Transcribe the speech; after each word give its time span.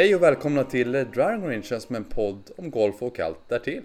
Hej 0.00 0.14
och 0.14 0.22
välkomna 0.22 0.64
till 0.64 0.92
Dragon 0.92 1.44
Range 1.44 1.80
som 1.80 1.96
en 1.96 2.04
podd 2.04 2.50
om 2.56 2.70
golf 2.70 2.94
och 2.98 3.20
allt 3.20 3.48
därtill. 3.48 3.82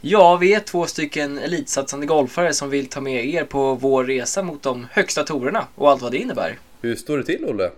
Ja, 0.00 0.36
vi 0.36 0.54
är 0.54 0.60
två 0.60 0.86
stycken 0.86 1.38
elitsatsande 1.38 2.06
golfare 2.06 2.52
som 2.52 2.70
vill 2.70 2.86
ta 2.86 3.00
med 3.00 3.26
er 3.26 3.44
på 3.44 3.74
vår 3.74 4.04
resa 4.04 4.42
mot 4.42 4.62
de 4.62 4.86
högsta 4.90 5.24
torerna 5.24 5.66
och 5.74 5.90
allt 5.90 6.02
vad 6.02 6.12
det 6.12 6.18
innebär. 6.18 6.58
Hur 6.80 6.96
står 6.96 7.18
det 7.18 7.24
till 7.24 7.44
Olle? 7.44 7.70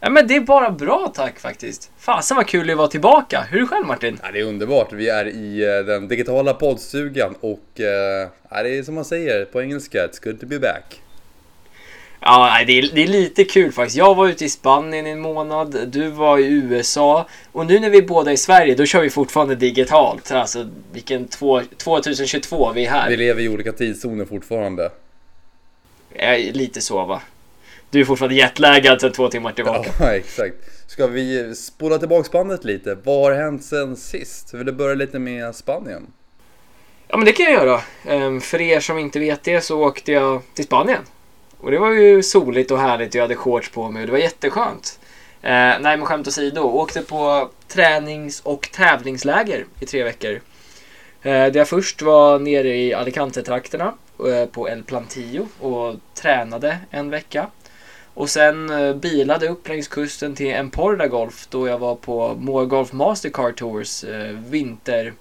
Ja, 0.00 0.10
men 0.10 0.26
det 0.26 0.36
är 0.36 0.40
bara 0.40 0.70
bra 0.70 1.12
tack 1.14 1.38
faktiskt. 1.38 1.90
Fasen 1.98 2.36
vad 2.36 2.46
kul 2.46 2.66
det 2.66 2.74
var 2.74 2.86
tillbaka. 2.86 3.40
Hur 3.50 3.58
är 3.58 3.60
det 3.60 3.68
själv 3.68 3.86
Martin? 3.86 4.18
Ja, 4.22 4.30
det 4.32 4.40
är 4.40 4.44
underbart. 4.44 4.92
Vi 4.92 5.08
är 5.08 5.26
i 5.26 5.78
eh, 5.78 5.86
den 5.86 6.08
digitala 6.08 6.54
poddstugan 6.54 7.34
och 7.40 7.80
eh, 7.80 8.28
ja, 8.50 8.62
det 8.62 8.78
är 8.78 8.82
som 8.82 8.94
man 8.94 9.04
säger 9.04 9.44
på 9.44 9.62
engelska, 9.62 10.06
it's 10.06 10.24
good 10.24 10.40
to 10.40 10.46
be 10.46 10.58
back. 10.58 11.00
Ja, 12.20 12.64
det 12.66 12.78
är, 12.78 12.90
det 12.94 13.02
är 13.02 13.06
lite 13.06 13.44
kul 13.44 13.72
faktiskt. 13.72 13.96
Jag 13.96 14.14
var 14.14 14.28
ute 14.28 14.44
i 14.44 14.48
Spanien 14.48 15.06
i 15.06 15.10
en 15.10 15.20
månad, 15.20 15.88
du 15.88 16.08
var 16.08 16.38
i 16.38 16.46
USA 16.46 17.26
och 17.52 17.66
nu 17.66 17.80
när 17.80 17.90
vi 17.90 17.98
är 17.98 18.02
båda 18.02 18.32
i 18.32 18.36
Sverige 18.36 18.74
då 18.74 18.86
kör 18.86 19.02
vi 19.02 19.10
fortfarande 19.10 19.54
digitalt. 19.54 20.30
Alltså 20.30 20.68
vilken 20.92 21.28
två, 21.28 21.62
2022 21.76 22.72
vi 22.72 22.86
är 22.86 22.90
här. 22.90 23.10
Vi 23.10 23.16
lever 23.16 23.42
i 23.42 23.48
olika 23.48 23.72
tidszoner 23.72 24.24
fortfarande. 24.24 24.90
Ja, 26.14 26.36
lite 26.36 26.80
så 26.80 27.06
va. 27.06 27.22
Du 27.90 28.00
är 28.00 28.04
fortfarande 28.04 28.34
jetlaggad 28.34 29.00
sedan 29.00 29.12
två 29.12 29.28
timmar 29.28 29.52
tillbaka. 29.52 29.90
Ja, 30.00 30.12
exakt. 30.14 30.54
Ska 30.86 31.06
vi 31.06 31.54
spola 31.54 31.98
tillbaka 31.98 32.28
bandet 32.32 32.64
lite? 32.64 32.98
Vad 33.04 33.22
har 33.22 33.32
hänt 33.32 33.64
sen 33.64 33.96
sist? 33.96 34.54
Vill 34.54 34.66
du 34.66 34.72
börja 34.72 34.94
lite 34.94 35.18
med 35.18 35.54
Spanien? 35.54 36.06
Ja, 37.08 37.16
men 37.16 37.24
det 37.26 37.32
kan 37.32 37.44
jag 37.44 37.52
göra. 37.66 37.80
Ehm, 38.08 38.40
för 38.40 38.60
er 38.60 38.80
som 38.80 38.98
inte 38.98 39.18
vet 39.18 39.42
det 39.42 39.60
så 39.60 39.84
åkte 39.84 40.12
jag 40.12 40.42
till 40.54 40.64
Spanien. 40.64 41.02
Och 41.60 41.70
det 41.70 41.78
var 41.78 41.90
ju 41.90 42.22
soligt 42.22 42.70
och 42.70 42.78
härligt. 42.78 43.14
Jag 43.14 43.22
hade 43.22 43.36
shorts 43.36 43.70
på 43.70 43.90
mig 43.90 44.00
och 44.00 44.06
det 44.06 44.12
var 44.12 44.18
jätteskönt. 44.18 45.00
Eh, 45.42 45.50
nej, 45.50 45.80
men 45.80 46.04
skämt 46.04 46.28
åsido. 46.28 46.60
Åkte 46.60 47.02
på 47.02 47.50
tränings 47.68 48.40
och 48.40 48.68
tävlingsläger 48.72 49.66
i 49.80 49.86
tre 49.86 50.04
veckor. 50.04 50.40
Eh, 51.22 51.32
där 51.32 51.56
jag 51.56 51.68
först 51.68 52.02
var 52.02 52.38
nere 52.38 52.76
i 52.76 52.94
Alicante-trakterna 52.94 53.94
eh, 54.26 54.46
på 54.46 54.68
El 54.68 54.82
Plantillo 54.82 55.46
och 55.60 55.94
tränade 56.14 56.78
en 56.90 57.10
vecka. 57.10 57.46
Och 58.14 58.30
sen 58.30 58.70
eh, 58.70 58.94
bilade 58.94 59.48
upp 59.48 59.68
längs 59.68 59.88
kusten 59.88 60.34
till 60.34 60.54
Emporda 60.54 61.06
Golf 61.06 61.46
då 61.50 61.68
jag 61.68 61.78
var 61.78 61.94
på 61.94 62.34
Moa 62.38 62.64
Golf 62.64 62.92
Mastercard 62.92 63.56
Tours 63.56 64.04
eh, 64.04 64.36
vinter 64.48 65.12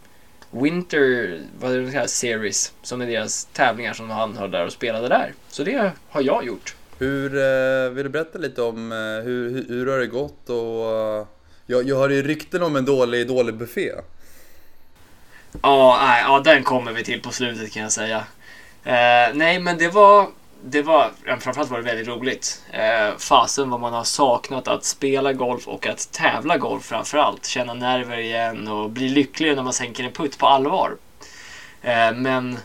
Winter 0.51 1.39
vad 1.59 1.73
är 1.73 1.79
det 1.79 1.91
kallas, 1.91 2.11
Series 2.11 2.73
som 2.81 3.01
är 3.01 3.07
deras 3.07 3.45
tävlingar 3.45 3.93
som 3.93 4.09
han 4.09 4.37
höll 4.37 4.51
där 4.51 4.65
och 4.65 4.71
spelade 4.71 5.07
där. 5.07 5.33
Så 5.49 5.63
det 5.63 5.91
har 6.09 6.21
jag 6.21 6.45
gjort. 6.45 6.75
Hur, 6.97 7.37
eh, 7.37 7.89
vill 7.89 8.03
du 8.03 8.09
berätta 8.09 8.39
lite 8.39 8.61
om 8.61 8.91
eh, 8.91 8.97
hur, 8.97 9.49
hur, 9.49 9.65
hur 9.67 9.87
har 9.87 9.97
det 9.97 10.07
gått 10.07 10.49
och 10.49 10.91
eh, 10.91 11.25
jag, 11.65 11.89
jag 11.89 11.95
har 11.95 12.09
ju 12.09 12.23
rykten 12.23 12.63
om 12.63 12.75
en 12.75 12.85
dålig, 12.85 13.27
dålig 13.27 13.55
buffé. 13.55 13.91
Ja, 15.61 15.99
nej, 16.01 16.23
ja, 16.27 16.39
den 16.39 16.63
kommer 16.63 16.91
vi 16.91 17.03
till 17.03 17.21
på 17.21 17.31
slutet 17.31 17.71
kan 17.71 17.83
jag 17.83 17.91
säga. 17.91 18.17
Eh, 18.83 19.33
nej, 19.33 19.59
men 19.59 19.77
det 19.77 19.87
var, 19.87 20.27
det 20.63 20.81
var, 20.81 21.11
framförallt 21.25 21.69
var 21.69 21.77
det 21.77 21.83
väldigt 21.83 22.07
roligt. 22.07 22.63
Eh, 22.71 23.17
fasen 23.17 23.69
vad 23.69 23.79
man 23.79 23.93
har 23.93 24.03
saknat 24.03 24.67
att 24.67 24.85
spela 24.85 25.33
golf 25.33 25.67
och 25.67 25.87
att 25.87 26.11
tävla 26.11 26.57
golf 26.57 26.85
framförallt. 26.85 27.45
Känna 27.45 27.73
nerver 27.73 28.17
igen 28.17 28.67
och 28.67 28.89
bli 28.89 29.09
lycklig 29.09 29.55
när 29.55 29.63
man 29.63 29.73
sänker 29.73 30.03
en 30.03 30.11
putt 30.11 30.37
på 30.37 30.47
allvar. 30.47 30.97
Eh, 31.81 32.11
men 32.15 32.59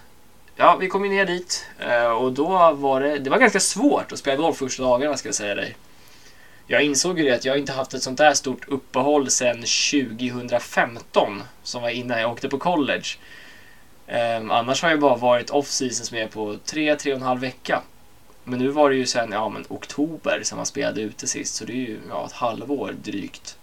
ja, 0.56 0.76
vi 0.80 0.88
kom 0.88 1.04
ju 1.04 1.10
ner 1.10 1.26
dit 1.26 1.66
eh, 1.78 2.06
och 2.06 2.32
då 2.32 2.72
var 2.72 3.00
det, 3.00 3.18
det 3.18 3.30
var 3.30 3.38
ganska 3.38 3.60
svårt 3.60 4.12
att 4.12 4.18
spela 4.18 4.36
golf 4.36 4.56
första 4.56 4.82
dagarna 4.82 5.16
ska 5.16 5.28
jag 5.28 5.34
säga 5.34 5.54
dig. 5.54 5.76
Jag 6.66 6.82
insåg 6.82 7.18
ju 7.18 7.24
det 7.24 7.34
att 7.34 7.44
jag 7.44 7.58
inte 7.58 7.72
haft 7.72 7.94
ett 7.94 8.02
sånt 8.02 8.18
där 8.18 8.34
stort 8.34 8.68
uppehåll 8.68 9.30
sedan 9.30 9.56
2015 9.56 11.42
som 11.62 11.82
var 11.82 11.90
innan 11.90 12.20
jag 12.20 12.32
åkte 12.32 12.48
på 12.48 12.58
college. 12.58 13.06
Um, 14.08 14.50
annars 14.50 14.82
har 14.82 14.90
jag 14.90 15.00
bara 15.00 15.16
varit 15.16 15.50
off-season 15.50 16.04
som 16.04 16.16
är 16.16 16.26
på 16.26 16.56
tre, 16.64 16.96
tre 16.96 17.12
och 17.12 17.18
en 17.18 17.26
halv 17.26 17.40
vecka. 17.40 17.82
Men 18.44 18.58
nu 18.58 18.68
var 18.68 18.90
det 18.90 18.96
ju 18.96 19.06
sen 19.06 19.32
ja, 19.32 19.48
men 19.48 19.64
oktober 19.68 20.40
som 20.42 20.56
man 20.56 20.66
spelade 20.66 21.00
ute 21.00 21.26
sist, 21.26 21.54
så 21.54 21.64
det 21.64 21.72
är 21.72 21.76
ju 21.76 22.00
ja, 22.08 22.26
ett 22.26 22.32
halvår 22.32 22.94
drygt. 23.02 23.58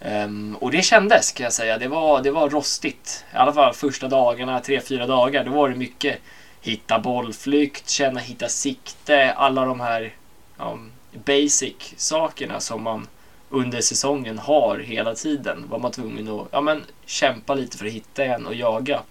Um, 0.00 0.56
och 0.56 0.70
det 0.70 0.82
kändes 0.82 1.32
kan 1.32 1.44
jag 1.44 1.52
säga. 1.52 1.78
Det 1.78 1.88
var, 1.88 2.22
det 2.22 2.30
var 2.30 2.50
rostigt. 2.50 3.24
I 3.34 3.36
alla 3.36 3.52
fall 3.52 3.74
första 3.74 4.08
dagarna, 4.08 4.60
tre, 4.60 4.80
fyra 4.80 5.06
dagar. 5.06 5.44
Då 5.44 5.50
var 5.50 5.68
det 5.68 5.76
mycket 5.76 6.18
hitta 6.60 6.98
bollflykt, 6.98 7.88
känna 7.88 8.20
hitta 8.20 8.48
sikte, 8.48 9.32
alla 9.32 9.64
de 9.64 9.80
här 9.80 10.14
ja, 10.58 10.78
basic 11.12 11.94
sakerna 11.96 12.60
som 12.60 12.82
man 12.82 13.08
under 13.50 13.80
säsongen 13.80 14.38
har 14.38 14.78
hela 14.78 15.14
tiden. 15.14 15.64
Var 15.68 15.78
man 15.78 15.92
tvungen 15.92 16.28
att 16.28 16.48
ja, 16.50 16.60
men, 16.60 16.84
kämpa 17.06 17.54
lite 17.54 17.78
för 17.78 17.86
att 17.86 17.92
hitta 17.92 18.24
en 18.24 18.46
och 18.46 18.54
jaga. 18.54 19.02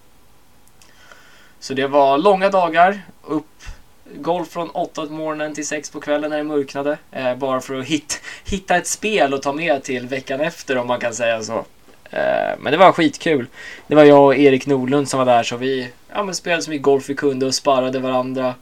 Så 1.59 1.73
det 1.73 1.87
var 1.87 2.17
långa 2.17 2.49
dagar, 2.49 3.01
upp 3.23 3.63
golf 4.15 4.49
från 4.49 4.69
8 4.69 5.05
på 5.05 5.13
morgonen 5.13 5.53
till 5.53 5.67
6 5.67 5.89
på 5.89 5.99
kvällen 5.99 6.29
när 6.29 6.37
det 6.37 6.43
mörknade. 6.43 6.97
Eh, 7.11 7.35
bara 7.35 7.61
för 7.61 7.79
att 7.79 7.85
hit, 7.85 8.21
hitta 8.45 8.75
ett 8.75 8.87
spel 8.87 9.33
och 9.33 9.41
ta 9.41 9.53
med 9.53 9.83
till 9.83 10.07
veckan 10.07 10.41
efter 10.41 10.77
om 10.77 10.87
man 10.87 10.99
kan 10.99 11.13
säga 11.13 11.41
så. 11.43 11.65
Eh, 12.09 12.57
men 12.59 12.71
det 12.71 12.77
var 12.77 12.91
skitkul. 12.91 13.47
Det 13.87 13.95
var 13.95 14.03
jag 14.03 14.25
och 14.25 14.35
Erik 14.35 14.67
Nordlund 14.67 15.09
som 15.09 15.17
var 15.17 15.25
där 15.25 15.43
så 15.43 15.57
vi 15.57 15.89
ja, 16.13 16.23
men 16.23 16.35
spelade 16.35 16.61
så 16.61 16.69
mycket 16.69 16.83
golf 16.83 17.09
vi 17.09 17.15
kunde 17.15 17.45
och 17.45 17.55
sparade 17.55 17.99
varandra. 17.99 18.55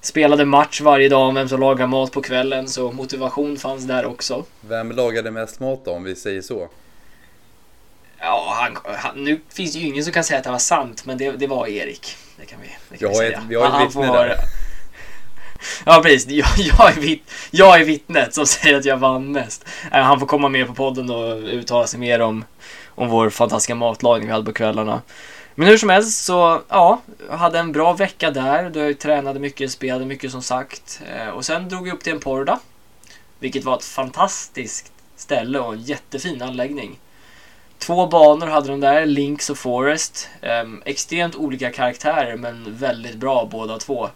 Spelade 0.00 0.44
match 0.44 0.80
varje 0.80 1.08
dag 1.08 1.28
om 1.28 1.34
vem 1.34 1.48
som 1.48 1.60
lagar 1.60 1.86
mat 1.86 2.12
på 2.12 2.22
kvällen 2.22 2.68
så 2.68 2.92
motivation 2.92 3.56
fanns 3.56 3.84
där 3.84 4.06
också. 4.06 4.44
Vem 4.60 4.92
lagade 4.92 5.30
mest 5.30 5.60
mat 5.60 5.84
då 5.84 5.90
om 5.90 6.04
vi 6.04 6.14
säger 6.16 6.42
så? 6.42 6.68
Ja, 8.20 8.54
han, 8.60 8.96
han, 8.96 9.24
nu 9.24 9.40
finns 9.48 9.72
det 9.72 9.78
ju 9.78 9.86
ingen 9.86 10.04
som 10.04 10.12
kan 10.12 10.24
säga 10.24 10.38
att 10.38 10.44
det 10.44 10.50
var 10.50 10.58
sant, 10.58 11.04
men 11.06 11.18
det, 11.18 11.30
det 11.30 11.46
var 11.46 11.66
Erik. 11.66 12.16
Det 12.36 12.46
kan 12.46 12.58
vi, 12.62 12.68
det 12.88 12.96
kan 12.96 13.08
vi, 13.08 13.14
säga. 13.14 13.38
Ett, 13.38 13.44
vi 13.48 13.54
har 13.54 13.66
ett 13.66 13.88
vittne 13.88 14.06
där. 14.06 14.36
Ja, 15.86 16.00
precis. 16.02 16.28
Jag, 16.28 16.48
jag, 16.56 16.96
är 16.96 17.00
vitt, 17.00 17.30
jag 17.50 17.80
är 17.80 17.84
vittnet 17.84 18.34
som 18.34 18.46
säger 18.46 18.76
att 18.76 18.84
jag 18.84 18.96
vann 18.96 19.32
mest. 19.32 19.64
Äh, 19.92 20.02
han 20.02 20.20
får 20.20 20.26
komma 20.26 20.48
med 20.48 20.66
på 20.66 20.74
podden 20.74 21.10
och 21.10 21.36
uttala 21.36 21.86
sig 21.86 22.00
mer 22.00 22.20
om, 22.20 22.44
om 22.86 23.08
vår 23.08 23.30
fantastiska 23.30 23.74
matlagning 23.74 24.26
vi 24.26 24.32
hade 24.32 24.44
på 24.44 24.52
kvällarna. 24.52 25.02
Men 25.54 25.68
hur 25.68 25.78
som 25.78 25.88
helst 25.88 26.24
så, 26.24 26.62
ja, 26.68 27.00
hade 27.30 27.58
en 27.58 27.72
bra 27.72 27.92
vecka 27.92 28.30
där. 28.30 28.72
Jag 28.74 28.98
tränade 28.98 29.40
mycket, 29.40 29.70
spelade 29.70 30.06
mycket 30.06 30.30
som 30.30 30.42
sagt. 30.42 31.00
Eh, 31.16 31.28
och 31.28 31.44
sen 31.44 31.68
drog 31.68 31.88
jag 31.88 31.94
upp 31.94 32.04
till 32.04 32.12
Emporda. 32.12 32.58
Vilket 33.38 33.64
var 33.64 33.76
ett 33.76 33.84
fantastiskt 33.84 34.92
ställe 35.16 35.58
och 35.58 35.72
en 35.72 35.82
jättefin 35.82 36.42
anläggning. 36.42 36.98
Två 37.80 38.06
banor 38.06 38.46
hade 38.46 38.68
de 38.68 38.80
där, 38.80 39.06
Links 39.06 39.50
och 39.50 39.58
Forest. 39.58 40.28
Um, 40.42 40.48
ehm, 40.50 40.82
extremt 40.84 41.36
olika 41.36 41.70
karaktärer 41.70 42.36
men 42.36 42.76
väldigt 42.76 43.16
bra 43.16 43.48
båda 43.50 43.78
två. 43.78 44.08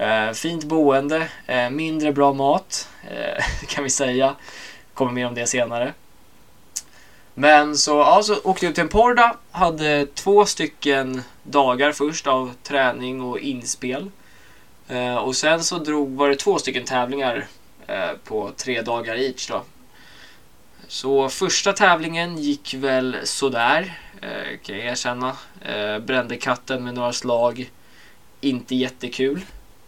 Uh, 0.00 0.32
fint 0.32 0.64
boende, 0.64 1.28
uh, 1.48 1.70
mindre 1.70 2.12
bra 2.12 2.32
mat 2.32 2.88
uh, 3.04 3.66
kan 3.68 3.84
vi 3.84 3.90
säga. 3.90 4.34
Kommer 4.94 5.12
mer 5.12 5.26
om 5.26 5.34
det 5.34 5.46
senare. 5.46 5.92
Men 7.34 7.76
så, 7.76 7.90
ja, 7.90 8.22
så 8.22 8.36
åkte 8.44 8.66
jag 8.66 8.70
upp 8.70 8.74
till 8.74 8.82
Emporda, 8.82 9.36
hade 9.50 10.06
två 10.06 10.46
stycken 10.46 11.22
dagar 11.42 11.92
först 11.92 12.26
av 12.26 12.52
träning 12.62 13.22
och 13.22 13.38
inspel. 13.38 14.10
och 15.24 15.36
sen 15.36 15.64
så 15.64 15.78
drog, 15.78 16.16
var 16.16 16.28
det 16.28 16.36
två 16.36 16.58
stycken 16.58 16.84
tävlingar 16.84 17.46
eh, 17.88 18.10
på 18.24 18.50
tre 18.56 18.82
dagar 18.82 19.16
each 19.16 19.48
då. 19.48 19.62
Så 20.88 21.28
första 21.28 21.72
tävlingen 21.72 22.38
gick 22.38 22.74
väl 22.74 23.16
sådär, 23.24 23.98
eh, 24.22 24.58
kan 24.62 24.76
jag 24.76 24.86
erkänna. 24.86 25.36
Eh, 25.62 25.98
brände 25.98 26.36
katten 26.36 26.84
med 26.84 26.94
några 26.94 27.12
slag. 27.12 27.70
Inte 28.40 28.74
jättekul. 28.74 29.40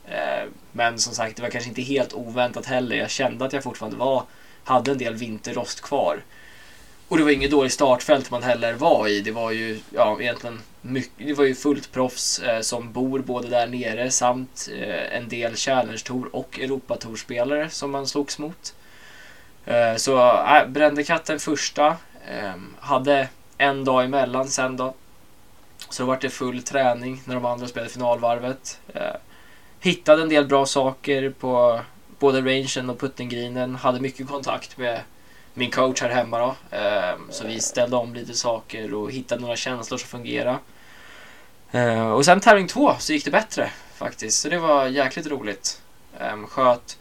Eh, 0.08 0.48
men 0.72 0.98
som 0.98 1.14
sagt, 1.14 1.36
det 1.36 1.42
var 1.42 1.50
kanske 1.50 1.68
inte 1.68 1.82
helt 1.82 2.12
oväntat 2.12 2.66
heller. 2.66 2.96
Jag 2.96 3.10
kände 3.10 3.44
att 3.44 3.52
jag 3.52 3.62
fortfarande 3.62 3.98
var, 3.98 4.24
hade 4.64 4.90
en 4.90 4.98
del 4.98 5.14
vinterrost 5.14 5.80
kvar. 5.80 6.22
Och 7.08 7.18
det 7.18 7.24
var 7.24 7.30
inget 7.30 7.50
dåligt 7.50 7.72
startfält 7.72 8.30
man 8.30 8.42
heller 8.42 8.74
var 8.74 9.08
i. 9.08 9.20
Det 9.20 9.30
var 9.30 9.50
ju 9.50 9.80
ja, 9.94 10.20
egentligen 10.20 10.60
mycket, 10.80 11.26
det 11.26 11.34
var 11.34 11.44
ju 11.44 11.54
fullt 11.54 11.92
proffs 11.92 12.38
eh, 12.38 12.60
som 12.60 12.92
bor 12.92 13.18
både 13.18 13.48
där 13.48 13.66
nere 13.66 14.10
samt 14.10 14.68
eh, 14.72 15.16
en 15.16 15.28
del 15.28 15.56
Challenge 15.56 15.98
Tour 16.04 16.36
och 16.36 16.58
Europatourspelare 16.60 17.70
som 17.70 17.90
man 17.90 18.06
slogs 18.06 18.38
mot. 18.38 18.74
Eh, 19.70 19.96
så 19.96 20.18
äh, 20.18 20.66
brände 20.66 21.04
katten 21.04 21.38
första. 21.38 21.96
Ehm, 22.28 22.74
hade 22.80 23.28
en 23.58 23.84
dag 23.84 24.04
emellan 24.04 24.48
sen 24.48 24.76
då. 24.76 24.94
Så 25.88 26.02
då 26.02 26.06
var 26.06 26.18
det 26.20 26.30
full 26.30 26.62
träning 26.62 27.22
när 27.24 27.34
de 27.34 27.44
andra 27.44 27.68
spelade 27.68 27.92
finalvarvet. 27.92 28.80
Eh, 28.94 29.16
hittade 29.80 30.22
en 30.22 30.28
del 30.28 30.46
bra 30.46 30.66
saker 30.66 31.30
på 31.30 31.80
både 32.18 32.40
rangen 32.40 32.90
och 32.90 33.00
puttinggrinen. 33.00 33.74
Hade 33.74 34.00
mycket 34.00 34.28
kontakt 34.28 34.78
med 34.78 35.00
min 35.54 35.70
coach 35.70 36.02
här 36.02 36.08
hemma 36.10 36.38
då. 36.38 36.76
Ehm, 36.76 37.28
så 37.30 37.46
vi 37.46 37.60
ställde 37.60 37.96
om 37.96 38.14
lite 38.14 38.34
saker 38.34 38.94
och 38.94 39.10
hittade 39.12 39.40
några 39.40 39.56
känslor 39.56 39.98
som 39.98 40.08
fungerade. 40.08 40.58
Och 42.14 42.24
sen 42.24 42.40
tävling 42.40 42.66
två 42.66 42.94
så 42.98 43.12
gick 43.12 43.24
det 43.24 43.30
bättre 43.30 43.70
faktiskt. 43.94 44.40
Så 44.40 44.48
det 44.48 44.58
var 44.58 44.86
jäkligt 44.86 45.26
roligt. 45.26 45.82
Ehm, 46.18 46.46
sköt 46.46 46.98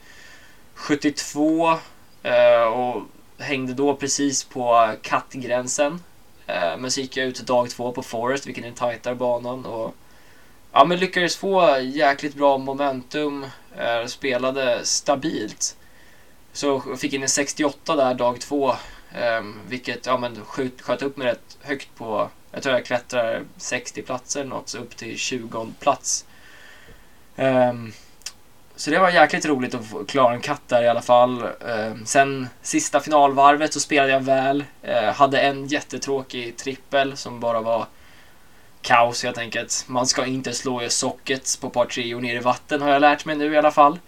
72 0.76 1.78
Eh, 2.24 2.64
och 2.64 3.04
hängde 3.38 3.74
då 3.74 3.96
precis 3.96 4.44
på 4.44 4.96
kattgränsen. 5.02 6.04
Eh, 6.48 6.78
men 6.78 6.92
så 6.92 7.02
gick 7.02 7.18
jag 7.18 7.28
ut 7.28 7.48
dag 7.48 7.70
två 7.70 7.92
på 7.92 8.04
Forest, 8.04 8.48
vilken 8.48 8.64
är 8.64 8.68
den 8.68 8.78
tajtare 8.78 9.16
banan. 9.16 9.66
Och, 9.66 9.96
ja, 10.72 10.86
men 10.86 11.00
lyckades 11.00 11.38
få 11.38 11.80
jäkligt 11.80 12.36
bra 12.36 12.58
momentum. 12.58 13.46
Eh, 13.78 14.06
spelade 14.06 14.86
stabilt. 14.86 15.78
Så 16.54 16.82
fick 16.98 17.14
in 17.14 17.24
en 17.24 17.30
68 17.30 17.96
där 17.96 18.14
dag 18.14 18.42
två. 18.42 18.70
Eh, 19.12 19.44
vilket 19.68 20.06
ja, 20.06 20.18
men 20.18 20.46
sköt, 20.46 20.82
sköt 20.82 21.02
upp 21.02 21.18
mig 21.18 21.28
rätt 21.28 21.58
högt 21.62 21.96
på, 21.96 22.30
jag 22.52 22.64
tror 22.64 22.76
jag 22.76 22.86
klättrar 22.86 23.44
60 23.58 24.02
platser 24.02 24.44
något, 24.44 24.70
så 24.70 24.78
upp 24.78 24.98
till 24.98 25.18
20 25.18 25.68
plats. 25.80 26.26
Um, 27.36 27.94
så 28.80 28.90
det 28.92 29.00
var 29.00 29.10
jäkligt 29.10 29.46
roligt 29.46 29.76
att 29.76 29.86
få 29.86 30.06
klara 30.06 30.34
en 30.34 30.42
katt 30.42 30.62
där 30.68 30.84
i 30.84 30.88
alla 30.88 31.02
fall. 31.02 31.42
Eh, 31.42 31.96
sen 32.06 32.50
sista 32.62 33.00
finalvarvet 33.00 33.74
så 33.74 33.80
spelade 33.80 34.12
jag 34.12 34.20
väl. 34.20 34.64
Eh, 34.82 35.04
hade 35.04 35.40
en 35.40 35.68
jättetråkig 35.68 36.58
trippel 36.58 37.18
som 37.18 37.40
bara 37.40 37.62
var 37.62 37.86
kaos 38.82 39.24
helt 39.24 39.38
enkelt. 39.38 39.86
Man 39.88 40.08
ska 40.08 40.26
inte 40.26 40.54
slå 40.54 40.82
i 40.82 40.90
sockets 40.90 41.58
på 41.58 41.70
par 41.70 41.86
treor 41.86 42.22
ner 42.22 42.36
i 42.36 42.40
vatten 42.40 42.82
har 42.82 42.90
jag 42.90 43.02
lärt 43.02 43.26
mig 43.26 43.36
nu 43.36 43.54
i 43.54 43.58
alla 43.58 43.72
fall. 43.72 44.00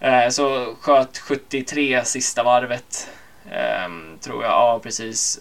Eh, 0.00 0.28
så 0.28 0.74
sköt 0.80 1.18
73 1.18 2.04
sista 2.04 2.42
varvet. 2.42 3.08
Tror 4.20 4.42
jag, 4.42 4.52
ja 4.52 4.80
precis. 4.82 5.40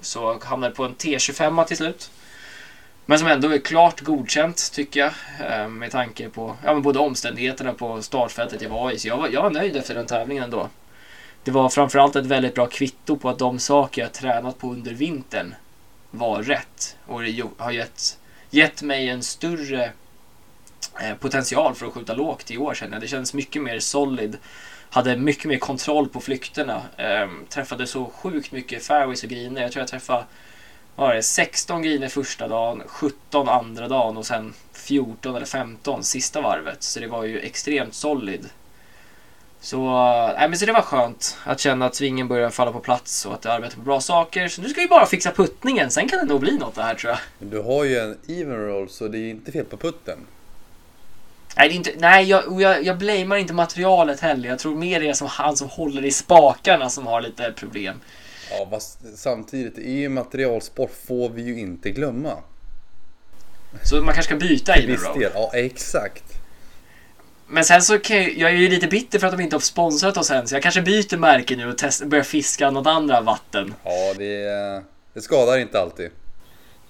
Så 0.00 0.38
hamnade 0.44 0.74
på 0.74 0.84
en 0.84 0.94
T25 0.94 1.64
till 1.64 1.76
slut. 1.76 2.10
Men 3.10 3.18
som 3.18 3.28
ändå 3.28 3.48
är 3.48 3.58
klart 3.58 4.00
godkänt 4.00 4.72
tycker 4.72 5.00
jag. 5.00 5.12
Eh, 5.50 5.68
med 5.68 5.90
tanke 5.90 6.28
på 6.28 6.56
ja, 6.64 6.72
men 6.72 6.82
både 6.82 6.98
omständigheterna 6.98 7.72
på 7.72 8.02
startfältet 8.02 8.62
jag 8.62 8.70
var 8.70 8.90
i. 8.90 8.98
Så 8.98 9.08
jag 9.08 9.16
var, 9.16 9.28
jag 9.28 9.42
var 9.42 9.50
nöjd 9.50 9.76
efter 9.76 9.94
den 9.94 10.06
tävlingen 10.06 10.44
ändå. 10.44 10.68
Det 11.44 11.50
var 11.50 11.68
framförallt 11.68 12.16
ett 12.16 12.26
väldigt 12.26 12.54
bra 12.54 12.66
kvitto 12.66 13.16
på 13.16 13.28
att 13.28 13.38
de 13.38 13.58
saker 13.58 14.02
jag 14.02 14.12
tränat 14.12 14.58
på 14.58 14.72
under 14.72 14.90
vintern 14.94 15.54
var 16.10 16.42
rätt. 16.42 16.96
Och 17.06 17.22
det 17.22 17.42
har 17.58 17.70
gett, 17.70 18.18
gett 18.50 18.82
mig 18.82 19.08
en 19.08 19.22
större 19.22 19.92
eh, 21.00 21.14
potential 21.20 21.74
för 21.74 21.86
att 21.86 21.92
skjuta 21.92 22.14
lågt 22.14 22.50
i 22.50 22.58
år 22.58 22.74
känner 22.74 22.92
jag. 22.92 23.02
Det 23.02 23.08
känns 23.08 23.34
mycket 23.34 23.62
mer 23.62 23.78
solid. 23.78 24.38
Hade 24.90 25.16
mycket 25.16 25.44
mer 25.44 25.58
kontroll 25.58 26.08
på 26.08 26.20
flykterna. 26.20 26.82
Ehm, 26.96 27.46
träffade 27.48 27.86
så 27.86 28.04
sjukt 28.04 28.52
mycket 28.52 28.84
fairways 28.84 29.22
och 29.22 29.30
greener. 29.30 29.62
Jag 29.62 29.72
tror 29.72 29.80
jag 29.80 29.88
träffade 29.88 30.24
var 30.98 31.14
det 31.14 31.22
16 31.22 31.82
griner 31.82 32.08
första 32.08 32.48
dagen, 32.48 32.82
17 32.86 33.48
andra 33.48 33.88
dagen 33.88 34.16
och 34.16 34.26
sen 34.26 34.54
14 34.72 35.36
eller 35.36 35.46
15 35.46 36.04
sista 36.04 36.40
varvet. 36.40 36.82
Så 36.82 37.00
det 37.00 37.06
var 37.06 37.24
ju 37.24 37.38
extremt 37.40 37.94
solid. 37.94 38.48
Så, 39.60 39.76
äh, 40.38 40.48
men 40.48 40.58
så 40.58 40.66
det 40.66 40.72
var 40.72 40.82
skönt 40.82 41.36
att 41.44 41.60
känna 41.60 41.86
att 41.86 41.94
svingen 41.94 42.28
börjar 42.28 42.50
falla 42.50 42.72
på 42.72 42.80
plats 42.80 43.26
och 43.26 43.34
att 43.34 43.44
jag 43.44 43.54
arbetar 43.54 43.76
på 43.76 43.82
bra 43.82 44.00
saker. 44.00 44.48
Så 44.48 44.62
nu 44.62 44.68
ska 44.68 44.80
vi 44.80 44.88
bara 44.88 45.06
fixa 45.06 45.30
puttningen, 45.30 45.90
sen 45.90 46.08
kan 46.08 46.18
det 46.18 46.24
nog 46.24 46.40
bli 46.40 46.58
något 46.58 46.74
det 46.74 46.82
här 46.82 46.94
tror 46.94 47.10
jag. 47.12 47.50
Du 47.50 47.60
har 47.60 47.84
ju 47.84 47.98
en 47.98 48.18
even 48.28 48.66
roll 48.66 48.88
så 48.88 49.08
det 49.08 49.18
är 49.18 49.30
inte 49.30 49.52
fel 49.52 49.64
på 49.64 49.76
putten. 49.76 50.18
Nej, 51.56 51.68
det 51.68 51.74
är 51.74 51.76
inte, 51.76 51.92
nej 51.98 52.24
jag, 52.24 52.62
jag, 52.62 52.84
jag 52.84 52.98
blamear 52.98 53.36
inte 53.36 53.54
materialet 53.54 54.20
heller. 54.20 54.48
Jag 54.48 54.58
tror 54.58 54.74
mer 54.74 55.00
det 55.00 55.08
är 55.08 55.12
som 55.12 55.28
han 55.28 55.56
som 55.56 55.68
håller 55.68 56.04
i 56.04 56.10
spakarna 56.10 56.90
som 56.90 57.06
har 57.06 57.20
lite 57.20 57.52
problem. 57.52 58.00
Ja, 58.50 58.68
fast 58.70 58.98
samtidigt, 59.16 59.78
i 59.78 60.08
materialsport 60.08 60.92
får 61.06 61.28
vi 61.28 61.42
ju 61.42 61.58
inte 61.58 61.90
glömma. 61.90 62.32
Så 63.84 63.96
man 63.96 64.14
kanske 64.14 64.22
ska 64.22 64.36
byta 64.36 64.78
i 64.78 64.86
Viss 64.86 65.02
del, 65.14 65.30
ja 65.34 65.50
exakt. 65.54 66.24
Men 67.46 67.64
sen 67.64 67.82
så 67.82 67.98
kan 67.98 68.16
jag, 68.16 68.38
jag 68.38 68.50
är 68.50 68.54
ju 68.54 68.68
lite 68.68 68.86
bitter 68.86 69.18
för 69.18 69.26
att 69.26 69.32
de 69.36 69.42
inte 69.42 69.56
har 69.56 69.60
sponsrat 69.60 70.16
oss 70.16 70.30
än, 70.30 70.48
så 70.48 70.54
jag 70.54 70.62
kanske 70.62 70.82
byter 70.82 71.16
märke 71.16 71.56
nu 71.56 71.68
och 71.68 71.78
test, 71.78 72.04
börjar 72.04 72.24
fiska 72.24 72.70
något 72.70 72.86
andra 72.86 73.20
vatten. 73.20 73.74
Ja, 73.84 74.14
det, 74.18 74.82
det 75.14 75.20
skadar 75.20 75.58
inte 75.58 75.80
alltid. 75.80 76.10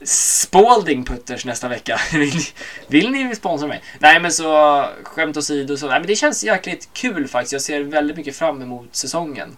Spalding 0.03 1.05
Putters 1.05 1.45
nästa 1.45 1.69
vecka. 1.69 2.01
vill, 2.13 2.41
vill 2.87 3.11
ni 3.11 3.37
sponsra 3.37 3.69
mig? 3.69 3.83
Nej 3.99 4.21
men 4.21 4.33
så 4.33 4.85
skämt 5.03 5.37
åsido 5.37 5.77
så, 5.77 5.87
nej 5.87 6.01
men 6.01 6.07
det 6.07 6.17
känns 6.17 6.45
jäkligt 6.45 6.89
kul 6.93 7.29
faktiskt. 7.29 7.53
Jag 7.53 7.63
ser 7.63 7.81
väldigt 7.81 8.17
mycket 8.17 8.37
fram 8.37 8.63
emot 8.63 8.97
säsongen. 8.97 9.57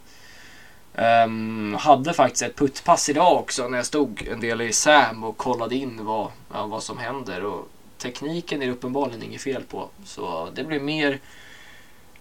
Um, 1.01 1.75
hade 1.75 2.13
faktiskt 2.13 2.43
ett 2.43 2.57
puttpass 2.57 3.09
idag 3.09 3.37
också 3.39 3.69
när 3.69 3.79
jag 3.79 3.87
stod 3.87 4.29
en 4.33 4.41
del 4.41 4.61
i 4.61 4.73
SAM 4.73 5.25
och 5.25 5.37
kollade 5.37 5.75
in 5.75 6.05
vad, 6.05 6.31
ja, 6.53 6.67
vad 6.67 6.83
som 6.83 6.99
händer. 6.99 7.45
Och 7.45 7.69
tekniken 7.99 8.63
är 8.63 8.67
det 8.67 8.73
uppenbarligen 8.73 9.23
inget 9.23 9.43
fel 9.43 9.63
på. 9.63 9.89
Så 10.05 10.49
det 10.55 10.65
blev 10.65 10.83
mer... 10.83 11.21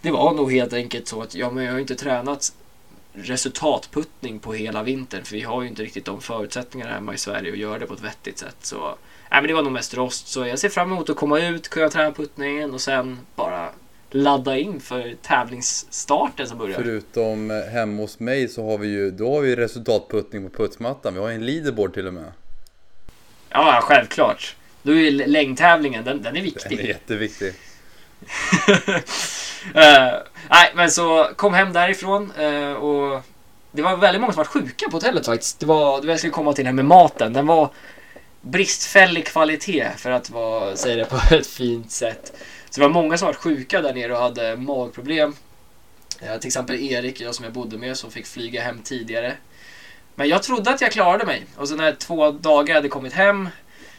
Det 0.02 0.12
var 0.12 0.34
nog 0.34 0.52
helt 0.52 0.74
enkelt 0.74 1.08
så 1.08 1.22
att 1.22 1.36
ja, 1.36 1.52
men 1.52 1.64
jag 1.64 1.72
har 1.72 1.80
inte 1.80 1.96
tränat 1.96 2.54
resultatputtning 3.14 4.40
på 4.40 4.54
hela 4.54 4.84
vintern 4.84 5.24
för 5.24 5.36
vi 5.36 5.42
har 5.42 5.62
ju 5.62 5.68
inte 5.68 5.84
riktigt 5.84 6.06
de 6.06 6.22
förutsättningarna 6.22 6.94
hemma 6.94 7.14
i 7.14 7.18
Sverige 7.18 7.52
att 7.52 7.58
göra 7.58 7.80
det 7.80 7.86
på 7.86 7.94
ett 7.94 8.04
vettigt 8.04 8.40
sätt. 8.40 8.58
Så 8.62 8.96
nej, 9.32 9.42
men 9.42 9.48
det 9.48 9.54
var 9.54 9.64
nog 9.64 9.72
mest 9.72 9.94
rost. 9.94 10.28
Så 10.28 10.46
jag 10.46 10.60
ser 10.60 10.70
fram 10.70 10.92
emot 10.92 11.10
att 11.10 11.16
komma 11.16 11.40
ut, 11.40 11.70
kunna 11.70 11.90
träna 11.90 12.12
puttningen 12.12 12.74
och 12.74 12.82
sen 12.82 13.20
bara 13.36 13.70
ladda 14.12 14.58
in 14.58 14.80
för 14.80 15.16
tävlingsstarten 15.22 16.48
som 16.48 16.58
börjar. 16.58 16.76
Förutom 16.76 17.52
eh, 17.52 17.58
hemma 17.58 18.02
hos 18.02 18.20
mig 18.20 18.48
så 18.48 18.70
har 18.70 18.78
vi 18.78 18.88
ju, 18.88 19.12
då 19.12 19.34
har 19.34 19.42
vi 19.42 19.56
resultatputtning 19.56 20.50
på 20.50 20.58
putsmattan. 20.64 21.14
Vi 21.14 21.20
har 21.20 21.30
en 21.30 21.46
leaderboard 21.46 21.94
till 21.94 22.08
och 22.08 22.14
med. 22.14 22.32
Ja, 23.50 23.80
självklart. 23.84 24.56
Då 24.82 24.96
är 24.96 25.12
längdtävlingen, 25.12 26.04
den, 26.04 26.22
den 26.22 26.38
är 26.38 26.42
viktig. 26.42 26.78
Den 26.78 26.86
är 26.86 26.90
jätteviktig. 26.90 27.48
uh, 27.48 27.54
nej, 30.50 30.72
men 30.76 30.92
så 30.92 31.30
kom 31.36 31.54
hem 31.54 31.74
därifrån 31.74 32.32
uh, 32.32 32.74
och 32.74 33.22
det 33.72 33.82
var 33.82 33.98
väldigt 33.98 34.22
många 34.22 34.34
som 34.34 34.40
var 34.40 34.46
sjuka 34.46 34.86
på 34.90 34.98
hotellet 34.98 35.26
faktiskt. 35.26 35.60
Det 35.60 35.66
var, 35.66 36.02
det 36.02 36.08
jag 36.08 36.20
skulle 36.20 36.34
komma 36.34 36.54
till 36.54 36.64
det 36.64 36.70
här 36.70 36.76
med 36.76 36.86
maten. 36.86 37.34
Den 37.34 37.48
var 37.48 37.70
bristfällig 38.42 39.26
kvalitet 39.28 39.88
för 39.98 40.12
att 40.12 40.30
vara, 40.30 40.76
säga 40.76 40.96
det 40.96 41.06
på 41.06 41.20
ett 41.36 41.48
fint 41.48 41.92
sätt. 41.92 42.34
Så 42.70 42.80
det 42.80 42.88
var 42.88 42.94
många 42.94 43.18
som 43.18 43.26
var 43.26 43.34
sjuka 43.34 43.82
där 43.82 43.94
nere 43.94 44.14
och 44.14 44.22
hade 44.22 44.56
magproblem. 44.56 45.36
Eh, 46.22 46.38
till 46.38 46.48
exempel 46.48 46.76
Erik, 46.76 47.22
jag 47.22 47.36
som 47.36 47.46
jag 47.46 47.54
bodde 47.54 47.78
med, 47.78 47.98
som 47.98 48.12
fick 48.12 48.26
flyga 48.26 48.62
hem 48.62 48.82
tidigare. 48.84 49.34
Men 50.16 50.28
jag 50.28 50.44
trodde 50.44 50.72
att 50.72 50.82
jag 50.82 50.92
klarade 50.92 51.26
mig. 51.26 51.46
Och 51.56 51.68
så 51.68 51.76
när 51.76 51.92
två 51.92 52.32
dagar 52.32 52.76
hade 52.76 52.90
kommit 52.90 53.14
hem 53.14 53.50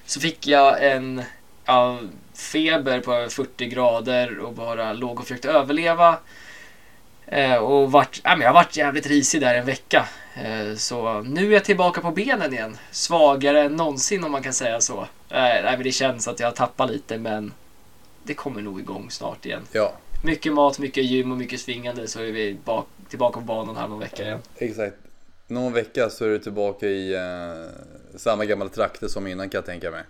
så 0.06 0.20
fick 0.20 0.46
jag 0.46 0.92
en 0.92 1.22
ja, 1.64 2.00
feber 2.34 3.00
på 3.00 3.12
över 3.14 3.28
40 3.28 3.66
grader 3.66 4.38
och 4.38 4.52
bara 4.52 4.92
låg 4.92 5.18
och 5.18 5.24
försökte 5.26 5.50
överleva. 5.50 6.18
Eh, 7.26 7.54
och 7.54 7.92
vart, 7.92 8.20
ja, 8.24 8.36
men 8.36 8.40
jag 8.46 8.52
varit 8.52 8.76
jävligt 8.76 9.06
risig 9.06 9.40
där 9.40 9.54
en 9.54 9.66
vecka. 9.66 10.08
Eh, 10.34 10.76
så 10.76 11.20
nu 11.20 11.48
är 11.48 11.52
jag 11.52 11.64
tillbaka 11.64 12.00
på 12.00 12.10
benen 12.10 12.52
igen. 12.52 12.76
Svagare 12.90 13.62
än 13.62 13.76
någonsin 13.76 14.24
om 14.24 14.32
man 14.32 14.42
kan 14.42 14.52
säga 14.52 14.80
så. 14.80 15.00
Eh, 15.00 15.06
nej, 15.28 15.62
men 15.64 15.82
det 15.82 15.92
känns 15.92 16.28
att 16.28 16.40
jag 16.40 16.46
har 16.46 16.52
tappat 16.52 16.90
lite 16.90 17.18
men 17.18 17.52
det 18.24 18.34
kommer 18.34 18.62
nog 18.62 18.80
igång 18.80 19.10
snart 19.10 19.46
igen. 19.46 19.62
Ja. 19.72 19.92
Mycket 20.24 20.52
mat, 20.52 20.78
mycket 20.78 21.04
gym 21.04 21.32
och 21.32 21.38
mycket 21.38 21.60
svingande 21.60 22.08
så 22.08 22.20
är 22.20 22.32
vi 22.32 22.58
bak, 22.64 22.86
tillbaka 23.08 23.40
på 23.40 23.46
banan 23.46 23.76
här 23.76 23.88
någon 23.88 23.98
vecka 23.98 24.22
igen. 24.22 24.38
Exakt. 24.56 24.96
Någon 25.46 25.72
vecka 25.72 26.10
så 26.10 26.24
är 26.24 26.28
du 26.28 26.38
tillbaka 26.38 26.86
i 26.86 27.14
eh, 27.14 28.18
samma 28.18 28.44
gamla 28.44 28.68
trakter 28.68 29.08
som 29.08 29.26
innan 29.26 29.48
kan 29.48 29.58
jag 29.58 29.66
tänka 29.66 29.90
mig. 29.90 30.02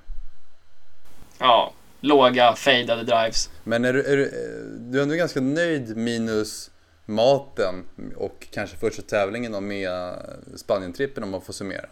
Ja, 1.38 1.72
låga 2.00 2.54
fejdade 2.54 3.02
drives. 3.02 3.50
Men 3.64 3.84
är 3.84 3.92
du, 3.92 4.02
är 4.02 4.16
du, 4.16 4.30
du 4.78 4.98
är 4.98 5.02
ändå 5.02 5.14
ganska 5.14 5.40
nöjd 5.40 5.96
minus 5.96 6.70
maten 7.06 7.84
och 8.16 8.46
kanske 8.50 8.76
första 8.76 9.02
tävlingen 9.02 9.66
med 9.66 10.16
Spanien-trippen 10.56 11.22
om 11.22 11.30
man 11.30 11.42
får 11.42 11.52
summera? 11.52 11.88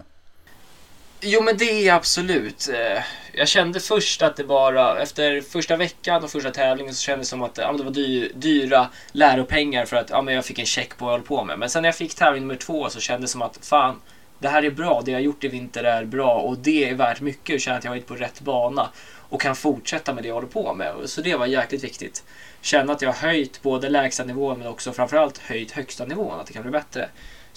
Jo 1.21 1.43
men 1.43 1.57
det 1.57 1.89
är 1.89 1.95
absolut. 1.95 2.69
Eh, 2.69 3.03
jag 3.33 3.49
kände 3.49 3.81
först 3.81 4.23
att 4.23 4.37
det 4.37 4.45
bara, 4.45 5.03
efter 5.03 5.41
första 5.41 5.77
veckan 5.77 6.25
och 6.25 6.31
första 6.31 6.51
tävlingen 6.51 6.95
så 6.95 7.03
kändes 7.03 7.29
det 7.29 7.31
som 7.31 7.43
att 7.43 7.59
ja, 7.59 7.73
det 7.73 7.83
var 7.83 7.91
dyra 8.39 8.89
läropengar 9.13 9.85
för 9.85 9.97
att 9.97 10.11
ja, 10.11 10.23
men 10.23 10.35
jag 10.35 10.45
fick 10.45 10.59
en 10.59 10.67
check 10.67 10.97
på 10.97 11.05
vad 11.05 11.15
jag 11.15 11.19
höll 11.19 11.27
på 11.27 11.45
med. 11.45 11.59
Men 11.59 11.71
sen 11.71 11.83
när 11.83 11.89
jag 11.89 11.97
fick 11.97 12.15
tävling 12.15 12.43
nummer 12.43 12.57
två 12.57 12.91
så 12.91 13.01
kändes 13.01 13.31
det 13.31 13.33
som 13.33 13.43
att 13.43 13.59
fan, 13.63 14.01
det 14.39 14.49
här 14.49 14.65
är 14.65 14.71
bra, 14.71 15.03
det 15.05 15.11
jag 15.11 15.23
gjort 15.23 15.45
i 15.45 15.49
vinter 15.49 15.85
är 15.85 16.05
bra 16.05 16.35
och 16.35 16.59
det 16.59 16.89
är 16.89 16.95
värt 16.95 17.21
mycket 17.21 17.49
Jag 17.49 17.61
känner 17.61 17.79
att 17.79 17.85
jag 17.85 17.91
varit 17.91 18.07
på 18.07 18.15
rätt 18.15 18.41
bana 18.41 18.91
och 19.29 19.41
kan 19.41 19.57
fortsätta 19.57 20.15
med 20.15 20.25
det 20.25 20.29
jag 20.29 20.35
håller 20.35 20.49
på 20.49 20.75
med. 20.75 20.95
Så 21.05 21.21
det 21.21 21.37
var 21.37 21.47
jäkligt 21.47 21.85
viktigt. 21.85 22.25
Känna 22.61 22.93
att 22.93 23.03
jag 23.03 23.13
har 23.13 23.29
höjt 23.29 23.63
både 23.63 23.89
lägsta 23.89 24.25
nivån 24.25 24.59
men 24.59 24.69
också 24.69 24.93
framförallt 24.93 25.39
höjt 25.39 25.71
högsta 25.71 26.05
nivån, 26.05 26.41
att 26.41 26.47
det 26.47 26.53
kan 26.53 26.63
bli 26.63 26.71
bättre. 26.71 27.09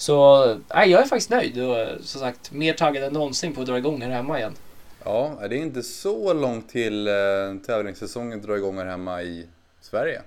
Så 0.02 0.46
nej, 0.74 0.90
jag 0.90 1.02
är 1.02 1.06
faktiskt 1.06 1.30
nöjd 1.30 1.62
och 1.62 1.76
som 2.00 2.20
sagt 2.20 2.52
mer 2.52 2.72
taggad 2.72 3.04
än 3.04 3.12
någonsin 3.12 3.54
på 3.54 3.60
att 3.60 3.66
dra 3.66 3.78
igång 3.78 4.02
här 4.02 4.10
hemma 4.10 4.38
igen. 4.38 4.54
Ja, 5.04 5.38
det 5.48 5.56
är 5.56 5.58
inte 5.58 5.82
så 5.82 6.32
långt 6.32 6.68
till 6.68 7.08
eh, 7.08 7.14
tävlingssäsongen 7.66 8.42
drar 8.42 8.56
igång 8.56 8.78
här 8.78 8.86
hemma 8.86 9.22
i 9.22 9.46
Sverige. 9.80 10.22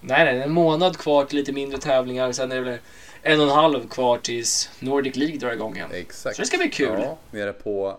Nej, 0.00 0.24
nej, 0.24 0.42
en 0.42 0.52
månad 0.52 0.98
kvar 0.98 1.24
till 1.24 1.38
lite 1.38 1.52
mindre 1.52 1.78
tävlingar. 1.78 2.32
Sen 2.32 2.52
är 2.52 2.56
det 2.56 2.62
väl 2.62 2.78
en 3.22 3.40
och 3.40 3.46
en 3.46 3.52
halv 3.52 3.88
kvar 3.88 4.18
tills 4.18 4.70
Nordic 4.78 5.16
League 5.16 5.38
drar 5.38 5.52
igång 5.52 5.76
igen. 5.76 5.90
Exakt. 5.92 6.36
Så 6.36 6.42
det 6.42 6.46
ska 6.46 6.58
bli 6.58 6.70
kul. 6.70 7.00
Ja, 7.00 7.16
nere 7.30 7.52
på 7.52 7.96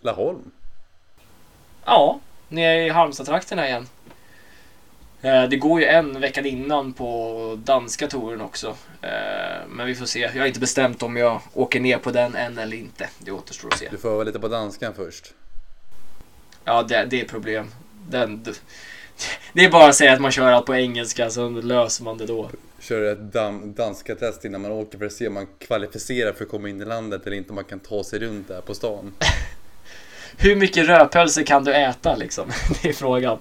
Laholm. 0.00 0.50
Ja, 1.84 2.20
nere 2.48 2.86
i 2.86 2.88
Halmstad-trakterna 2.88 3.66
igen. 3.66 3.88
Eh, 5.22 5.44
Det 5.48 5.56
går 5.56 5.80
ju 5.80 5.86
en 5.86 6.20
veckan 6.20 6.46
innan 6.46 6.92
på 6.92 7.58
danska 7.64 8.06
touren 8.06 8.40
också. 8.40 8.76
Eh, 9.02 9.66
Men 9.68 9.86
vi 9.86 9.94
får 9.94 10.06
se. 10.06 10.20
Jag 10.20 10.30
har 10.42 10.46
inte 10.46 10.60
bestämt 10.60 11.02
om 11.02 11.16
jag 11.16 11.40
åker 11.52 11.80
ner 11.80 11.98
på 11.98 12.10
den 12.10 12.34
än 12.34 12.58
eller 12.58 12.76
inte. 12.76 13.08
Det 13.18 13.30
återstår 13.30 13.68
att 13.72 13.78
se. 13.78 13.88
Du 13.90 13.98
får 13.98 14.10
vara 14.10 14.24
lite 14.24 14.38
på 14.40 14.48
danskan 14.48 14.94
först. 14.94 15.32
Ja, 16.64 16.82
det, 16.82 17.04
det 17.10 17.20
är 17.20 17.24
problem. 17.28 17.66
Den, 18.08 18.44
det 19.52 19.64
är 19.64 19.70
bara 19.70 19.88
att 19.88 19.94
säga 19.94 20.12
att 20.12 20.20
man 20.20 20.30
kör 20.32 20.50
allt 20.52 20.66
på 20.66 20.74
engelska 20.74 21.30
så 21.30 21.48
löser 21.48 22.04
man 22.04 22.18
det 22.18 22.26
då. 22.26 22.50
Kör 22.80 23.12
ett 23.12 23.18
dam- 23.18 23.74
danska 23.74 24.14
test 24.14 24.44
innan 24.44 24.60
man 24.60 24.70
åker 24.72 24.98
för 24.98 25.06
att 25.06 25.12
se 25.12 25.28
om 25.28 25.34
man 25.34 25.46
kvalificerar 25.58 26.32
för 26.32 26.44
att 26.44 26.50
komma 26.50 26.68
in 26.68 26.80
i 26.82 26.84
landet 26.84 27.26
eller 27.26 27.36
inte. 27.36 27.48
Om 27.50 27.54
man 27.54 27.64
kan 27.64 27.80
ta 27.80 28.04
sig 28.04 28.18
runt 28.18 28.48
där 28.48 28.60
på 28.60 28.74
stan. 28.74 29.14
Hur 30.38 30.56
mycket 30.56 30.86
rödpölse 30.86 31.42
kan 31.44 31.64
du 31.64 31.74
äta 31.74 32.16
liksom? 32.16 32.48
Det 32.82 32.88
är 32.88 32.92
frågan. 32.92 33.38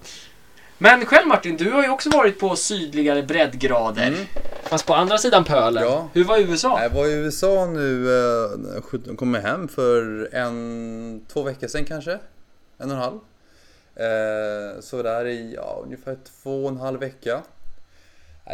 Men 0.77 1.05
själv 1.05 1.27
Martin, 1.27 1.58
du 1.58 1.72
har 1.72 1.84
ju 1.84 1.89
också 1.89 2.10
varit 2.10 2.39
på 2.39 2.55
sydligare 2.55 3.24
breddgrader. 3.24 4.08
Mm. 4.08 4.20
Fast 4.63 4.86
på 4.86 4.94
andra 4.94 5.17
sidan 5.17 5.44
pölen. 5.44 5.84
Ja. 5.84 6.10
Hur 6.13 6.24
var 6.24 6.39
USA? 6.39 6.82
Jag 6.84 6.89
var 6.89 7.08
i 7.08 7.13
USA 7.13 7.65
nu, 7.65 8.17
eh, 8.20 8.82
sjut- 8.82 9.17
kom 9.17 9.34
jag 9.34 9.41
hem 9.41 9.67
för 9.67 10.29
en, 10.36 11.25
två 11.27 11.44
veckor 11.44 11.67
sedan 11.67 11.86
kanske. 11.86 12.12
En 12.77 12.91
och 12.91 12.98
en 12.98 13.01
halv. 13.01 13.20
Eh, 13.96 14.79
så 14.82 15.03
där 15.03 15.25
i 15.25 15.53
ja, 15.55 15.82
ungefär 15.84 16.17
två 16.44 16.63
och 16.65 16.70
en 16.72 16.77
halv 16.77 17.00
vecka. 17.00 17.41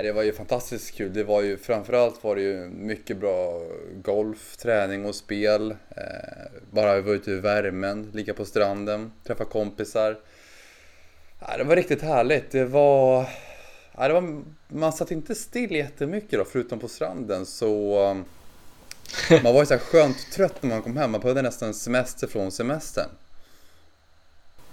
Det 0.04 0.12
var 0.12 0.24
ju 0.24 0.34
fantastiskt 0.34 0.96
kul. 0.96 1.13
Det 1.13 1.24
var 1.24 1.42
ju 1.42 1.58
framförallt 1.58 2.24
var 2.24 2.36
det 2.36 2.42
ju 2.42 2.70
mycket 2.70 3.18
bra 3.18 3.62
golf, 4.04 4.58
träning 4.58 5.06
och 5.06 5.16
spel. 5.16 5.72
Eh, 5.72 6.51
bara 6.72 7.01
vara 7.01 7.16
ute 7.16 7.32
i 7.32 7.36
värmen, 7.40 8.10
ligga 8.13 8.34
på 8.34 8.46
stranden, 8.46 9.12
träffa 9.28 9.46
kompisar. 9.46 10.18
Nej, 11.48 11.58
det 11.58 11.64
var 11.64 11.76
riktigt 11.76 12.02
härligt. 12.02 12.52
Det 12.52 12.66
var... 12.66 13.22
Nej, 13.98 14.08
det 14.08 14.14
var 14.14 14.44
man 14.68 14.94
satt 14.94 15.12
inte 15.12 15.36
still 15.36 15.72
jättemycket 15.72 16.40
då, 16.40 16.46
förutom 16.46 16.80
på 16.80 16.88
stranden. 16.88 17.46
Så 17.46 18.00
um, 18.10 18.26
man 19.44 19.54
var 19.54 19.60
ju 19.62 19.66
så 19.66 19.74
här 19.74 19.82
skönt 19.82 20.32
trött 20.32 20.64
när 20.64 20.70
man 20.70 20.82
kom 20.82 20.98
hem. 20.98 21.12
Man 21.12 21.22
behövde 21.22 21.42
nästan 21.42 21.74
semester 21.74 22.28
från 22.28 22.52
semestern. 22.52 23.10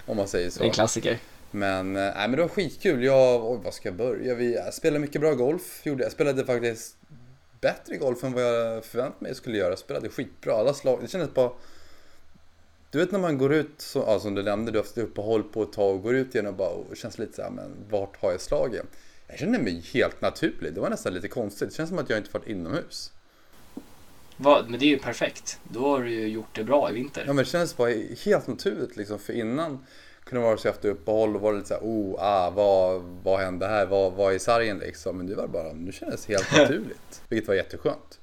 Om 0.06 0.16
man 0.16 0.28
säger 0.28 0.44
Det 0.44 0.48
är 0.48 0.58
så. 0.58 0.64
en 0.64 0.70
klassiker. 0.70 1.18
Men, 1.50 1.96
eh, 1.96 2.02
nej, 2.02 2.14
men 2.28 2.30
det 2.30 2.42
var 2.42 2.48
skitkul. 2.48 3.04
Jag, 3.04 3.50
oj, 3.52 3.60
vad 3.64 3.74
ska 3.74 3.88
jag 3.88 3.96
börja? 3.96 4.34
Vi 4.34 4.58
spelade 4.72 4.98
mycket 4.98 5.20
bra 5.20 5.34
golf. 5.34 5.80
Gjorde, 5.86 6.02
jag 6.02 6.12
spelade 6.12 6.44
faktiskt 6.44 6.96
bättre 7.60 7.96
golf 7.96 8.24
än 8.24 8.32
vad 8.32 8.42
jag 8.42 8.84
förväntade 8.84 9.24
mig 9.24 9.34
skulle 9.34 9.58
göra. 9.58 9.68
Jag 9.70 9.78
spelade 9.78 10.08
skitbra. 10.08 10.54
Alla 10.54 10.74
slag. 10.74 10.98
Det 11.02 11.08
kändes 11.08 11.34
bara... 11.34 11.50
Du 12.90 12.98
vet 12.98 13.12
när 13.12 13.18
man 13.18 13.38
går 13.38 13.52
ut, 13.54 13.70
så, 13.80 13.98
ja, 14.06 14.20
som 14.20 14.34
du 14.34 14.42
nämnde, 14.42 14.72
du 14.72 14.78
har 14.78 14.84
haft 14.84 14.98
uppehåll 14.98 15.42
på 15.42 15.62
ett 15.62 15.72
tag 15.72 15.94
och 15.94 16.02
går 16.02 16.14
ut 16.14 16.34
igen 16.34 16.46
och 16.46 16.54
bara 16.54 16.68
och 16.68 16.96
känns 16.96 17.18
lite 17.18 17.32
så 17.32 17.42
här, 17.42 17.50
men 17.50 17.76
vart 17.90 18.16
har 18.22 18.30
jag 18.30 18.40
slagen? 18.40 18.86
Jag 19.26 19.38
kände 19.38 19.58
mig 19.58 19.84
helt 19.94 20.20
naturlig. 20.20 20.74
Det 20.74 20.80
var 20.80 20.90
nästan 20.90 21.14
lite 21.14 21.28
konstigt. 21.28 21.68
Det 21.70 21.74
känns 21.74 21.88
som 21.88 21.98
att 21.98 22.10
jag 22.10 22.18
inte 22.18 22.30
varit 22.32 22.46
inomhus. 22.48 23.12
Vad- 24.36 24.70
Men 24.70 24.80
det 24.80 24.86
är 24.86 24.88
ju 24.88 24.98
perfekt. 24.98 25.58
Då 25.72 25.80
har 25.88 26.02
du 26.02 26.10
ju 26.10 26.28
gjort 26.28 26.48
det 26.56 26.64
bra 26.64 26.90
i 26.90 26.94
vinter. 26.94 27.20
Ja 27.26 27.32
men 27.32 27.36
det 27.36 27.50
kändes 27.50 27.76
bara 27.76 27.90
helt 28.24 28.46
naturligt 28.46 28.96
liksom. 28.96 29.18
För 29.18 29.32
innan 29.32 29.86
kunde 30.24 30.42
det 30.44 30.46
vara 30.48 30.56
så 30.58 30.68
efter 30.68 30.88
uppehåll 30.88 31.34
och 31.36 31.40
var 31.40 31.52
det 31.52 31.56
lite 31.58 31.68
såhär, 31.68 31.82
oh, 31.84 32.16
ah, 32.18 32.50
vad, 32.50 33.02
vad 33.02 33.40
hände 33.40 33.66
här? 33.66 33.86
Vad, 33.86 34.12
vad 34.12 34.34
är 34.34 34.38
sargen 34.38 34.78
liksom? 34.78 35.16
Men 35.16 35.26
det 35.26 35.34
var 35.34 35.46
bara, 35.48 35.72
nu 35.72 35.92
kändes 35.92 36.24
det 36.26 36.32
helt 36.32 36.52
naturligt. 36.56 37.22
Vilket 37.28 37.48
var 37.48 37.54
jätteskönt. 37.54 38.20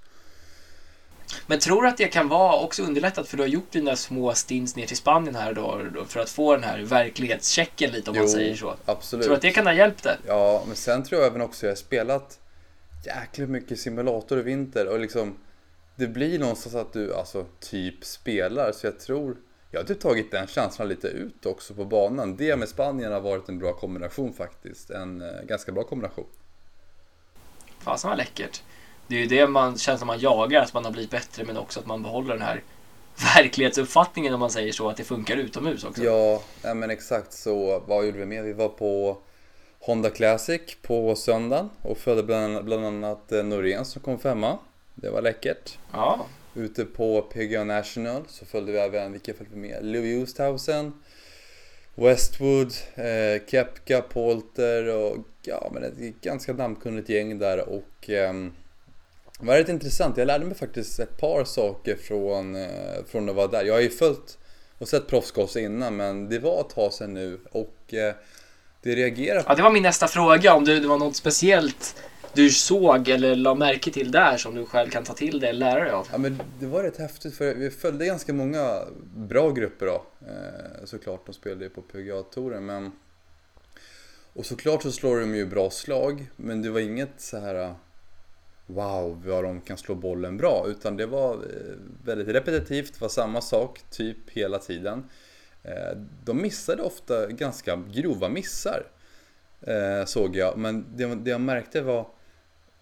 Men 1.47 1.59
tror 1.59 1.81
du 1.81 1.87
att 1.87 1.97
det 1.97 2.07
kan 2.07 2.27
vara 2.27 2.59
också 2.59 2.83
underlättat 2.83 3.27
för 3.27 3.37
du 3.37 3.43
har 3.43 3.47
gjort 3.47 3.71
dina 3.71 3.95
små 3.95 4.33
stints 4.33 4.75
ner 4.75 4.85
till 4.85 4.97
Spanien 4.97 5.35
här 5.35 5.53
då 5.53 5.81
för 6.07 6.19
att 6.19 6.29
få 6.29 6.53
den 6.53 6.63
här 6.63 6.79
verklighetschecken 6.79 7.91
lite 7.91 8.09
om 8.11 8.17
man 8.17 8.29
säger 8.29 8.55
så. 8.55 8.75
absolut. 8.85 9.23
Tror 9.23 9.31
du 9.31 9.35
att 9.35 9.41
det 9.41 9.51
kan 9.51 9.65
ha 9.65 9.73
hjälpt 9.73 10.03
dig? 10.03 10.17
Ja, 10.27 10.63
men 10.67 10.75
sen 10.75 11.03
tror 11.03 11.21
jag 11.21 11.27
även 11.27 11.41
också 11.41 11.65
jag 11.65 11.71
har 11.71 11.75
spelat 11.75 12.39
jäkligt 13.05 13.49
mycket 13.49 13.79
simulator 13.79 14.39
i 14.39 14.41
vinter 14.41 14.87
och 14.87 14.99
liksom 14.99 15.37
det 15.95 16.07
blir 16.07 16.39
någonstans 16.39 16.75
att 16.75 16.93
du 16.93 17.15
alltså 17.15 17.45
typ 17.59 18.05
spelar 18.05 18.71
så 18.71 18.87
jag 18.87 18.99
tror 18.99 19.37
jag 19.71 19.79
har 19.79 19.85
typ 19.85 19.99
tagit 19.99 20.31
den 20.31 20.47
känslan 20.47 20.87
lite 20.87 21.07
ut 21.07 21.45
också 21.45 21.73
på 21.73 21.85
banan. 21.85 22.37
Det 22.37 22.55
med 22.55 22.69
Spanien 22.69 23.11
har 23.11 23.21
varit 23.21 23.49
en 23.49 23.59
bra 23.59 23.73
kombination 23.73 24.33
faktiskt. 24.33 24.89
En 24.89 25.21
eh, 25.21 25.41
ganska 25.43 25.71
bra 25.71 25.83
kombination. 25.83 26.25
Fasen 27.79 28.09
vad 28.09 28.17
läckert. 28.17 28.63
Det 29.07 29.15
är 29.15 29.19
ju 29.19 29.25
det 29.25 29.47
man 29.47 29.77
känns 29.77 29.99
som 29.99 30.07
man 30.07 30.19
jagar, 30.19 30.61
att 30.61 30.73
man 30.73 30.85
har 30.85 30.91
blivit 30.91 31.11
bättre 31.11 31.43
men 31.43 31.57
också 31.57 31.79
att 31.79 31.85
man 31.85 32.03
behåller 32.03 32.33
den 32.33 32.41
här 32.41 32.63
verklighetsuppfattningen 33.35 34.33
om 34.33 34.39
man 34.39 34.51
säger 34.51 34.71
så, 34.71 34.89
att 34.89 34.97
det 34.97 35.03
funkar 35.03 35.37
utomhus 35.37 35.83
också. 35.83 36.03
Ja, 36.03 36.41
ja 36.61 36.73
men 36.73 36.89
exakt 36.89 37.33
så. 37.33 37.83
Vad 37.87 38.05
gjorde 38.05 38.17
vi 38.17 38.25
mer? 38.25 38.43
Vi 38.43 38.53
var 38.53 38.69
på 38.69 39.17
Honda 39.79 40.09
Classic 40.09 40.61
på 40.81 41.15
söndagen 41.15 41.69
och 41.81 41.97
följde 41.97 42.23
bland, 42.23 42.65
bland 42.65 42.85
annat 42.85 43.31
eh, 43.31 43.43
Norén 43.43 43.85
som 43.85 44.01
kom 44.01 44.19
femma. 44.19 44.57
Det 44.95 45.09
var 45.09 45.21
läckert. 45.21 45.77
Ja, 45.91 46.25
Ute 46.55 46.85
på 46.85 47.21
PGA 47.21 47.63
National 47.63 48.23
så 48.27 48.45
följde 48.45 48.71
vi 48.71 48.77
även, 48.77 49.11
vilka 49.11 49.33
följde 49.33 49.55
vi 49.55 49.61
med? 49.61 49.85
Louis 49.85 50.21
Oosthuizen, 50.21 50.93
Westwood, 51.95 52.73
eh, 52.95 53.45
Kepka, 53.47 54.01
Polter 54.01 54.95
och 54.95 55.17
ja 55.41 55.69
men 55.73 55.83
ett 55.83 56.21
ganska 56.21 56.53
namnkunnigt 56.53 57.09
gäng 57.09 57.39
där 57.39 57.69
och 57.69 58.09
ehm, 58.09 58.53
det 59.39 59.45
var 59.45 59.55
rätt 59.55 59.69
intressant. 59.69 60.17
Jag 60.17 60.27
lärde 60.27 60.45
mig 60.45 60.55
faktiskt 60.55 60.99
ett 60.99 61.17
par 61.17 61.43
saker 61.43 61.95
från, 61.95 62.55
eh, 62.55 62.69
från 63.07 63.29
att 63.29 63.35
vara 63.35 63.47
där. 63.47 63.65
Jag 63.65 63.73
har 63.73 63.81
ju 63.81 63.89
följt 63.89 64.37
och 64.77 64.87
sett 64.87 65.07
proffsgolf 65.07 65.55
innan 65.55 65.95
men 65.95 66.29
det 66.29 66.39
var 66.39 66.61
ett 66.61 66.69
tag 66.69 66.93
sedan 66.93 67.13
nu 67.13 67.39
och 67.51 67.93
eh, 67.93 68.15
det 68.81 68.95
reagerar 68.95 69.43
ja 69.47 69.55
det 69.55 69.61
var 69.61 69.71
min 69.71 69.83
nästa 69.83 70.07
fråga, 70.07 70.53
om 70.53 70.65
det, 70.65 70.79
det 70.79 70.87
var 70.87 70.97
något 70.97 71.15
speciellt 71.15 71.95
du 72.33 72.49
såg 72.49 73.09
eller 73.09 73.35
la 73.35 73.55
märke 73.55 73.91
till 73.91 74.11
där 74.11 74.37
som 74.37 74.55
du 74.55 74.65
själv 74.65 74.89
kan 74.89 75.03
ta 75.03 75.13
till 75.13 75.39
dig 75.39 75.49
eller 75.49 75.59
lära 75.59 75.83
dig 75.83 75.91
av. 75.91 76.07
Ja 76.11 76.17
men 76.17 76.41
det 76.59 76.65
var 76.65 76.83
rätt 76.83 76.97
häftigt 76.97 77.35
för 77.35 77.55
vi 77.55 77.69
följde 77.69 78.05
ganska 78.05 78.33
många 78.33 78.81
bra 79.15 79.51
grupper 79.51 79.85
då. 79.85 80.05
Eh, 80.27 80.85
såklart, 80.85 81.25
de 81.25 81.33
spelade 81.33 81.63
ju 81.63 81.69
på 81.69 81.81
PGA-touren 81.81 82.65
men... 82.65 82.91
Och 84.33 84.45
såklart 84.45 84.83
så 84.83 84.91
slår 84.91 85.19
de 85.19 85.35
ju 85.35 85.45
bra 85.45 85.69
slag 85.69 86.27
men 86.35 86.61
det 86.61 86.69
var 86.69 86.79
inget 86.79 87.13
så 87.17 87.39
här 87.39 87.75
Wow 88.67 89.23
vad 89.25 89.43
de 89.43 89.61
kan 89.61 89.77
slå 89.77 89.95
bollen 89.95 90.37
bra 90.37 90.65
utan 90.67 90.97
det 90.97 91.05
var 91.05 91.33
eh, 91.33 91.75
väldigt 92.03 92.27
repetitivt, 92.27 92.93
det 92.93 93.01
var 93.01 93.09
samma 93.09 93.41
sak 93.41 93.81
typ 93.89 94.29
hela 94.29 94.59
tiden. 94.59 95.03
Eh, 95.63 95.97
de 96.23 96.41
missade 96.41 96.83
ofta 96.83 97.27
ganska 97.27 97.75
grova 97.75 98.29
missar 98.29 98.83
eh, 99.61 100.05
såg 100.05 100.35
jag 100.35 100.57
men 100.57 100.85
det, 100.95 101.15
det 101.15 101.29
jag 101.29 101.41
märkte 101.41 101.81
var 101.81 102.07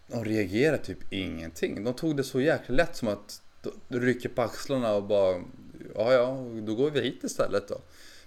de 0.06 0.24
reagerade 0.24 0.78
typ 0.78 1.12
ingenting. 1.12 1.84
De 1.84 1.94
tog 1.94 2.16
det 2.16 2.24
så 2.24 2.40
jäkla 2.40 2.74
lätt 2.74 2.96
som 2.96 3.08
att 3.08 3.42
de 3.88 4.00
rycker 4.00 4.28
på 4.28 4.42
axlarna 4.42 4.94
och 4.94 5.02
bara 5.02 5.42
ja, 5.94 6.12
ja, 6.12 6.46
då 6.62 6.74
går 6.74 6.90
vi 6.90 7.00
hit 7.00 7.24
istället 7.24 7.68
då. 7.68 7.80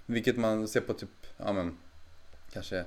Vilket 0.06 0.36
man 0.36 0.68
ser 0.68 0.80
på 0.80 0.94
typ, 0.94 1.26
ja 1.36 1.52
men 1.52 1.78
kanske 2.52 2.84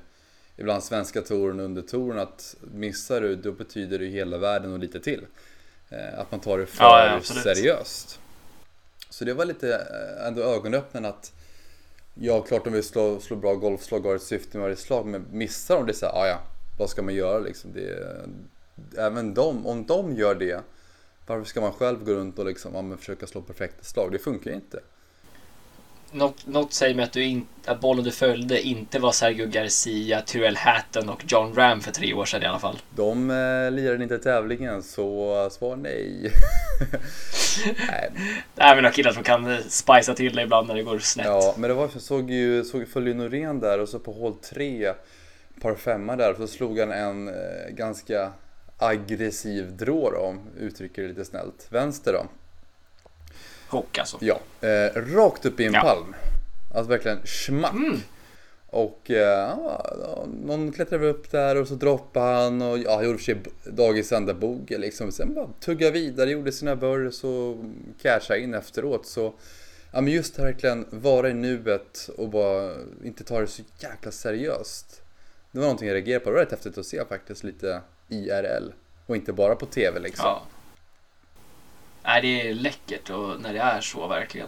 ibland 0.58 0.84
svenska 0.84 1.22
touren 1.22 1.60
under 1.60 1.82
touren 1.82 2.20
att 2.20 2.56
missar 2.74 3.22
du 3.22 3.36
då 3.36 3.52
betyder 3.52 4.00
det 4.00 4.06
hela 4.06 4.38
världen 4.38 4.74
och 4.74 4.80
lite 4.80 5.00
till. 5.00 5.26
Eh, 5.90 6.20
Att 6.20 6.32
man 6.32 6.40
tar 6.40 6.58
det 6.58 6.66
för 6.66 6.84
Ja, 6.84 7.06
ja, 7.06 7.22
seriöst. 7.22 8.20
Så 9.10 9.26
det 9.26 9.34
var 9.34 9.46
lite 9.46 9.76
eh, 9.76 10.28
ändå 10.28 10.42
ögonöppnande 10.42 11.10
att 11.10 11.34
Ja, 12.14 12.42
klart 12.42 12.64
de 12.64 12.74
vill 12.74 12.84
slå, 12.84 13.20
slå 13.20 13.36
bra 13.36 13.56
golfslag 13.56 14.00
har 14.00 14.16
ett 14.16 14.22
syfte 14.22 14.58
med 14.58 14.62
varje 14.64 14.76
slag 14.76 15.06
men 15.06 15.26
missar 15.32 15.76
de 15.76 15.86
det 15.86 15.94
så 15.94 16.06
här, 16.06 16.14
ah, 16.14 16.28
ja, 16.28 16.40
vad 16.80 16.90
ska 16.90 17.02
man 17.02 17.14
göra 17.14 17.40
liksom? 17.40 17.72
Det, 17.74 18.18
även 18.98 19.34
de, 19.34 19.68
om 19.68 19.86
de 19.86 20.16
gör 20.16 20.36
det, 20.36 20.62
varför 21.28 21.46
ska 21.46 21.62
man 21.62 21.74
själv 21.74 22.06
gå 22.06 22.14
runt 22.14 22.40
och 22.40 22.46
liksom, 22.46 22.90
ja, 22.92 22.98
försöka 22.98 23.28
slå 23.28 23.42
perfekta 23.42 23.84
slag? 23.84 24.12
Det 24.12 24.20
funkar 24.20 24.50
ju 24.50 24.56
inte. 24.56 24.80
Något, 26.14 26.48
något 26.48 26.74
säger 26.74 26.96
mig 26.96 27.06
att, 27.06 27.12
du 27.12 27.24
in, 27.24 27.48
att 27.66 27.80
bollen 27.80 28.04
du 28.04 28.12
följde 28.12 28.62
inte 28.62 29.00
var 29.00 29.12
Sergio 29.12 29.48
Garcia, 29.48 30.22
Tyrell 30.22 30.56
Hatton 30.56 31.10
och 31.10 31.24
John 31.28 31.56
Ram 31.56 31.82
för 31.82 31.92
tre 31.92 32.14
år 32.14 32.26
sedan 32.26 32.44
i 32.44 32.46
alla 32.46 32.60
fall. 32.60 32.80
De 32.96 33.30
eh, 33.30 33.72
lirade 33.72 34.04
inte 34.04 34.18
tävlingen, 34.18 34.84
så 34.84 35.50
svar 35.52 35.76
nej. 35.76 36.32
nej. 37.88 38.12
Det 38.56 38.62
är 38.62 38.76
några 38.76 38.92
killar 38.92 39.12
som 39.12 39.24
kan 39.24 39.52
eh, 39.52 39.58
spicea 39.68 40.16
till 40.16 40.36
det 40.36 40.42
ibland 40.42 40.68
när 40.68 40.76
det 40.76 40.84
går 40.84 41.00
snett. 41.00 41.26
Ja, 41.26 41.56
men 41.58 41.70
det 41.70 41.74
var, 41.74 41.90
jag 41.94 42.02
såg 42.02 42.32
ju, 42.32 42.64
såg, 42.64 42.88
följde 42.88 43.12
ju 43.12 43.18
Norén 43.18 43.60
där 43.60 43.80
och 43.80 43.90
så 43.90 44.00
på 44.00 44.12
hål 44.12 44.36
3, 44.36 44.94
par 45.62 45.76
femma 45.76 46.16
där, 46.16 46.34
så 46.34 46.48
slog 46.48 46.80
han 46.80 46.92
en 46.92 47.28
eh, 47.28 47.34
ganska 47.70 48.32
aggressiv 48.78 49.78
drå 49.78 50.12
då, 50.12 50.36
uttrycker 50.60 51.02
det 51.02 51.08
lite 51.08 51.26
snällt. 51.26 51.68
Vänster 51.70 52.14
då. 52.14 52.26
Hock 53.72 53.98
alltså. 53.98 54.18
Ja, 54.22 54.40
eh, 54.68 54.92
rakt 55.16 55.46
upp 55.46 55.60
i 55.60 55.66
en 55.66 55.74
Ja. 55.74 55.82
palm. 55.82 56.16
Alltså 56.74 56.90
verkligen 56.90 57.20
schmack. 57.26 57.74
Mm. 57.74 57.98
Och 58.68 59.12
eh, 59.12 59.58
någon 60.44 60.72
klättrade 60.72 61.08
upp 61.10 61.32
där 61.32 61.56
och 61.62 61.68
så 61.68 61.74
droppade 61.76 62.26
han 62.26 62.62
och 62.62 62.78
ja, 62.78 62.96
han 62.96 63.06
gjorde 63.06 63.18
för 63.18 63.26
sig 63.26 63.38
dagis 63.64 64.12
enda 64.12 64.34
bogey 64.34 64.78
liksom. 64.78 65.12
Sen 65.12 65.34
bara 65.34 65.48
tugga 65.60 65.92
vidare, 65.92 66.30
gjorde 66.32 66.52
sina 66.52 66.76
burrs 66.76 67.24
och 67.24 67.58
cashade 68.02 68.40
in 68.40 68.54
efteråt. 68.54 69.06
Så 69.06 69.34
ja, 69.92 70.02
men 70.02 70.14
just 70.14 70.40
verkligen 70.40 70.86
vara 70.90 71.30
i 71.30 71.34
nuet 71.34 72.10
och 72.18 72.30
bara 72.30 72.72
inte 73.04 73.24
ta 73.24 73.40
det 73.40 73.48
så 73.48 73.62
jäkla 73.80 74.12
seriöst. 74.12 75.02
Det 75.52 75.60
var 75.60 75.66
någonting 75.66 75.88
jag 75.88 75.96
reagerade 75.96 76.24
på. 76.26 76.30
Det 76.30 76.34
var 76.36 76.42
rätt 76.42 76.52
häftigt 76.52 76.78
att 76.78 76.86
se 76.86 77.06
faktiskt 77.06 77.44
lite 77.44 77.82
IRL. 78.10 78.72
Och 79.06 79.16
inte 79.16 79.34
bara 79.34 79.56
på 79.56 79.66
TV 79.66 80.00
liksom. 80.00 80.26
Ja. 80.26 80.42
Nej, 82.12 82.22
det 82.22 82.50
är 82.50 82.54
läckert 82.54 83.10
och 83.10 83.42
när 83.42 83.54
det 83.54 83.60
är 83.60 83.82
så 83.82 84.08
verkligen. 84.08 84.48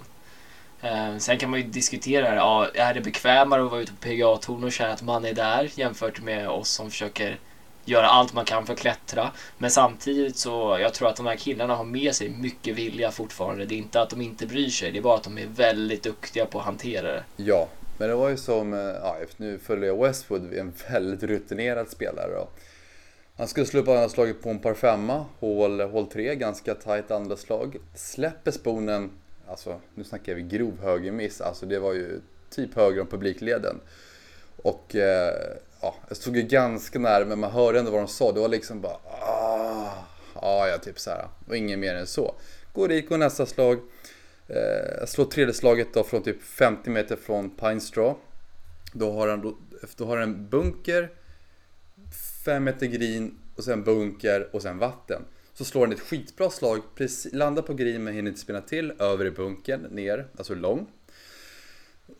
Eh, 0.81 1.17
sen 1.17 1.37
kan 1.37 1.49
man 1.49 1.59
ju 1.59 1.65
diskutera 1.65 2.35
ja, 2.35 2.67
är 2.73 2.93
det 2.93 3.01
bekvämare 3.01 3.63
att 3.65 3.71
vara 3.71 3.81
ute 3.81 3.91
på 3.91 3.97
PGA-touren 4.07 4.63
och 4.63 4.71
känna 4.71 4.93
att 4.93 5.01
man 5.01 5.25
är 5.25 5.33
där 5.33 5.69
jämfört 5.75 6.21
med 6.21 6.49
oss 6.49 6.69
som 6.69 6.91
försöker 6.91 7.39
göra 7.85 8.07
allt 8.07 8.33
man 8.33 8.45
kan 8.45 8.65
för 8.65 8.73
att 8.73 8.79
klättra. 8.79 9.31
Men 9.57 9.71
samtidigt 9.71 10.37
så, 10.37 10.77
jag 10.81 10.93
tror 10.93 11.09
att 11.09 11.15
de 11.15 11.25
här 11.25 11.35
killarna 11.35 11.75
har 11.75 11.83
med 11.83 12.15
sig 12.15 12.29
mycket 12.29 12.75
vilja 12.75 13.11
fortfarande. 13.11 13.65
Det 13.65 13.75
är 13.75 13.77
inte 13.77 14.01
att 14.01 14.09
de 14.09 14.21
inte 14.21 14.47
bryr 14.47 14.69
sig, 14.69 14.91
det 14.91 14.97
är 14.97 15.01
bara 15.03 15.15
att 15.15 15.23
de 15.23 15.37
är 15.37 15.47
väldigt 15.47 16.03
duktiga 16.03 16.45
på 16.45 16.59
att 16.59 16.65
hantera 16.65 17.11
det. 17.11 17.23
Ja, 17.35 17.67
men 17.97 18.09
det 18.09 18.15
var 18.15 18.29
ju 18.29 18.37
som, 18.37 18.73
eh, 18.73 18.79
ja, 18.79 19.17
nu 19.37 19.59
följer 19.59 19.87
jag 19.87 20.03
Westwood, 20.03 20.53
en 20.53 20.73
väldigt 20.89 21.23
rutinerad 21.23 21.89
spelare 21.89 22.31
då. 22.31 22.47
Han 23.37 23.47
skulle 23.47 23.65
slå 23.65 23.79
upp 23.79 23.87
andra 23.87 24.09
slaget 24.09 24.41
på 24.41 24.49
en 24.49 24.59
par 24.59 24.73
femma, 24.73 25.25
hål, 25.39 25.81
hål 25.81 26.07
3, 26.07 26.35
ganska 26.35 26.75
tight 26.75 27.11
andra 27.11 27.37
slag. 27.37 27.77
Släpper 27.95 28.51
sponen, 28.51 29.11
alltså 29.47 29.79
nu 29.95 30.03
snackar 30.03 30.33
vi 30.33 30.41
grov 30.41 30.79
högermiss, 30.81 31.41
alltså 31.41 31.65
det 31.65 31.79
var 31.79 31.93
ju 31.93 32.21
typ 32.49 32.75
höger 32.75 33.01
om 33.01 33.07
publikleden. 33.07 33.79
Och 34.57 34.95
eh, 34.95 35.57
ja, 35.81 35.95
jag 36.07 36.17
stod 36.17 36.35
ju 36.35 36.41
ganska 36.41 36.99
nära 36.99 37.25
men 37.25 37.39
man 37.39 37.51
hörde 37.51 37.79
ändå 37.79 37.91
vad 37.91 38.01
de 38.01 38.07
sa. 38.07 38.31
Det 38.31 38.39
var 38.39 38.47
liksom 38.47 38.81
bara 38.81 38.97
ah, 39.03 40.05
ah 40.33 40.67
ja, 40.67 40.77
typ 40.77 40.99
så 40.99 41.09
här. 41.09 41.27
Och 41.47 41.57
inget 41.57 41.79
mer 41.79 41.95
än 41.95 42.07
så. 42.07 42.35
Går 42.73 42.87
dit, 42.87 43.09
går 43.09 43.17
nästa 43.17 43.45
slag. 43.45 43.79
Eh, 44.47 45.05
slår 45.05 45.25
tredje 45.25 45.53
slaget 45.53 45.93
då 45.93 46.03
från 46.03 46.23
typ 46.23 46.43
50 46.43 46.89
meter 46.89 47.15
från 47.15 47.49
Pine 47.49 47.81
Straw. 47.81 48.19
Då 48.93 49.11
har 49.11 49.27
han, 49.27 49.41
då, 49.41 49.57
då 49.97 50.05
har 50.05 50.17
han 50.17 50.29
en 50.29 50.49
bunker, 50.49 51.09
Fem 52.45 52.63
meter 52.63 52.85
green 52.85 53.37
och 53.55 53.63
sen 53.63 53.83
bunker 53.83 54.49
och 54.51 54.61
sen 54.61 54.77
vatten. 54.77 55.21
Så 55.53 55.65
slår 55.65 55.81
han 55.81 55.93
ett 55.93 55.99
skitbra 55.99 56.49
slag, 56.49 56.81
precis, 56.95 57.33
landar 57.33 57.61
på 57.61 57.73
green 57.73 58.03
men 58.03 58.13
hinner 58.13 58.29
inte 58.29 58.41
spinna 58.41 58.61
till, 58.61 58.93
över 58.99 59.25
i 59.25 59.31
bunkern, 59.31 59.81
ner, 59.81 60.27
alltså 60.37 60.55
lång. 60.55 60.87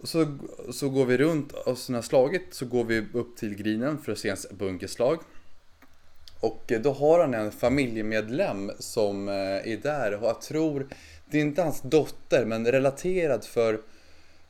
Så, 0.03 0.38
så 0.71 0.89
går 0.89 1.05
vi 1.05 1.17
runt 1.17 1.51
och 1.51 1.77
så 1.77 1.93
har 1.93 2.01
slagit 2.01 2.53
så 2.53 2.65
går 2.65 2.83
vi 2.83 3.05
upp 3.13 3.38
till 3.38 3.55
grinen 3.55 3.97
för 3.97 4.12
att 4.12 4.17
se 4.17 4.29
hans 4.29 4.50
bunkerslag. 4.50 5.19
Och 6.39 6.71
eh, 6.71 6.81
då 6.81 6.91
har 6.91 7.19
han 7.19 7.33
en 7.33 7.51
familjemedlem 7.51 8.71
som 8.79 9.27
eh, 9.27 9.33
är 9.73 9.81
där 9.81 10.13
och 10.13 10.27
jag 10.27 10.41
tror, 10.41 10.88
det 11.25 11.38
är 11.38 11.41
inte 11.41 11.62
hans 11.62 11.81
dotter 11.81 12.45
men 12.45 12.71
relaterad 12.71 13.45
för 13.45 13.79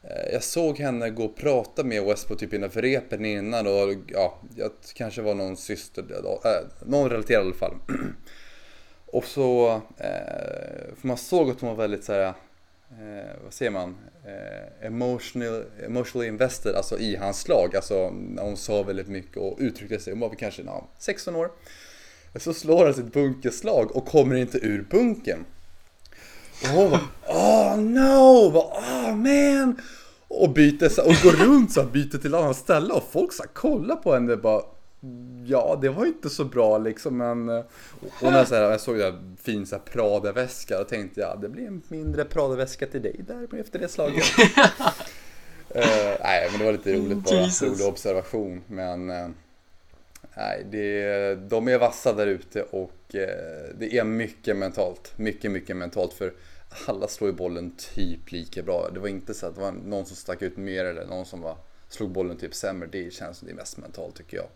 Eh, 0.03 0.33
jag 0.33 0.43
såg 0.43 0.77
henne 0.77 1.10
gå 1.10 1.25
och 1.25 1.36
prata 1.36 1.83
med 1.83 2.03
Westbrook 2.03 2.39
typ 2.39 2.53
innanför 2.53 2.81
repen 2.81 3.25
innan 3.25 3.67
och 3.67 3.93
ja, 4.07 4.39
jag 4.55 4.72
kanske 4.95 5.22
var 5.22 5.36
någon 5.36 5.57
syster, 5.57 6.05
äh, 6.45 6.88
någon 6.88 7.10
relaterad 7.10 7.43
i 7.43 7.45
alla 7.45 7.55
fall. 7.55 7.74
och 9.05 9.25
så, 9.25 9.81
eh, 9.98 10.95
för 10.98 11.07
man 11.07 11.17
såg 11.17 11.50
att 11.50 11.62
hon 11.62 11.69
var 11.69 11.75
väldigt 11.75 12.03
så 12.03 12.13
här 12.13 12.33
eh, 13.00 13.43
vad 13.43 13.53
säger 13.53 13.72
man, 13.72 13.98
eh, 14.25 14.88
emotional, 14.88 15.63
emotionally 15.86 16.27
invested 16.27 16.75
alltså 16.75 17.00
i 17.00 17.15
hans 17.15 17.39
slag. 17.39 17.75
Alltså 17.75 18.13
hon 18.38 18.57
sa 18.57 18.83
väldigt 18.83 19.07
mycket 19.07 19.38
och 19.38 19.57
uttryckte 19.60 20.00
sig, 20.00 20.13
hon 20.13 20.19
var 20.19 20.29
väl 20.29 20.38
kanske 20.38 20.62
ja, 20.62 20.88
16 20.98 21.36
år. 21.36 21.51
Så 22.36 22.53
slår 22.53 22.86
han 22.86 22.93
sitt 22.93 23.13
bunkerslag 23.13 23.95
och 23.95 24.05
kommer 24.05 24.36
inte 24.36 24.57
ur 24.57 24.88
bunkern. 24.89 25.45
Och 26.62 26.69
hon 26.69 26.91
bara, 26.91 27.01
oh 27.27 27.77
no, 27.77 28.57
oh 28.57 29.15
man. 29.15 29.82
Och 30.28 30.49
byter 30.49 30.99
och 30.99 31.15
går 31.23 31.45
runt 31.45 31.71
så 31.71 31.84
byter 31.84 32.17
till 32.17 32.36
annat 32.36 32.58
ställe 32.58 32.93
och 32.93 33.04
folk 33.12 33.34
så 33.34 33.43
kollar 33.54 33.95
på 33.95 34.13
henne 34.13 34.36
bara 34.36 34.62
Ja, 35.45 35.80
det 35.82 35.89
var 35.89 36.06
inte 36.06 36.30
så 36.30 36.45
bra 36.45 36.78
liksom 36.78 37.17
men 37.17 37.49
och 37.49 37.63
eh, 38.23 38.32
när 38.32 38.45
så 38.45 38.56
här, 38.56 38.62
jag 38.62 38.82
såg 38.82 38.99
en 38.99 39.38
fin 39.41 39.65
så 39.65 39.75
här 39.75 39.84
Prada-väska 39.84 40.82
och 40.82 40.88
tänkte 40.88 41.21
jag 41.21 41.41
det 41.41 41.49
blir 41.49 41.67
en 41.67 41.82
mindre 41.88 42.25
Prada-väska 42.25 42.88
till 42.88 43.01
dig 43.01 43.21
där 43.28 43.60
efter 43.60 43.80
det 43.80 43.88
slaget. 43.88 44.23
uh, 44.39 44.45
nej, 46.23 46.47
men 46.51 46.60
det 46.60 46.65
var 46.65 46.71
lite 46.71 46.93
roligt 46.93 47.17
bara. 47.17 47.41
Jesus. 47.41 47.69
Rolig 47.69 47.88
observation. 47.88 48.62
Men 48.67 49.10
uh, 49.10 49.30
nej, 50.36 50.65
det, 50.71 51.36
de 51.36 51.67
är 51.67 51.77
vassa 51.77 52.13
där 52.13 52.27
ute 52.27 52.63
och 52.63 53.15
uh, 53.15 53.19
det 53.75 53.97
är 53.97 54.03
mycket 54.03 54.57
mentalt. 54.57 55.13
Mycket, 55.15 55.51
mycket 55.51 55.77
mentalt 55.77 56.13
för 56.13 56.33
alla 56.88 57.07
slår 57.07 57.29
ju 57.29 57.36
bollen 57.36 57.75
typ 57.95 58.31
lika 58.31 58.62
bra. 58.62 58.89
Det 58.93 58.99
var 58.99 59.07
inte 59.07 59.33
så 59.33 59.45
att 59.45 59.55
det 59.55 59.62
var 59.62 59.71
någon 59.71 60.05
som 60.05 60.15
stack 60.15 60.41
ut 60.41 60.57
mer 60.57 60.86
eller 60.86 61.05
någon 61.05 61.25
som 61.25 61.41
var, 61.41 61.57
slog 61.89 62.09
bollen 62.09 62.38
typ 62.38 62.55
sämre. 62.55 62.88
Det 62.91 63.13
känns 63.13 63.38
som 63.38 63.47
det 63.47 63.53
är 63.53 63.55
mest 63.55 63.77
mentalt 63.77 64.15
tycker 64.15 64.38
jag 64.38 64.47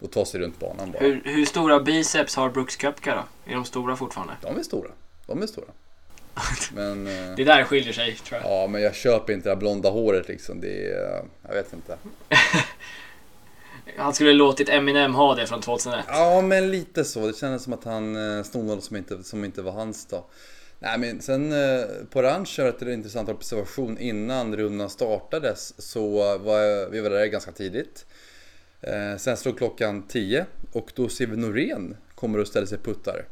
och 0.00 0.10
ta 0.12 0.24
sig 0.24 0.40
runt 0.40 0.60
banan 0.60 0.90
bara. 0.92 0.98
Hur, 0.98 1.22
hur 1.24 1.44
stora 1.44 1.80
biceps 1.80 2.36
har 2.36 2.50
Brooks 2.50 2.76
Koepka 2.76 3.14
då? 3.14 3.50
Är 3.52 3.54
de 3.54 3.64
stora 3.64 3.96
fortfarande? 3.96 4.34
De 4.42 4.58
är 4.58 4.62
stora. 4.62 4.90
De 5.26 5.42
är 5.42 5.46
stora. 5.46 5.66
Men, 6.74 7.06
eh, 7.06 7.36
det 7.36 7.44
där 7.44 7.64
skiljer 7.64 7.92
sig 7.92 8.14
tror 8.14 8.40
jag. 8.40 8.50
Ja, 8.50 8.66
men 8.66 8.82
jag 8.82 8.94
köper 8.94 9.32
inte 9.32 9.48
det 9.48 9.54
här 9.54 9.60
blonda 9.60 9.90
håret 9.90 10.28
liksom. 10.28 10.60
Det 10.60 10.92
är, 10.92 11.24
jag 11.48 11.54
vet 11.54 11.72
inte. 11.72 11.96
han 13.96 14.14
skulle 14.14 14.32
låtit 14.32 14.68
Eminem 14.68 15.14
ha 15.14 15.34
det 15.34 15.46
från 15.46 15.60
2001. 15.60 16.04
Ja, 16.08 16.40
men 16.40 16.70
lite 16.70 17.04
så. 17.04 17.26
Det 17.26 17.36
kändes 17.36 17.62
som 17.62 17.72
att 17.72 17.84
han 17.84 18.36
eh, 18.38 18.42
snodde 18.42 18.66
något 18.66 18.84
som 18.84 18.96
inte, 18.96 19.22
som 19.22 19.44
inte 19.44 19.62
var 19.62 19.72
hans 19.72 20.06
då. 20.06 20.26
Nej, 20.78 20.98
men 20.98 21.20
sen 21.20 21.52
eh, 21.52 21.84
på 22.10 22.22
Ranch 22.22 22.58
ett 22.58 22.82
intressant 22.82 23.28
observation. 23.28 23.98
Innan 23.98 24.56
rundan 24.56 24.90
startades 24.90 25.82
så 25.82 26.38
var 26.38 26.90
vi 26.90 27.00
var 27.00 27.10
där 27.10 27.26
ganska 27.26 27.52
tidigt. 27.52 28.06
Eh, 28.80 29.16
sen 29.16 29.36
slår 29.36 29.52
klockan 29.52 30.08
10 30.08 30.46
och 30.72 30.92
då 30.94 31.08
ser 31.08 31.26
vi 31.26 31.36
Norén 31.36 31.96
kommer 32.14 32.38
och 32.38 32.48
ställer 32.48 32.66
sig 32.66 32.78
puttar. 32.78 33.24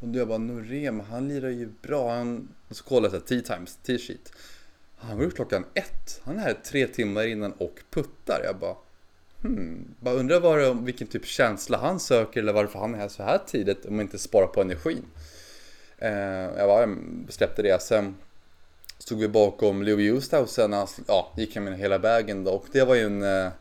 Och 0.00 0.08
då 0.08 0.18
jag 0.18 0.28
bara 0.28 0.38
Norén, 0.38 1.00
han 1.00 1.28
lirar 1.28 1.48
ju 1.48 1.68
bra. 1.82 2.14
Han, 2.14 2.48
och 2.68 2.76
så 2.76 2.84
kollar 2.84 3.10
jag 3.12 3.26
10 3.26 3.42
times, 3.42 3.78
10 3.82 3.98
sheet. 3.98 4.32
Han 4.96 5.16
går 5.16 5.26
ute 5.26 5.36
klockan 5.36 5.64
1. 5.74 6.20
Han 6.24 6.36
är 6.36 6.40
här 6.40 6.56
tre 6.64 6.86
timmar 6.86 7.26
innan 7.26 7.52
och 7.52 7.80
puttar. 7.90 8.40
Jag 8.44 8.56
bara 8.56 8.76
hmm, 9.42 9.94
bara 10.00 10.14
undrar 10.14 10.40
vad 10.40 10.84
vilken 10.84 11.06
typ 11.06 11.26
känsla 11.26 11.78
han 11.78 12.00
söker 12.00 12.40
eller 12.40 12.52
varför 12.52 12.78
han 12.78 12.94
är 12.94 12.98
här 12.98 13.08
så 13.08 13.22
här 13.22 13.40
tidigt 13.46 13.84
om 13.84 13.96
man 13.96 14.02
inte 14.02 14.18
sparar 14.18 14.46
på 14.46 14.60
energin. 14.60 15.04
Eh, 15.98 16.12
jag 16.58 16.68
bara 16.68 16.96
släppte 17.28 17.62
det. 17.62 17.82
Sen 17.82 18.14
stod 18.98 19.18
vi 19.18 19.28
bakom 19.28 19.82
Leo 19.82 19.98
Justau 19.98 20.42
och 20.42 20.48
sen 20.48 20.74
ja, 21.06 21.32
gick 21.36 21.56
han 21.56 21.72
hela 21.72 21.98
vägen 21.98 22.44
då 22.44 22.50
och 22.50 22.66
det 22.72 22.84
var 22.84 22.94
ju 22.94 23.02
en 23.02 23.22
eh, 23.22 23.52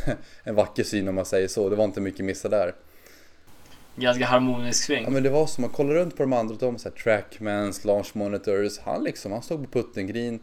en 0.44 0.54
vacker 0.54 0.84
syn 0.84 1.08
om 1.08 1.14
man 1.14 1.24
säger 1.24 1.48
så. 1.48 1.68
Det 1.68 1.76
var 1.76 1.84
inte 1.84 2.00
mycket 2.00 2.24
missa 2.24 2.48
där. 2.48 2.74
Ganska 3.96 4.26
harmonisk 4.26 4.84
sving. 4.84 5.04
Ja 5.04 5.10
men 5.10 5.22
det 5.22 5.30
var 5.30 5.46
som, 5.46 5.62
man 5.62 5.70
kollade 5.70 6.00
runt 6.00 6.16
på 6.16 6.22
de 6.22 6.32
andra, 6.32 6.54
de 6.54 6.78
så 6.78 6.88
här 6.88 6.96
trackmans, 6.96 7.84
launch 7.84 8.16
monitors. 8.16 8.78
Han 8.78 9.04
liksom, 9.04 9.32
han 9.32 9.42
stod 9.42 9.72
på 9.72 9.82
putten 9.82 10.06
green. 10.06 10.40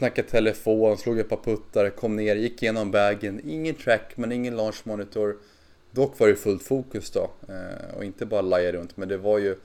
Snackade 0.00 0.28
telefon, 0.28 0.98
slog 0.98 1.18
ett 1.18 1.28
par 1.28 1.36
puttar, 1.36 1.90
kom 1.90 2.16
ner, 2.16 2.36
gick 2.36 2.62
igenom 2.62 2.90
bagen. 2.90 3.40
Ingen 3.50 3.74
trackman, 3.74 4.32
ingen 4.32 4.56
launch 4.56 4.80
monitor. 4.86 5.36
Dock 5.90 6.18
var 6.18 6.28
det 6.28 6.36
fullt 6.36 6.62
fokus 6.62 7.10
då. 7.10 7.30
Eh, 7.48 7.96
och 7.96 8.04
inte 8.04 8.26
bara 8.26 8.40
laja 8.40 8.72
runt, 8.72 8.96
men 8.96 9.08
det 9.08 9.16
var 9.16 9.38
ju 9.38 9.56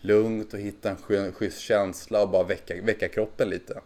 lugnt 0.00 0.54
och 0.54 0.60
hitta 0.60 0.90
en 0.90 1.32
schysst 1.32 1.60
känsla 1.60 2.22
och 2.22 2.28
bara 2.28 2.42
väcka, 2.42 2.74
väcka 2.82 3.08
kroppen 3.08 3.48
lite. 3.48 3.80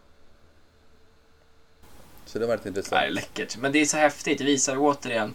Så 2.26 2.38
det 2.38 2.46
var 2.46 2.56
lite 2.56 2.68
intressant. 2.68 3.00
Nej, 3.00 3.10
läckert. 3.10 3.56
Men 3.56 3.72
det 3.72 3.80
är 3.80 3.84
så 3.84 3.96
häftigt. 3.96 4.38
Det 4.38 4.44
visar 4.44 4.76
återigen. 4.78 5.34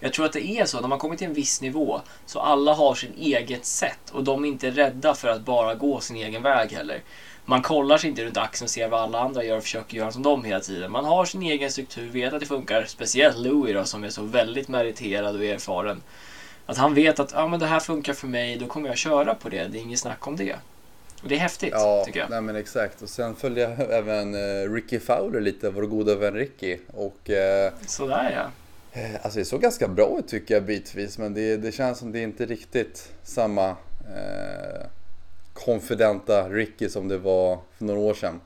Jag 0.00 0.12
tror 0.12 0.26
att 0.26 0.32
det 0.32 0.46
är 0.46 0.64
så. 0.64 0.80
När 0.80 0.88
man 0.88 0.98
kommer 0.98 1.16
till 1.16 1.26
en 1.26 1.34
viss 1.34 1.60
nivå 1.60 2.00
så 2.26 2.40
alla 2.40 2.74
har 2.74 2.94
sin 2.94 3.14
eget 3.18 3.64
sätt 3.64 4.10
och 4.12 4.24
de 4.24 4.44
är 4.44 4.48
inte 4.48 4.70
rädda 4.70 5.14
för 5.14 5.28
att 5.28 5.44
bara 5.44 5.74
gå 5.74 6.00
sin 6.00 6.16
egen 6.16 6.42
väg 6.42 6.72
heller. 6.72 7.02
Man 7.46 7.62
kollar 7.62 7.98
sig 7.98 8.10
inte 8.10 8.24
runt 8.24 8.36
axeln 8.36 8.64
och 8.64 8.70
ser 8.70 8.88
vad 8.88 9.00
alla 9.00 9.20
andra 9.20 9.44
gör 9.44 9.56
och 9.56 9.62
försöker 9.62 9.96
göra 9.96 10.12
som 10.12 10.22
dem 10.22 10.44
hela 10.44 10.60
tiden. 10.60 10.92
Man 10.92 11.04
har 11.04 11.24
sin 11.24 11.42
egen 11.42 11.70
struktur, 11.70 12.10
vet 12.10 12.32
att 12.32 12.40
det 12.40 12.46
funkar. 12.46 12.84
Speciellt 12.84 13.38
Louis 13.38 13.74
då 13.74 13.84
som 13.84 14.04
är 14.04 14.08
så 14.08 14.22
väldigt 14.22 14.68
meriterad 14.68 15.36
och 15.36 15.44
erfaren. 15.44 16.02
Att 16.66 16.76
han 16.76 16.94
vet 16.94 17.20
att 17.20 17.34
ah, 17.34 17.48
men 17.48 17.60
det 17.60 17.66
här 17.66 17.80
funkar 17.80 18.12
för 18.12 18.26
mig, 18.26 18.56
då 18.56 18.66
kommer 18.66 18.88
jag 18.88 18.98
köra 18.98 19.34
på 19.34 19.48
det. 19.48 19.68
Det 19.68 19.78
är 19.78 19.80
inget 19.80 19.98
snack 19.98 20.26
om 20.26 20.36
det. 20.36 20.56
Och 21.22 21.28
det 21.28 21.34
är 21.34 21.38
häftigt, 21.38 21.72
ja, 21.72 22.02
tycker 22.06 22.20
jag. 22.20 22.30
Nej, 22.30 22.40
men 22.40 22.56
exakt. 22.56 23.02
Och 23.02 23.08
sen 23.08 23.36
följde 23.36 23.60
jag 23.60 23.72
även 23.90 24.34
uh, 24.34 24.72
Ricky 24.74 24.98
Fowler 24.98 25.40
lite, 25.40 25.70
vår 25.70 25.82
goda 25.82 26.14
vän 26.14 26.34
Ricky. 26.34 26.78
Och, 26.86 27.30
uh, 27.30 27.86
Sådär 27.86 28.50
ja. 28.94 29.00
Uh, 29.00 29.14
alltså 29.22 29.38
det 29.38 29.44
såg 29.44 29.60
ganska 29.60 29.88
bra 29.88 30.18
ut 30.18 30.28
tycker 30.28 30.54
jag 30.54 30.62
bitvis, 30.62 31.18
men 31.18 31.34
det, 31.34 31.56
det 31.56 31.72
känns 31.72 31.98
som 31.98 32.12
det 32.12 32.18
är 32.18 32.22
inte 32.22 32.46
riktigt 32.46 33.12
samma 33.22 33.70
uh, 33.70 34.86
konfidenta 35.54 36.48
Ricky 36.48 36.88
som 36.88 37.08
det 37.08 37.18
var 37.18 37.58
för 37.78 37.84
några 37.84 38.00
år 38.00 38.14
sedan. 38.14 38.40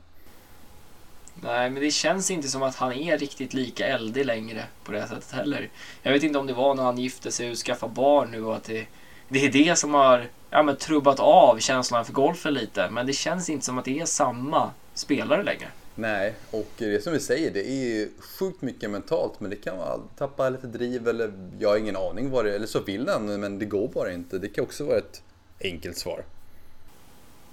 Nej, 1.43 1.69
men 1.69 1.83
det 1.83 1.91
känns 1.91 2.31
inte 2.31 2.47
som 2.47 2.63
att 2.63 2.75
han 2.75 2.93
är 2.93 3.17
riktigt 3.17 3.53
lika 3.53 3.87
eldig 3.87 4.25
längre 4.25 4.63
på 4.83 4.91
det 4.91 5.07
sättet 5.07 5.31
heller. 5.31 5.69
Jag 6.01 6.11
vet 6.11 6.23
inte 6.23 6.39
om 6.39 6.47
det 6.47 6.53
var 6.53 6.75
när 6.75 6.83
han 6.83 6.97
gifte 6.97 7.31
sig 7.31 7.51
och 7.51 7.57
skaffade 7.57 7.93
barn 7.93 8.31
nu 8.31 8.43
och 8.43 8.55
att 8.55 8.63
det, 8.63 8.87
det 9.29 9.45
är 9.45 9.51
det 9.51 9.75
som 9.77 9.93
har 9.93 10.27
ja, 10.49 10.63
men, 10.63 10.77
trubbat 10.77 11.19
av 11.19 11.59
känslan 11.59 12.05
för 12.05 12.13
golfen 12.13 12.53
lite. 12.53 12.89
Men 12.89 13.07
det 13.07 13.13
känns 13.13 13.49
inte 13.49 13.65
som 13.65 13.77
att 13.77 13.85
det 13.85 13.99
är 13.99 14.05
samma 14.05 14.71
spelare 14.93 15.43
längre. 15.43 15.67
Nej, 15.95 16.33
och 16.51 16.71
det 16.77 16.95
är 16.95 16.99
som 16.99 17.13
vi 17.13 17.19
säger, 17.19 17.53
det 17.53 17.69
är 17.69 18.09
sjukt 18.19 18.61
mycket 18.61 18.89
mentalt 18.89 19.39
men 19.39 19.49
det 19.49 19.55
kan 19.55 19.77
vara 19.77 19.99
tappa 20.17 20.49
lite 20.49 20.67
driv 20.67 21.07
eller 21.07 21.49
jag 21.59 21.69
har 21.69 21.77
ingen 21.77 21.95
aning 21.95 22.29
vad 22.29 22.45
det 22.45 22.51
är, 22.51 22.55
eller 22.55 22.67
så 22.67 22.79
vill 22.79 23.05
den 23.05 23.39
men 23.39 23.59
det 23.59 23.65
går 23.65 23.87
bara 23.87 24.11
inte. 24.11 24.37
Det 24.37 24.47
kan 24.47 24.63
också 24.63 24.85
vara 24.85 24.97
ett 24.97 25.21
enkelt 25.63 25.97
svar. 25.97 26.23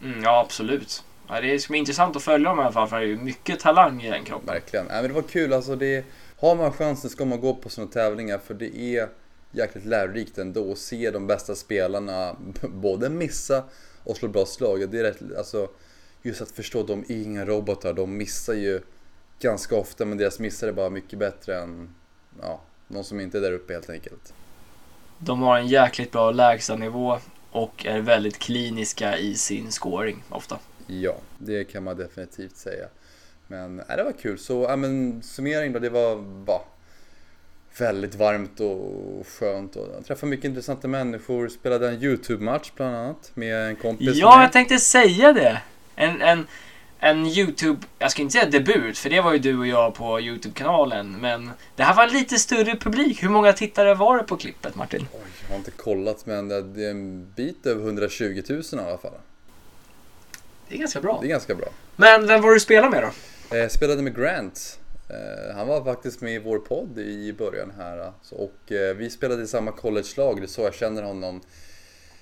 Mm, 0.03 0.23
ja, 0.23 0.41
absolut. 0.41 1.05
Ja, 1.29 1.41
det 1.41 1.59
ska 1.59 1.71
bli 1.71 1.79
intressant 1.79 2.17
att 2.17 2.23
följa 2.23 2.49
dem 2.49 2.59
i 2.59 2.63
alla 2.63 2.73
fall 2.73 2.89
för 2.89 2.97
det 2.97 3.05
är 3.05 3.07
ju 3.07 3.17
mycket 3.17 3.61
talang 3.61 4.03
i 4.03 4.11
den 4.11 4.25
kroppen. 4.25 4.47
Verkligen. 4.47 4.87
Nej, 4.87 5.03
men 5.03 5.11
det 5.11 5.15
var 5.15 5.29
kul 5.29 5.53
alltså. 5.53 5.77
Det, 5.77 6.05
har 6.39 6.57
man 6.57 6.73
chansen 6.73 7.11
ska 7.11 7.25
man 7.25 7.41
gå 7.41 7.55
på 7.55 7.69
sådana 7.69 7.93
tävlingar 7.93 8.39
för 8.39 8.55
det 8.55 8.79
är 8.79 9.09
jäkligt 9.51 9.85
lärorikt 9.85 10.39
ändå 10.39 10.73
att 10.73 10.79
se 10.79 11.11
de 11.11 11.27
bästa 11.27 11.55
spelarna 11.55 12.37
både 12.63 13.11
missa 13.11 13.65
och 14.05 14.17
slå 14.17 14.29
bra 14.29 14.47
slag. 14.47 14.91
Det 14.91 14.99
är 14.99 15.03
rätt, 15.03 15.37
alltså, 15.39 15.69
just 16.23 16.43
att 16.43 16.51
förstå, 16.51 16.83
de 16.83 17.05
är 17.09 17.23
inga 17.23 17.45
robotar. 17.45 17.93
De 17.93 18.17
missar 18.17 18.55
ju 18.55 18.81
ganska 19.41 19.77
ofta 19.77 20.05
men 20.05 20.19
deras 20.19 20.39
missar 20.39 20.69
är 20.69 20.73
bara 20.73 20.91
mycket 20.91 21.19
bättre 21.19 21.61
än 21.61 21.95
ja, 22.43 22.61
någon 22.89 23.05
som 23.05 23.21
inte 23.21 23.39
är 23.39 23.43
där 23.43 23.53
uppe 23.53 23.73
helt 23.73 23.91
enkelt. 23.91 24.35
De 25.19 25.43
har 25.43 25.59
en 25.59 25.67
jäkligt 25.67 26.13
bra 26.13 26.31
lägstanivå 26.31 27.19
och 27.57 27.87
är 27.87 28.01
väldigt 28.01 28.39
kliniska 28.39 29.19
i 29.19 29.35
sin 29.35 29.71
scoring 29.71 30.23
ofta. 30.29 30.59
Ja, 30.87 31.17
det 31.39 31.65
kan 31.65 31.85
man 31.85 31.97
definitivt 31.97 32.57
säga. 32.57 32.87
Men 33.47 33.81
äh, 33.81 33.97
det 33.97 34.03
var 34.03 34.13
kul. 34.13 34.39
Så 34.39 34.63
ja, 34.63 34.77
men, 34.77 35.23
summering 35.23 35.73
då, 35.73 35.79
det 35.79 35.91
var 35.91 36.15
va, 36.47 36.65
väldigt 37.79 38.15
varmt 38.15 38.61
och 38.61 39.27
skönt. 39.27 39.77
Och 39.77 39.89
jag 39.97 40.07
träffade 40.07 40.31
mycket 40.31 40.45
intressanta 40.45 40.89
människor. 40.89 41.49
Spelade 41.49 41.89
en 41.89 42.03
YouTube-match 42.03 42.73
bland 42.77 42.97
annat 42.97 43.31
med 43.35 43.69
en 43.69 43.77
kompis. 43.77 44.17
Ja, 44.17 44.43
jag 44.43 44.53
tänkte 44.53 44.79
säga 44.79 45.33
det. 45.33 45.63
En, 45.97 46.23
en, 46.23 46.47
en 47.01 47.27
YouTube, 47.27 47.87
jag 47.99 48.11
ska 48.11 48.23
inte 48.23 48.33
säga 48.33 48.51
debut, 48.51 48.99
för 48.99 49.11
det 49.11 49.21
var 49.21 49.33
ju 49.33 49.39
du 49.39 49.59
och 49.59 49.67
jag 49.67 49.95
på 49.95 50.21
YouTube-kanalen. 50.21 51.21
Men 51.21 51.51
det 51.77 51.83
här 51.83 51.95
var 51.95 52.05
en 52.05 52.13
lite 52.13 52.37
större 52.37 52.77
publik. 52.77 53.23
Hur 53.23 53.29
många 53.29 53.53
tittare 53.53 53.95
var 53.95 54.17
det 54.17 54.23
på 54.23 54.37
klippet, 54.37 54.75
Martin? 54.75 55.07
Oj, 55.13 55.21
jag 55.43 55.49
har 55.49 55.59
inte 55.59 55.71
kollat, 55.71 56.27
men 56.27 56.49
det 56.49 56.87
är 56.87 56.91
en 56.91 57.33
bit 57.37 57.67
över 57.67 57.83
120 57.83 58.43
000 58.49 58.63
i 58.73 58.77
alla 58.77 58.99
fall. 58.99 59.13
Det 60.69 60.75
är 60.75 60.79
ganska 60.79 61.01
bra. 61.01 61.19
Det 61.21 61.27
är 61.27 61.31
ganska 61.31 61.55
bra. 61.55 61.69
Men 61.97 62.27
vem 62.27 62.43
var 62.43 62.51
du 62.51 62.61
spelade 62.61 62.91
med 62.91 63.03
då? 63.03 63.11
Jag 63.57 63.73
spelade 63.73 64.03
med 64.03 64.17
Grant. 64.17 64.79
Eh, 65.09 65.57
han 65.57 65.69
var 65.69 65.85
faktiskt 65.85 66.21
med 66.21 66.35
i 66.35 66.39
vår 66.39 66.59
podd 66.59 66.99
i 66.99 67.33
början 67.33 67.73
här. 67.77 68.13
Och 68.31 68.73
eh, 68.73 68.97
vi 68.97 69.11
spelade 69.11 69.43
i 69.43 69.47
samma 69.47 69.73
college-lag, 69.73 70.37
det 70.37 70.45
är 70.45 70.47
så 70.47 70.61
jag 70.61 70.75
känner 70.75 71.03
honom 71.03 71.41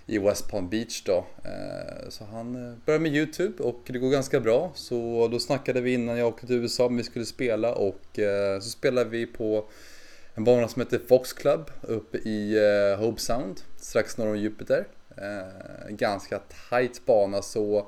i 0.07 0.19
West 0.19 0.51
Palm 0.51 0.69
Beach 0.69 1.03
då. 1.03 1.27
Eh, 1.45 2.09
så 2.09 2.25
han 2.25 2.71
eh, 2.71 2.79
började 2.87 3.03
med 3.03 3.15
YouTube 3.15 3.63
och 3.63 3.81
det 3.87 3.99
går 3.99 4.11
ganska 4.11 4.41
bra. 4.41 4.73
Så 4.75 5.29
då 5.33 5.39
snackade 5.39 5.81
vi 5.81 5.95
innan 5.95 6.19
jag 6.19 6.29
åkte 6.29 6.47
till 6.47 6.57
USA 6.57 6.87
om 6.87 6.97
vi 6.97 7.03
skulle 7.03 7.25
spela 7.25 7.75
och 7.75 8.19
eh, 8.19 8.61
så 8.61 8.71
spelade 8.71 9.11
vi 9.11 9.27
på 9.27 9.65
en 10.35 10.45
bana 10.45 10.69
som 10.69 10.83
heter 10.83 11.01
Fox 11.09 11.33
Club 11.33 11.71
uppe 11.83 12.19
i 12.19 12.59
Hope 12.99 13.21
Sound 13.21 13.61
strax 13.77 14.19
norr 14.19 14.29
om 14.29 14.39
Jupiter. 14.39 14.87
Ganska 15.89 16.41
tight 16.71 17.07
bana 17.07 17.43
så 17.43 17.87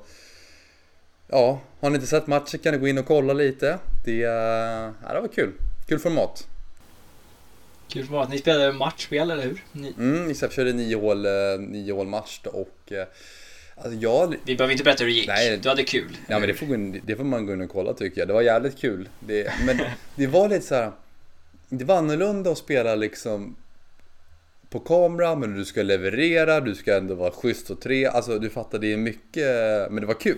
Ja, 1.29 1.59
har 1.79 1.89
ni 1.89 1.95
inte 1.95 2.07
sett 2.07 2.27
matchen 2.27 2.59
kan 2.59 2.73
ni 2.73 2.79
gå 2.79 2.87
in 2.87 2.97
och 2.97 3.05
kolla 3.05 3.33
lite. 3.33 3.79
Det, 4.05 4.17
ja, 4.17 5.13
det 5.13 5.21
var 5.21 5.27
kul. 5.27 5.53
Kul 5.87 5.99
format. 5.99 6.47
Kul 7.97 8.05
format. 8.05 8.29
Ni 8.29 8.37
spelade 8.37 8.71
matchspel, 8.71 9.31
eller 9.31 9.43
hur? 9.43 9.63
Ni... 9.71 9.93
Mm, 9.97 10.27
vi 10.27 10.35
körde 10.35 10.73
nio 10.73 10.95
hål, 10.95 11.25
eh, 11.25 11.31
nio 11.59 11.93
hål 11.93 12.07
match 12.07 12.39
och 12.43 12.91
eh, 12.91 13.07
Alltså 13.75 13.99
jag... 13.99 14.35
Vi 14.43 14.55
behöver 14.55 14.71
inte 14.71 14.83
berätta 14.83 15.03
hur 15.03 15.11
det 15.11 15.15
gick. 15.15 15.27
Nej, 15.27 15.57
du 15.57 15.69
hade 15.69 15.83
kul. 15.83 16.17
Ja, 16.27 16.39
men 16.39 16.47
det 16.47 16.53
får, 16.53 17.05
det 17.07 17.15
får 17.15 17.23
man 17.23 17.45
gå 17.45 17.53
in 17.53 17.61
och 17.61 17.69
kolla 17.69 17.93
tycker 17.93 18.21
jag. 18.21 18.27
Det 18.27 18.33
var 18.33 18.41
jävligt 18.41 18.77
kul. 18.77 19.09
Det, 19.19 19.51
men 19.65 19.79
det 20.15 20.27
var 20.27 20.49
lite 20.49 20.65
så 20.65 20.75
här. 20.75 20.91
Det 21.69 21.85
var 21.85 21.97
annorlunda 21.97 22.51
att 22.51 22.57
spela 22.57 22.95
liksom 22.95 23.55
på 24.69 24.79
kamera, 24.79 25.35
men 25.35 25.57
du 25.57 25.65
ska 25.65 25.83
leverera, 25.83 26.61
du 26.61 26.75
ska 26.75 26.97
ändå 26.97 27.15
vara 27.15 27.31
schysst 27.31 27.69
och 27.69 27.81
tre. 27.81 28.05
Alltså 28.05 28.39
du 28.39 28.49
fattar, 28.49 28.79
det 28.79 28.93
är 28.93 28.97
mycket, 28.97 29.45
men 29.91 30.01
det 30.01 30.05
var 30.05 30.19
kul. 30.19 30.37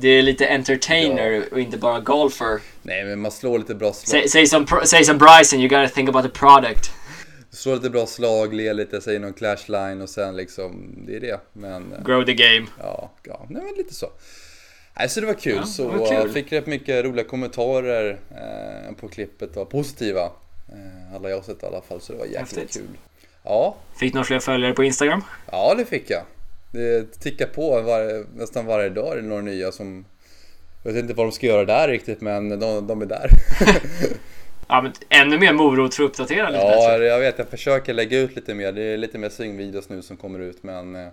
Det 0.00 0.08
är 0.08 0.22
lite 0.22 0.48
entertainer 0.48 1.30
ja. 1.30 1.42
och 1.52 1.60
inte 1.60 1.78
bara 1.78 2.00
golfer. 2.00 2.60
Nej, 2.82 3.04
men 3.04 3.20
man 3.20 3.30
slår 3.30 3.58
lite 3.58 3.74
bra 3.74 3.92
slag. 3.92 4.30
Säg, 4.30 4.46
som, 4.46 4.66
säg 4.84 5.04
som 5.04 5.18
Bryson, 5.18 5.60
you 5.60 5.68
gotta 5.68 5.88
think 5.88 6.08
about 6.08 6.24
the 6.24 6.38
product. 6.38 6.90
Slå 7.50 7.74
lite 7.74 7.90
bra 7.90 8.06
slag, 8.06 8.54
le 8.54 8.72
lite, 8.72 9.00
säger 9.00 9.20
någon 9.20 9.32
clash 9.32 9.68
line 9.68 10.00
och 10.00 10.08
sen 10.08 10.36
liksom, 10.36 10.94
det 11.06 11.16
är 11.16 11.20
det. 11.20 11.40
Men, 11.52 11.92
eh, 11.92 12.04
Grow 12.04 12.24
the 12.24 12.34
game. 12.34 12.66
Ja, 12.78 13.10
ja 13.22 13.46
nej, 13.50 13.62
men 13.62 13.74
lite 13.74 13.94
så. 13.94 14.06
Nej, 14.98 15.08
så 15.08 15.20
det 15.20 15.26
var 15.26 15.34
kul. 15.34 15.56
Ja, 15.56 15.66
så 15.66 15.88
var 15.88 16.08
kul. 16.08 16.16
Jag 16.16 16.32
fick 16.32 16.52
rätt 16.52 16.66
mycket 16.66 17.04
roliga 17.04 17.24
kommentarer 17.24 18.18
eh, 18.30 18.94
på 18.94 19.08
klippet, 19.08 19.56
och 19.56 19.70
positiva. 19.70 20.24
Eh, 20.68 21.14
alla 21.16 21.30
jag 21.30 21.44
sett 21.44 21.62
i 21.62 21.66
alla 21.66 21.82
fall, 21.82 22.00
så 22.00 22.12
det 22.12 22.18
var 22.18 22.26
jäkligt 22.26 22.58
Häftigt. 22.58 22.72
kul. 22.72 22.96
Ja. 23.44 23.76
Fick 23.96 24.12
du 24.12 24.16
några 24.16 24.24
fler 24.24 24.40
följare 24.40 24.72
på 24.72 24.84
Instagram? 24.84 25.24
Ja, 25.50 25.74
det 25.78 25.84
fick 25.84 26.10
jag. 26.10 26.22
Det 26.72 27.20
tickar 27.20 27.46
på 27.46 27.80
var, 27.80 28.26
nästan 28.38 28.66
varje 28.66 28.88
dag 28.88 29.12
är 29.12 29.16
det 29.16 29.22
några 29.28 29.42
nya 29.42 29.72
som... 29.72 30.04
Jag 30.82 30.92
vet 30.92 31.02
inte 31.02 31.14
vad 31.14 31.26
de 31.26 31.32
ska 31.32 31.46
göra 31.46 31.64
där 31.64 31.88
riktigt 31.88 32.20
men 32.20 32.48
de, 32.48 32.86
de 32.86 33.02
är 33.02 33.06
där. 33.06 33.30
ja 34.68 34.82
men 34.82 34.92
ännu 35.08 35.38
mer 35.38 35.52
morot 35.52 35.94
för 35.94 36.04
att 36.04 36.10
uppdatera 36.10 36.50
lite 36.50 36.62
Ja, 36.62 36.88
bättre. 36.88 37.04
jag 37.06 37.18
vet. 37.18 37.38
Jag 37.38 37.48
försöker 37.48 37.94
lägga 37.94 38.18
ut 38.18 38.36
lite 38.36 38.54
mer. 38.54 38.72
Det 38.72 38.82
är 38.82 38.96
lite 38.96 39.18
mer 39.18 39.28
swingvideos 39.28 39.88
nu 39.88 40.02
som 40.02 40.16
kommer 40.16 40.38
ut 40.38 40.62
men... 40.62 40.96
Eh, 40.96 41.08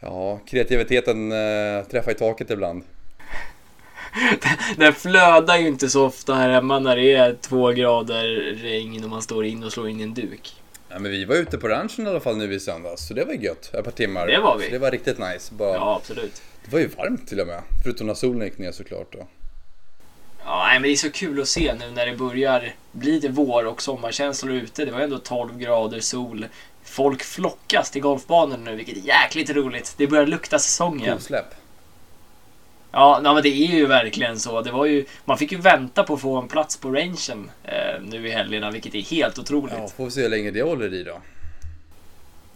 ja, 0.00 0.40
kreativiteten 0.46 1.32
äh, 1.32 1.84
träffar 1.84 2.10
i 2.10 2.14
taket 2.14 2.50
ibland. 2.50 2.82
Den 4.76 4.92
flödar 4.92 5.56
ju 5.56 5.66
inte 5.66 5.88
så 5.88 6.06
ofta 6.06 6.34
här 6.34 6.50
hemma 6.50 6.78
när 6.78 6.96
det 6.96 7.12
är 7.14 7.36
två 7.40 7.70
grader 7.70 8.24
regn 8.62 9.04
och 9.04 9.10
man 9.10 9.22
står 9.22 9.44
in 9.44 9.64
och 9.64 9.72
slår 9.72 9.88
in 9.88 10.00
en 10.00 10.14
duk. 10.14 10.61
Ja, 10.92 10.98
men 10.98 11.10
vi 11.10 11.24
var 11.24 11.36
ute 11.36 11.58
på 11.58 11.68
ranchen 11.68 12.06
i 12.06 12.10
alla 12.10 12.20
fall 12.20 12.36
nu 12.36 12.54
i 12.54 12.60
söndags, 12.60 13.06
så 13.06 13.14
det 13.14 13.24
var 13.24 13.32
gött. 13.32 13.74
Ett 13.74 13.84
par 13.84 13.90
timmar. 13.90 14.26
Det 14.26 14.38
var 14.38 14.58
vi. 14.58 14.64
Så 14.64 14.70
det 14.70 14.78
var 14.78 14.90
riktigt 14.90 15.18
nice. 15.18 15.54
Bara... 15.54 15.74
Ja, 15.74 15.96
absolut. 15.96 16.42
Det 16.64 16.72
var 16.72 16.78
ju 16.80 16.86
varmt 16.86 17.28
till 17.28 17.40
och 17.40 17.46
med, 17.46 17.62
förutom 17.82 18.06
när 18.06 18.14
solen 18.14 18.42
gick 18.42 18.58
ner 18.58 18.72
såklart. 18.72 19.12
Då. 19.12 19.26
Ja, 20.44 20.68
men 20.72 20.82
det 20.82 20.88
är 20.88 20.96
så 20.96 21.10
kul 21.10 21.40
att 21.40 21.48
se 21.48 21.74
nu 21.74 21.90
när 21.90 22.06
det 22.06 22.16
börjar 22.16 22.74
bli 22.92 23.18
det 23.18 23.28
vår 23.28 23.66
och 23.66 23.82
sommarkänslor 23.82 24.54
ute. 24.54 24.84
Det 24.84 24.92
var 24.92 25.00
ändå 25.00 25.18
12 25.18 25.58
grader 25.58 26.00
sol. 26.00 26.46
Folk 26.84 27.22
flockas 27.22 27.90
till 27.90 28.02
golfbanan 28.02 28.64
nu, 28.64 28.76
vilket 28.76 28.96
är 28.96 29.00
jäkligt 29.00 29.50
roligt. 29.50 29.94
Det 29.96 30.06
börjar 30.06 30.26
lukta 30.26 30.58
säsong 30.58 31.00
igen. 31.00 31.16
Kosläpp. 31.16 31.54
Ja, 32.92 33.20
nej, 33.22 33.34
men 33.34 33.42
det 33.42 33.48
är 33.48 33.76
ju 33.76 33.86
verkligen 33.86 34.38
så. 34.38 34.60
Det 34.60 34.70
var 34.70 34.86
ju, 34.86 35.04
man 35.24 35.38
fick 35.38 35.52
ju 35.52 35.58
vänta 35.58 36.02
på 36.02 36.14
att 36.14 36.20
få 36.20 36.36
en 36.36 36.48
plats 36.48 36.76
på 36.76 36.90
rangen 36.90 37.50
eh, 37.64 38.02
nu 38.02 38.28
i 38.28 38.30
helgerna, 38.30 38.70
vilket 38.70 38.94
är 38.94 39.00
helt 39.00 39.38
otroligt. 39.38 39.74
Ja, 39.78 39.88
får 39.88 40.04
vi 40.04 40.10
se 40.10 40.22
hur 40.22 40.28
länge 40.28 40.50
det 40.50 40.62
håller 40.62 40.94
i 40.94 41.02
då. 41.02 41.20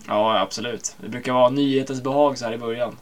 Ja, 0.08 0.40
absolut. 0.40 0.96
Det 1.00 1.08
brukar 1.08 1.32
vara 1.32 1.50
nyhetens 1.50 2.02
behag 2.02 2.38
så 2.38 2.44
här 2.44 2.52
i 2.52 2.58
början. 2.58 2.96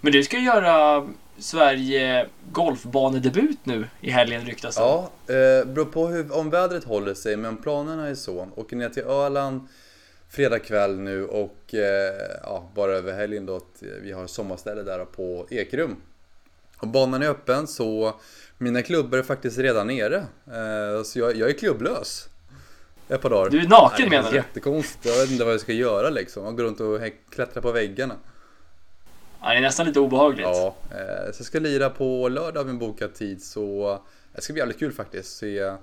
Men 0.00 0.12
du 0.12 0.22
ska 0.22 0.38
göra 0.38 1.06
Sverige 1.38 2.26
golfbanedebut 2.52 3.58
nu 3.66 3.88
i 4.00 4.10
helgen 4.10 4.44
ryktas 4.44 4.76
det 4.76 4.82
Ja, 4.82 5.10
eh, 5.26 5.64
beror 5.66 5.84
på 5.84 6.06
hur, 6.06 6.36
om 6.36 6.50
vädret 6.50 6.84
håller 6.84 7.14
sig, 7.14 7.36
men 7.36 7.56
planerna 7.56 8.08
är 8.08 8.14
så. 8.14 8.48
Åker 8.56 8.76
ner 8.76 8.88
till 8.88 9.02
Öland 9.02 9.68
fredag 10.28 10.58
kväll 10.58 10.98
nu 10.98 11.26
och 11.26 11.74
eh, 11.74 12.14
ja, 12.42 12.70
bara 12.74 12.92
över 12.92 13.12
helgen 13.12 13.46
då 13.46 13.56
att 13.56 13.82
vi 14.02 14.12
har 14.12 14.26
sommarställe 14.26 14.82
där 14.82 15.04
på 15.04 15.46
Ekerum 15.50 15.96
och 16.78 16.88
banan 16.88 17.22
är 17.22 17.28
öppen 17.28 17.66
så 17.66 18.14
mina 18.58 18.82
klubbor 18.82 19.18
är 19.18 19.22
faktiskt 19.22 19.58
redan 19.58 19.86
nere. 19.86 20.16
Eh, 20.46 21.02
så 21.04 21.18
jag, 21.18 21.36
jag 21.36 21.48
är 21.48 21.52
klubblös. 21.52 22.28
Ett 23.08 23.20
par 23.20 23.30
dagar. 23.30 23.50
Du 23.50 23.60
är 23.60 23.68
naken 23.68 24.08
menar 24.08 24.30
du? 24.30 24.36
Jättekonstigt. 24.36 25.06
Jag 25.06 25.22
vet 25.22 25.30
inte 25.30 25.44
vad 25.44 25.52
jag 25.52 25.60
ska 25.60 25.72
göra 25.72 26.10
liksom. 26.10 26.44
Jag 26.44 26.56
går 26.56 26.64
runt 26.64 26.80
och 26.80 27.00
klättrar 27.30 27.62
på 27.62 27.72
väggarna. 27.72 28.14
Ja, 29.40 29.50
det 29.50 29.56
är 29.56 29.60
nästan 29.60 29.86
lite 29.86 30.00
obehagligt. 30.00 30.46
Ja, 30.46 30.76
eh, 30.90 31.32
så 31.32 31.40
jag 31.40 31.46
ska 31.46 31.58
lira 31.58 31.90
på 31.90 32.28
lördag 32.28 32.60
av 32.60 32.68
en 32.68 32.78
bokad 32.78 33.14
tid 33.14 33.42
så 33.42 33.98
det 34.34 34.42
ska 34.42 34.52
bli 34.52 34.60
jävligt 34.60 34.78
kul 34.78 34.92
faktiskt. 34.92 35.36
Se 35.36 35.76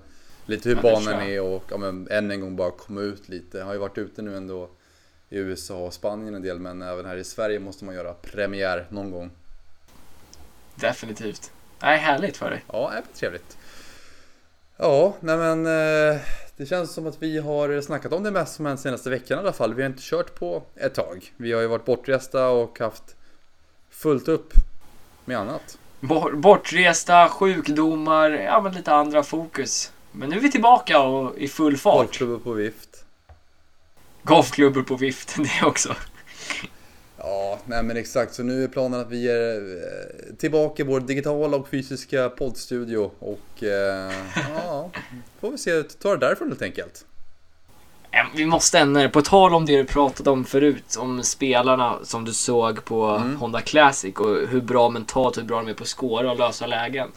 lite 0.46 0.68
hur 0.68 0.76
ja, 0.76 0.82
banan 0.82 1.22
är 1.22 1.40
och 1.40 1.64
ja, 1.70 1.76
men, 1.76 2.08
än 2.10 2.30
en 2.30 2.40
gång 2.40 2.56
bara 2.56 2.70
komma 2.70 3.00
ut 3.00 3.28
lite. 3.28 3.58
Jag 3.58 3.64
har 3.64 3.72
ju 3.72 3.78
varit 3.78 3.98
ute 3.98 4.22
nu 4.22 4.36
ändå 4.36 4.70
i 5.28 5.38
USA 5.38 5.86
och 5.86 5.94
Spanien 5.94 6.34
en 6.34 6.42
del 6.42 6.58
men 6.58 6.82
även 6.82 7.06
här 7.06 7.16
i 7.16 7.24
Sverige 7.24 7.58
måste 7.58 7.84
man 7.84 7.94
göra 7.94 8.14
premiär 8.14 8.86
någon 8.90 9.10
gång. 9.10 9.30
Definitivt. 10.74 11.50
Nej, 11.82 11.98
härligt 11.98 12.36
för 12.36 12.50
dig. 12.50 12.64
Ja, 12.72 12.90
det 12.90 12.96
är 12.96 13.02
trevligt. 13.18 13.56
Ja, 14.76 15.14
nej 15.20 15.36
men 15.36 15.66
eh, 15.66 16.20
det 16.56 16.66
känns 16.66 16.92
som 16.92 17.06
att 17.06 17.22
vi 17.22 17.38
har 17.38 17.80
snackat 17.80 18.12
om 18.12 18.22
det 18.22 18.30
mest 18.30 18.54
som 18.54 18.66
hänt 18.66 18.80
senaste 18.80 19.10
veckan 19.10 19.38
i 19.38 19.40
alla 19.40 19.52
fall. 19.52 19.74
Vi 19.74 19.82
har 19.82 19.90
inte 19.90 20.02
kört 20.02 20.34
på 20.34 20.62
ett 20.76 20.94
tag. 20.94 21.32
Vi 21.36 21.52
har 21.52 21.60
ju 21.60 21.66
varit 21.66 21.84
bortresta 21.84 22.48
och 22.48 22.78
haft 22.78 23.16
fullt 23.90 24.28
upp 24.28 24.52
med 25.24 25.38
annat. 25.38 25.78
Bortresta, 26.32 27.28
sjukdomar, 27.28 28.30
ja 28.30 28.60
men 28.60 28.72
lite 28.72 28.94
andra 28.94 29.22
fokus. 29.22 29.92
Men 30.12 30.28
nu 30.28 30.36
är 30.36 30.40
vi 30.40 30.50
tillbaka 30.50 31.00
och 31.00 31.38
i 31.38 31.48
full 31.48 31.76
fart. 31.76 31.96
Golfklubbor 31.96 32.38
på 32.38 32.52
vift. 32.52 33.04
Golfklubbor 34.22 34.82
på 34.82 34.96
vift, 34.96 35.36
det 35.60 35.66
också. 35.66 35.94
Ja, 37.22 37.58
nej 37.64 37.82
men 37.82 37.96
exakt. 37.96 38.34
Så 38.34 38.42
nu 38.42 38.64
är 38.64 38.68
planen 38.68 39.00
att 39.00 39.10
vi 39.10 39.30
är 39.30 39.56
eh, 39.56 40.36
tillbaka 40.36 40.82
i 40.82 40.86
vår 40.86 41.00
digitala 41.00 41.56
och 41.56 41.68
fysiska 41.68 42.28
poddstudio. 42.28 43.10
Och 43.18 43.62
eh, 43.62 44.12
ja, 44.56 44.90
får 45.40 45.50
vi 45.50 45.58
se, 45.58 45.82
ta 45.82 46.10
det 46.10 46.26
därifrån 46.26 46.48
helt 46.48 46.62
enkelt. 46.62 47.06
Vi 48.36 48.46
måste 48.46 48.78
ändå, 48.78 49.08
på 49.08 49.22
tal 49.22 49.54
om 49.54 49.66
det 49.66 49.76
du 49.76 49.84
pratade 49.84 50.30
om 50.30 50.44
förut, 50.44 50.96
om 50.98 51.22
spelarna 51.22 51.98
som 52.02 52.24
du 52.24 52.32
såg 52.32 52.84
på 52.84 53.04
Mm. 53.04 53.36
Honda 53.36 53.60
Classic 53.60 54.14
och 54.16 54.48
hur 54.48 54.60
bra 54.60 54.88
mentalt, 54.88 55.38
hur 55.38 55.42
bra 55.42 55.56
de 55.56 55.68
är 55.68 55.74
på 55.74 55.82
att 55.82 55.88
skåra 55.88 56.30
och 56.30 56.38
lösa 56.38 56.66
lägen. 56.66 57.08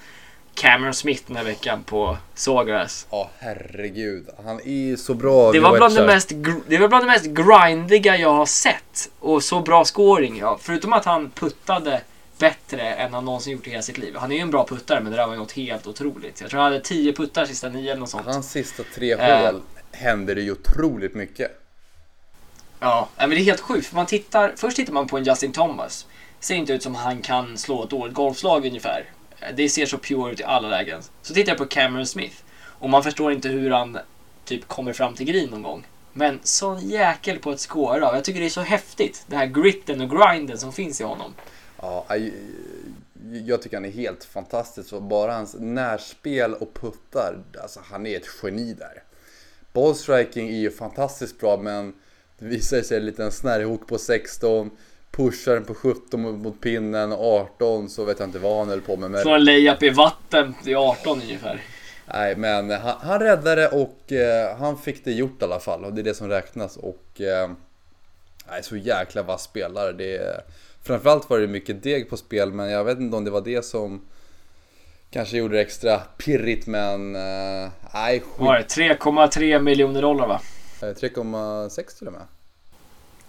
Cameron 0.55 0.93
Smith 0.93 1.23
den 1.27 1.35
här 1.35 1.43
veckan 1.43 1.83
på 1.83 2.17
Sawgrass. 2.33 3.07
Ja, 3.11 3.29
herregud. 3.39 4.27
Han 4.45 4.59
är 4.67 4.95
så 4.95 5.13
bra. 5.13 5.51
Det 5.51 5.59
var, 5.59 5.77
bland 5.77 5.95
det, 5.95 6.05
mest, 6.05 6.31
det 6.67 6.77
var 6.77 6.87
bland 6.87 7.03
det 7.03 7.07
mest 7.11 7.25
grindiga 7.25 8.17
jag 8.17 8.33
har 8.33 8.45
sett. 8.45 9.09
Och 9.19 9.43
så 9.43 9.59
bra 9.61 9.85
scoring. 9.85 10.37
Ja. 10.37 10.57
Förutom 10.61 10.93
att 10.93 11.05
han 11.05 11.29
puttade 11.31 12.01
bättre 12.37 12.81
än 12.81 13.13
han 13.13 13.25
någonsin 13.25 13.53
gjort 13.53 13.67
i 13.67 13.69
hela 13.69 13.81
sitt 13.81 13.97
liv. 13.97 14.15
Han 14.17 14.31
är 14.31 14.35
ju 14.35 14.41
en 14.41 14.51
bra 14.51 14.67
puttare, 14.67 14.99
men 15.01 15.11
det 15.11 15.17
där 15.17 15.25
var 15.27 15.33
ju 15.33 15.39
något 15.39 15.51
helt 15.51 15.87
otroligt. 15.87 16.41
Jag 16.41 16.49
tror 16.49 16.59
han 16.61 16.71
hade 16.71 16.83
10 16.83 17.13
puttar 17.13 17.45
sista 17.45 17.69
nio 17.69 17.91
eller 17.91 17.99
något 17.99 18.09
sånt. 18.09 18.25
Hans 18.25 18.51
sista 18.51 18.83
tre 18.95 19.11
Eh. 19.13 19.45
hål 19.51 19.61
händer 19.91 20.35
det 20.35 20.41
ju 20.41 20.51
otroligt 20.51 21.15
mycket. 21.15 21.61
Ja, 22.79 23.09
men 23.17 23.29
det 23.29 23.35
är 23.35 23.43
helt 23.43 23.59
sjukt. 23.61 23.87
För 23.87 23.95
man 23.95 24.05
tittar, 24.05 24.53
först 24.55 24.75
tittar 24.75 24.93
man 24.93 25.07
på 25.07 25.17
en 25.17 25.23
Justin 25.23 25.51
Thomas. 25.51 26.05
Ser 26.39 26.55
inte 26.55 26.73
ut 26.73 26.83
som 26.83 26.95
han 26.95 27.21
kan 27.21 27.57
slå 27.57 27.83
ett 27.83 27.89
dåligt 27.89 28.13
golfslag 28.13 28.65
ungefär. 28.65 29.05
Det 29.53 29.69
ser 29.69 29.85
så 29.85 29.97
pure 29.97 30.31
ut 30.31 30.39
i 30.39 30.43
alla 30.43 30.69
lägen. 30.69 31.01
Så 31.21 31.33
tittar 31.33 31.51
jag 31.51 31.57
på 31.57 31.65
Cameron 31.65 32.05
Smith. 32.05 32.35
Och 32.79 32.89
man 32.89 33.03
förstår 33.03 33.31
inte 33.31 33.49
hur 33.49 33.71
han 33.71 33.97
typ 34.45 34.67
kommer 34.67 34.93
fram 34.93 35.13
till 35.13 35.25
green 35.25 35.49
någon 35.49 35.61
gång. 35.61 35.87
Men 36.13 36.39
sån 36.43 36.89
jäkel 36.89 37.39
på 37.39 37.51
ett 37.51 37.59
skåra. 37.59 38.15
Jag 38.15 38.23
tycker 38.23 38.39
det 38.39 38.45
är 38.45 38.49
så 38.49 38.61
häftigt. 38.61 39.23
Den 39.27 39.39
här 39.39 39.45
gritten 39.45 40.01
och 40.01 40.09
grinden 40.09 40.57
som 40.57 40.73
finns 40.73 41.01
i 41.01 41.03
honom. 41.03 41.33
Ja, 41.81 42.05
jag 43.45 43.61
tycker 43.61 43.77
han 43.77 43.85
är 43.85 43.91
helt 43.91 44.23
fantastisk. 44.23 44.93
Och 44.93 45.01
bara 45.01 45.33
hans 45.33 45.55
närspel 45.59 46.53
och 46.53 46.73
puttar, 46.73 47.43
alltså 47.61 47.79
han 47.83 48.05
är 48.05 48.17
ett 48.17 48.27
geni 48.43 48.73
där. 48.73 49.03
Ballstriking 49.73 50.49
är 50.49 50.59
ju 50.59 50.71
fantastiskt 50.71 51.39
bra 51.39 51.57
men 51.57 51.93
det 52.39 52.45
visar 52.45 52.81
sig 52.81 52.97
en 52.97 53.05
liten 53.05 53.31
snärjhook 53.31 53.87
på 53.87 53.97
16, 53.97 54.71
pushar 55.15 55.53
den 55.53 55.65
på 55.65 55.73
17 55.73 56.21
mot, 56.21 56.35
mot 56.35 56.61
pinnen, 56.61 57.13
18 57.13 57.89
så 57.89 58.03
vet 58.05 58.19
jag 58.19 58.27
inte 58.27 58.39
vad 58.39 58.57
han 58.59 58.69
höll 58.69 58.81
på 58.81 58.97
med. 58.97 59.11
Men, 59.11 59.21
Slår 59.21 59.35
en 59.35 59.43
layup 59.43 59.83
i 59.83 59.89
vatten 59.89 60.55
i 60.65 60.75
18 60.75 61.21
ungefär. 61.21 61.61
nej, 62.13 62.35
men 62.35 62.71
han, 62.71 62.95
han 63.01 63.19
räddade 63.19 63.67
och 63.67 64.11
eh, 64.11 64.57
han 64.57 64.77
fick 64.77 65.05
det 65.05 65.11
gjort 65.11 65.41
i 65.41 65.45
alla 65.45 65.59
fall 65.59 65.85
och 65.85 65.93
det 65.93 66.01
är 66.01 66.03
det 66.03 66.13
som 66.13 66.29
räknas. 66.29 66.77
Och 66.77 67.21
eh, 67.21 67.49
nej, 68.49 68.63
så 68.63 68.77
jäkla 68.77 69.23
vass 69.23 69.43
spelare. 69.43 69.91
Det, 69.91 70.41
framförallt 70.83 71.29
var 71.29 71.39
det 71.39 71.47
mycket 71.47 71.83
deg 71.83 72.09
på 72.09 72.17
spel 72.17 72.51
men 72.53 72.69
jag 72.69 72.83
vet 72.83 72.99
inte 72.99 73.17
om 73.17 73.23
det 73.23 73.31
var 73.31 73.41
det 73.41 73.65
som 73.65 74.01
kanske 75.09 75.37
gjorde 75.37 75.55
det 75.55 75.61
extra 75.61 75.97
pirrigt 76.17 76.67
men 76.67 77.15
eh, 77.15 77.69
nej, 77.93 78.23
Vad 78.37 78.47
var 78.47 78.57
skit. 78.57 78.75
det? 78.75 78.97
3,3 78.97 79.59
miljoner 79.59 80.01
dollar 80.01 80.27
va? 80.27 80.41
Eh, 80.81 80.85
3,6 80.85 81.97
till 81.97 82.07
och 82.07 82.13
med. 82.13 82.21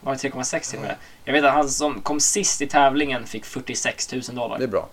Var 0.07 0.13
det 0.23 0.29
3,6 0.29 0.71
till 0.71 0.79
och 0.79 0.85
med? 0.85 0.97
Jag 1.25 1.33
vet 1.33 1.45
att 1.45 1.53
han 1.53 1.69
som 1.69 2.01
kom 2.01 2.21
sist 2.21 2.63
i 2.63 2.67
tävlingen 2.67 3.27
fick 3.27 3.45
46 3.45 4.13
000 4.13 4.23
dollar. 4.23 4.59
Det 4.59 4.65
är 4.65 4.69
bra. 4.69 4.89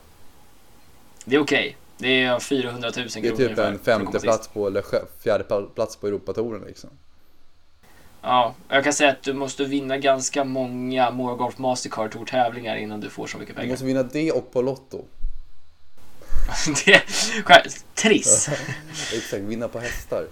Det 1.25 1.35
är 1.35 1.39
okej. 1.39 1.77
Det 1.97 2.23
är 2.23 2.39
400 2.39 2.91
000 2.97 3.07
Det 3.07 3.21
kronor 3.21 3.25
är 3.33 3.37
typ 3.37 3.57
ungefär 3.57 3.63
en 3.69 3.73
att 3.75 3.83
komma 3.85 3.97
femte 3.97 4.11
sist. 4.11 4.23
plats 4.23 4.47
på, 4.47 4.67
eller 4.67 4.81
sj- 4.81 5.05
fjärde 5.23 5.43
pla- 5.43 5.69
plats 5.75 5.95
på 5.95 6.07
Europatouren 6.07 6.63
liksom. 6.67 6.89
Ja, 8.21 8.53
jag 8.69 8.83
kan 8.83 8.93
säga 8.93 9.09
att 9.11 9.23
du 9.23 9.33
måste 9.33 9.65
vinna 9.65 9.97
ganska 9.97 10.43
många 10.43 11.11
Morgolf 11.11 11.57
Mastercard 11.57 12.11
Tour 12.11 12.25
tävlingar 12.25 12.75
innan 12.75 12.99
du 12.99 13.09
får 13.09 13.27
så 13.27 13.37
mycket 13.37 13.55
Du 13.55 13.59
pengar. 13.61 13.73
måste 13.73 13.85
vinna 13.85 14.03
det 14.03 14.31
och 14.31 14.51
på 14.53 14.61
Lotto. 14.61 15.05
det 16.85 16.93
är 16.93 17.69
triss. 17.95 18.49
Exakt, 19.13 19.43
vinna 19.43 19.67
på 19.67 19.79
hästar. 19.79 20.25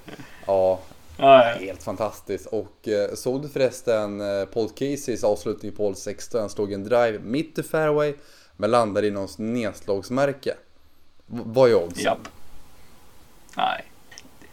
Ja, 0.45 0.79
Ja, 1.21 1.47
ja. 1.49 1.53
helt 1.65 1.83
fantastiskt. 1.83 2.45
Och 2.45 2.87
eh, 2.87 3.13
såg 3.13 3.41
du 3.41 3.49
förresten 3.49 4.21
eh, 4.21 4.45
Paul 4.45 4.69
Caseys 4.69 5.23
avslutning 5.23 5.71
på 5.71 5.83
hål 5.83 5.95
16? 5.95 6.39
Han 6.41 6.49
slog 6.49 6.73
en 6.73 6.83
drive 6.83 7.19
mitt 7.19 7.57
i 7.57 7.63
fairway 7.63 8.13
men 8.57 8.71
landade 8.71 9.07
i 9.07 9.11
någons 9.11 9.37
nedslagsmärke. 9.37 10.53
V- 11.25 11.41
vad 11.45 11.69
är 11.69 11.75
oddsen? 11.75 12.03
Japp. 12.03 12.27
Nej. 13.57 13.83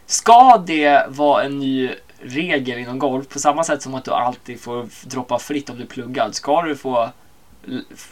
Ska 0.05 0.57
det 0.67 1.05
vara 1.09 1.43
en 1.43 1.59
ny 1.59 1.91
regel 2.19 2.79
inom 2.79 2.99
golf 2.99 3.27
på 3.29 3.39
samma 3.39 3.63
sätt 3.63 3.81
som 3.81 3.93
att 3.95 4.05
du 4.05 4.11
alltid 4.11 4.59
får 4.61 4.87
droppa 5.09 5.39
fritt 5.39 5.69
om 5.69 5.77
du 5.77 5.83
är 5.83 5.87
pluggad? 5.87 6.35
Ska 6.35 6.61
du 6.61 6.75
få 6.75 7.09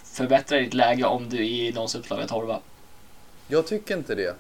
förbättra 0.04 0.58
ditt 0.58 0.74
läge 0.74 1.04
om 1.06 1.30
du 1.30 1.38
är 1.38 1.42
i 1.42 1.72
någons 1.74 1.96
uppslaget 1.96 2.30
torva? 2.30 2.60
Jag 3.48 3.68
tycker 3.68 3.98
inte 3.98 4.16
det. 4.16 4.36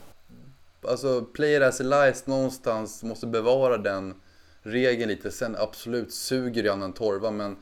Alltså, 0.88 1.22
player 1.22 1.62
as 1.62 1.82
a 1.82 1.84
lies 1.84 2.28
någonstans 2.28 3.04
måste 3.04 3.28
bevara 3.28 3.78
den 3.78 4.14
regeln 4.62 5.10
lite. 5.10 5.32
Sen 5.32 5.56
absolut 5.60 6.14
suger 6.14 6.64
ju 6.64 6.70
en 6.70 6.94
torva 6.94 7.32
men 7.32 7.58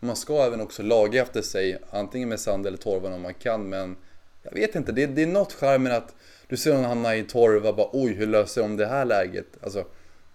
man 0.00 0.16
ska 0.16 0.42
även 0.42 0.60
också 0.60 0.82
laga 0.82 1.22
efter 1.22 1.42
sig. 1.42 1.78
Antingen 1.90 2.28
med 2.28 2.40
sand 2.40 2.66
eller 2.66 2.78
torvan 2.78 3.12
om 3.12 3.22
man 3.22 3.34
kan 3.34 3.68
men 3.68 3.96
jag 4.42 4.52
vet 4.52 4.74
inte. 4.74 4.92
Det, 4.92 5.06
det 5.06 5.22
är 5.22 5.26
något 5.26 5.52
charmen 5.52 5.92
att 5.92 6.14
du 6.48 6.56
ser 6.56 6.74
någon 6.74 6.84
hamna 6.84 7.16
i 7.16 7.22
torva 7.22 7.72
bara 7.72 7.88
oj 7.92 8.12
hur 8.12 8.26
löser 8.26 8.62
de 8.62 8.76
det 8.76 8.86
här 8.86 9.04
läget? 9.04 9.46
Alltså 9.62 9.84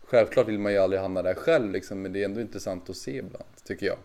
självklart 0.05 0.47
vill 0.47 0.59
man 0.59 0.71
ju 0.71 0.77
aldrig 0.77 1.01
hamna 1.01 1.21
där 1.21 1.33
själv 1.33 1.71
liksom 1.71 2.01
men 2.01 2.13
det 2.13 2.21
är 2.21 2.25
ändå 2.25 2.41
intressant 2.41 2.89
att 2.89 2.97
se 2.97 3.11
ibland 3.11 3.45
tycker 3.67 3.85
jag. 3.85 3.97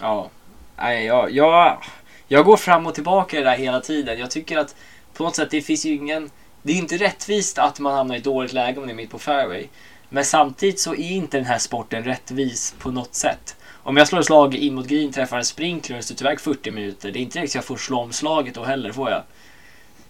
Ja. 0.00 0.30
Nej, 0.76 1.06
jag, 1.06 1.30
jag, 1.30 1.82
jag 2.28 2.44
går 2.44 2.56
fram 2.56 2.86
och 2.86 2.94
tillbaka 2.94 3.36
i 3.36 3.40
det 3.40 3.50
där 3.50 3.56
hela 3.56 3.80
tiden. 3.80 4.18
Jag 4.18 4.30
tycker 4.30 4.58
att 4.58 4.76
på 5.14 5.24
något 5.24 5.36
sätt 5.36 5.50
det 5.50 5.60
finns 5.60 5.84
ju 5.84 5.94
ingen... 5.94 6.30
Det 6.66 6.72
är 6.72 6.76
inte 6.76 6.96
rättvist 6.96 7.58
att 7.58 7.80
man 7.80 7.94
hamnar 7.94 8.14
i 8.14 8.18
ett 8.18 8.24
dåligt 8.24 8.52
läge 8.52 8.76
om 8.76 8.80
man 8.80 8.90
är 8.90 8.94
mitt 8.94 9.10
på 9.10 9.18
fairway. 9.18 9.66
Men 10.08 10.24
samtidigt 10.24 10.80
så 10.80 10.94
är 10.94 11.10
inte 11.10 11.36
den 11.36 11.46
här 11.46 11.58
sporten 11.58 12.04
rättvis 12.04 12.74
på 12.78 12.90
något 12.90 13.14
sätt. 13.14 13.56
Om 13.82 13.96
jag 13.96 14.08
slår 14.08 14.20
ett 14.20 14.26
slag 14.26 14.54
in 14.54 14.74
mot 14.74 14.86
green, 14.86 15.12
träffar 15.12 15.38
en 15.38 15.44
sprinkler 15.44 15.98
och 15.98 16.04
står 16.04 16.22
iväg 16.22 16.40
40 16.40 16.70
minuter. 16.70 17.10
Det 17.10 17.18
är 17.18 17.20
inte 17.20 17.38
riktigt 17.38 17.52
så 17.52 17.58
jag 17.58 17.64
får 17.64 17.76
slå 17.76 18.00
om 18.00 18.12
slaget 18.12 18.54
då 18.54 18.64
heller, 18.64 18.92
får 18.92 19.10
jag. 19.10 19.22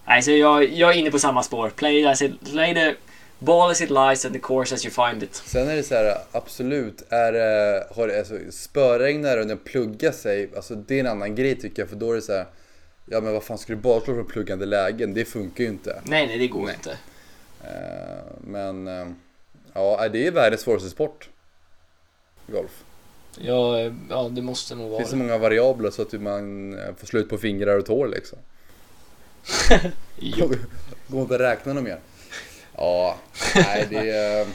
Nej, 0.06 0.22
så 0.22 0.30
jag, 0.30 0.72
jag 0.72 0.90
är 0.90 0.94
inne 0.98 1.10
på 1.10 1.18
samma 1.18 1.42
spår. 1.42 1.70
Play, 1.70 2.06
as 2.06 2.22
it, 2.22 2.32
play 2.52 2.74
the 2.74 2.94
ball 3.38 3.70
as 3.70 3.80
it 3.80 3.90
lies 3.90 4.24
and 4.24 4.34
the 4.34 4.40
course 4.40 4.74
as 4.74 4.84
you 4.84 4.94
find 4.94 5.22
it. 5.22 5.34
Sen 5.34 5.68
är 5.68 5.76
det 5.76 5.82
så 5.82 5.94
här, 5.94 6.16
absolut, 6.32 7.02
är 7.08 7.32
det, 7.32 7.86
har 7.96 8.08
det, 8.08 8.18
alltså, 8.18 8.34
spöregnar 8.50 9.38
och 9.38 9.46
den 9.46 9.58
pluggar 9.58 10.12
sig, 10.12 10.50
alltså 10.56 10.74
det 10.74 10.94
är 10.94 11.00
en 11.00 11.06
annan 11.06 11.34
grej 11.34 11.60
tycker 11.60 11.82
jag, 11.82 11.88
för 11.88 11.96
då 11.96 12.10
är 12.10 12.14
det 12.14 12.22
så 12.22 12.32
här, 12.32 12.46
ja 13.06 13.20
men 13.20 13.32
vad 13.32 13.44
fan 13.44 13.58
ska 13.58 13.72
du 13.72 13.76
bara 13.80 14.00
slå 14.00 14.14
från 14.14 14.26
pluggande 14.26 14.66
lägen? 14.66 15.14
Det 15.14 15.24
funkar 15.24 15.64
ju 15.64 15.70
inte. 15.70 16.00
Nej, 16.04 16.26
nej, 16.26 16.38
det 16.38 16.48
går 16.48 16.70
inte. 16.70 16.98
Eh, 17.62 18.24
men, 18.40 18.88
eh, 18.88 19.06
ja, 19.72 20.08
det 20.08 20.26
är 20.26 20.30
världens 20.30 20.60
svåraste 20.60 20.90
sport. 20.90 21.28
Golf. 22.46 22.84
Ja, 23.38 23.78
ja, 24.10 24.28
det 24.32 24.42
måste 24.42 24.74
nog 24.74 24.86
Det 24.86 24.90
vara 24.90 24.98
finns 24.98 25.10
så 25.10 25.16
många 25.16 25.38
variabler 25.38 25.90
så 25.90 26.02
att 26.02 26.12
man 26.12 26.74
eh, 26.78 26.94
får 26.96 27.06
slut 27.06 27.28
på 27.28 27.38
fingrar 27.38 27.78
och 27.78 27.86
tår 27.86 28.08
liksom. 28.08 28.38
Jo. 30.18 30.52
Går 31.08 31.22
inte 31.22 31.34
att 31.34 31.40
räkna 31.40 31.72
något 31.72 31.84
mer. 31.84 31.98
Ja, 32.76 33.16
nej 33.54 33.86
det. 33.90 34.46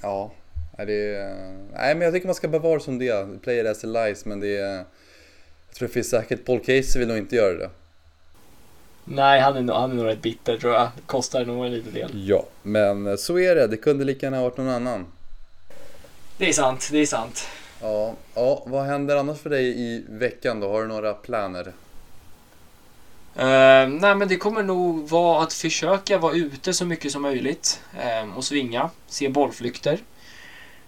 Ja, 0.00 0.32
nej, 0.78 0.86
det. 0.86 1.34
Nej 1.72 1.94
men 1.94 2.00
jag 2.00 2.14
tycker 2.14 2.26
man 2.26 2.34
ska 2.34 2.48
bevara 2.48 2.80
som 2.80 2.98
det. 2.98 3.42
Play 3.42 3.60
it 3.60 3.66
as 3.66 3.84
a 3.84 3.86
lies 3.86 4.24
men 4.24 4.40
det 4.40 4.56
är... 4.56 4.84
Jag 5.74 5.78
tror 5.78 5.88
det 5.88 5.94
finns 5.94 6.10
säkert, 6.10 6.44
Paul 6.44 6.60
Casey 6.60 6.98
vill 6.98 7.08
nog 7.08 7.16
inte 7.18 7.36
göra 7.36 7.54
det. 7.58 7.70
Nej, 9.04 9.40
han 9.40 9.56
är, 9.56 9.60
nog- 9.62 9.76
han 9.76 9.90
är 9.90 9.94
nog 9.94 10.06
rätt 10.06 10.22
bitter 10.22 10.58
tror 10.58 10.74
jag. 10.74 10.88
Kostar 11.06 11.44
nog 11.44 11.66
en 11.66 11.72
liten 11.72 11.92
del. 11.94 12.28
Ja, 12.28 12.44
men 12.62 13.18
så 13.18 13.38
är 13.38 13.54
det. 13.54 13.66
Det 13.66 13.76
kunde 13.76 14.04
lika 14.04 14.26
gärna 14.26 14.36
ha 14.36 14.44
varit 14.44 14.56
någon 14.56 14.68
annan. 14.68 15.06
Det 16.38 16.48
är 16.48 16.52
sant, 16.52 16.88
det 16.92 16.98
är 16.98 17.06
sant. 17.06 17.48
Ja, 17.80 18.14
ja, 18.34 18.62
vad 18.66 18.84
händer 18.84 19.16
annars 19.16 19.38
för 19.38 19.50
dig 19.50 19.80
i 19.80 20.04
veckan 20.08 20.60
då? 20.60 20.68
Har 20.68 20.82
du 20.82 20.88
några 20.88 21.12
planer? 21.12 21.66
Uh, 23.36 23.88
nej, 23.88 24.14
men 24.14 24.28
det 24.28 24.36
kommer 24.36 24.62
nog 24.62 25.08
vara 25.08 25.42
att 25.42 25.52
försöka 25.52 26.18
vara 26.18 26.34
ute 26.34 26.72
så 26.72 26.84
mycket 26.86 27.12
som 27.12 27.22
möjligt 27.22 27.80
eh, 28.00 28.36
och 28.36 28.44
svinga, 28.44 28.90
se 29.06 29.28
bollflykter. 29.28 29.98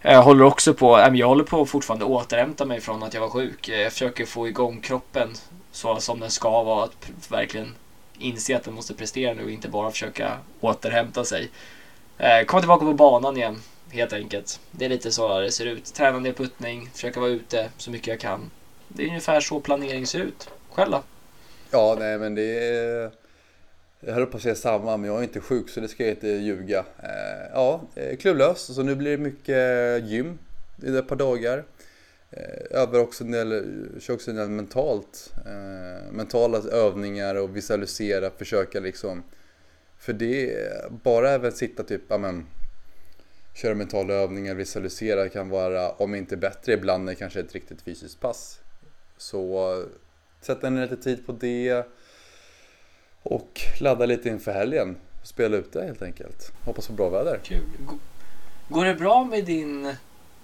Jag 0.09 0.23
håller 0.23 0.45
också 0.45 0.75
på, 0.75 0.99
eh, 0.99 1.14
jag 1.14 1.29
håller 1.29 1.45
på 1.45 1.62
att 1.62 1.69
fortfarande 1.69 2.05
återhämta 2.05 2.64
mig 2.64 2.81
från 2.81 3.03
att 3.03 3.14
jag 3.14 3.21
var 3.21 3.29
sjuk. 3.29 3.69
Eh, 3.69 3.81
jag 3.81 3.92
försöker 3.92 4.27
få 4.27 4.49
igång 4.49 4.81
kroppen 4.81 5.35
så 5.73 6.01
som 6.01 6.21
den 6.21 6.31
ska 6.31 6.62
vara. 6.62 6.85
Att 6.85 7.11
verkligen 7.29 7.75
inse 8.19 8.57
att 8.57 8.64
den 8.64 8.75
måste 8.75 8.95
prestera 8.95 9.35
nu 9.35 9.45
och 9.45 9.51
inte 9.51 9.69
bara 9.69 9.90
försöka 9.90 10.38
återhämta 10.61 11.25
sig. 11.25 11.51
Komma 12.47 12.61
tillbaka 12.61 12.85
på 12.85 12.92
banan 12.92 13.37
igen, 13.37 13.62
helt 13.90 14.12
enkelt. 14.12 14.61
Det 14.71 14.85
är 14.85 14.88
lite 14.88 15.12
så 15.12 15.40
det 15.40 15.53
ser 15.53 15.66
ut. 15.66 15.95
Träna 15.95 16.19
ner 16.19 16.33
puttning, 16.33 16.90
försöka 16.92 17.21
vara 17.21 17.31
ute 17.31 17.71
så 17.77 17.90
mycket 17.90 18.07
jag 18.07 18.21
kan. 18.21 18.51
Det 18.88 19.03
är 19.03 19.09
ungefär 19.09 19.40
så 19.40 19.61
planering 19.61 20.07
ser 20.07 20.21
ut. 20.21 20.49
Själv 20.73 20.90
då? 20.90 21.03
Ja, 21.71 21.97
nej 21.99 22.19
men 22.19 22.35
det 22.35 22.69
är... 22.69 23.11
Jag 24.07 24.14
höll 24.14 24.27
på 24.27 24.37
att 24.37 24.42
säga 24.42 24.55
samma, 24.55 24.97
men 24.97 25.11
jag 25.11 25.19
är 25.19 25.23
inte 25.23 25.40
sjuk 25.40 25.69
så 25.69 25.81
det 25.81 25.88
ska 25.88 26.05
jag 26.05 26.12
inte 26.12 26.29
ljuga. 26.29 26.79
Eh, 26.79 27.51
ja, 27.53 27.81
eh, 27.95 28.16
klubblös, 28.16 28.75
så 28.75 28.83
nu 28.83 28.95
blir 28.95 29.11
det 29.11 29.23
mycket 29.23 30.05
gym 30.05 30.38
i 30.83 30.97
ett 30.97 31.09
par 31.09 31.16
dagar. 31.16 31.64
Eh, 32.31 32.81
övar 32.81 32.99
också 32.99 33.25
en 33.25 33.31
del, 33.31 33.88
kör 34.01 34.14
också 34.14 34.31
en 34.31 34.37
del 34.37 34.49
mentalt. 34.49 35.33
Eh, 35.47 36.12
mentala 36.12 36.59
övningar 36.59 37.35
och 37.35 37.57
visualisera, 37.57 38.31
försöka 38.31 38.81
liksom. 38.81 39.23
För 39.99 40.12
det, 40.12 40.57
bara 41.03 41.31
även 41.31 41.53
sitta 41.53 41.83
typ, 41.83 42.03
ja 42.09 42.19
men 42.19 42.47
köra 43.55 43.75
mentala 43.75 44.14
övningar, 44.14 44.55
visualisera 44.55 45.29
kan 45.29 45.49
vara, 45.49 45.90
om 45.90 46.14
inte 46.14 46.37
bättre 46.37 46.73
ibland, 46.73 47.07
det 47.07 47.14
kanske 47.14 47.40
är 47.40 47.45
ett 47.45 47.55
riktigt 47.55 47.83
fysiskt 47.83 48.21
pass. 48.21 48.61
Så 49.16 49.85
sätta 50.40 50.71
ner 50.71 50.83
lite 50.83 50.97
tid 50.97 51.27
på 51.27 51.33
det 51.33 51.87
och 53.27 53.61
ladda 53.81 54.07
lite 54.07 54.29
inför 54.29 54.53
helgen. 54.53 54.97
Spela 55.23 55.57
ut 55.57 55.73
det 55.73 55.85
helt 55.85 56.03
enkelt. 56.03 56.53
Hoppas 56.65 56.87
på 56.87 56.93
bra 56.93 57.09
väder. 57.09 57.41
Kul. 57.45 57.62
Går 58.69 58.85
det 58.85 58.95
bra 58.95 59.25
med 59.25 59.45
din 59.45 59.95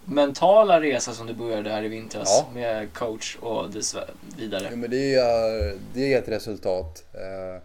mentala 0.05 0.81
resa 0.81 1.13
som 1.13 1.27
du 1.27 1.35
började 1.35 1.71
här 1.71 1.83
i 1.83 1.89
vintras 1.89 2.29
Ja. 2.29 2.51
med 2.55 2.93
coach 2.93 3.37
och 3.41 3.67
vidare? 4.39 4.67
Ja, 4.71 4.77
men 4.77 4.91
det 4.91 5.15
är, 5.15 5.75
det 5.95 6.15
är 6.15 6.19
ett 6.19 6.29
resultat. 6.29 7.05
Eh, 7.15 7.63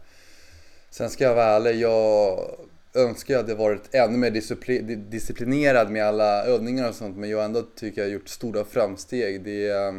sen 0.89 1.09
ska 1.09 1.23
jag 1.23 1.35
vara 1.35 1.45
ärlig, 1.45 1.75
jag 1.75 2.39
önskar 2.93 3.33
jag 3.33 3.41
hade 3.41 3.55
varit 3.55 3.95
ännu 3.95 4.17
mer 4.17 4.31
discipli- 4.31 4.95
disciplinerad 5.09 5.89
med 5.91 6.05
alla 6.05 6.45
övningar 6.45 6.89
och 6.89 6.95
sånt 6.95 7.17
men 7.17 7.29
jag 7.29 7.45
ändå 7.45 7.61
tycker 7.75 8.01
jag 8.01 8.07
har 8.07 8.13
gjort 8.13 8.29
stora 8.29 8.63
framsteg. 8.63 9.43
Det 9.43 9.67
är 9.67 9.87
eh, 9.87 9.93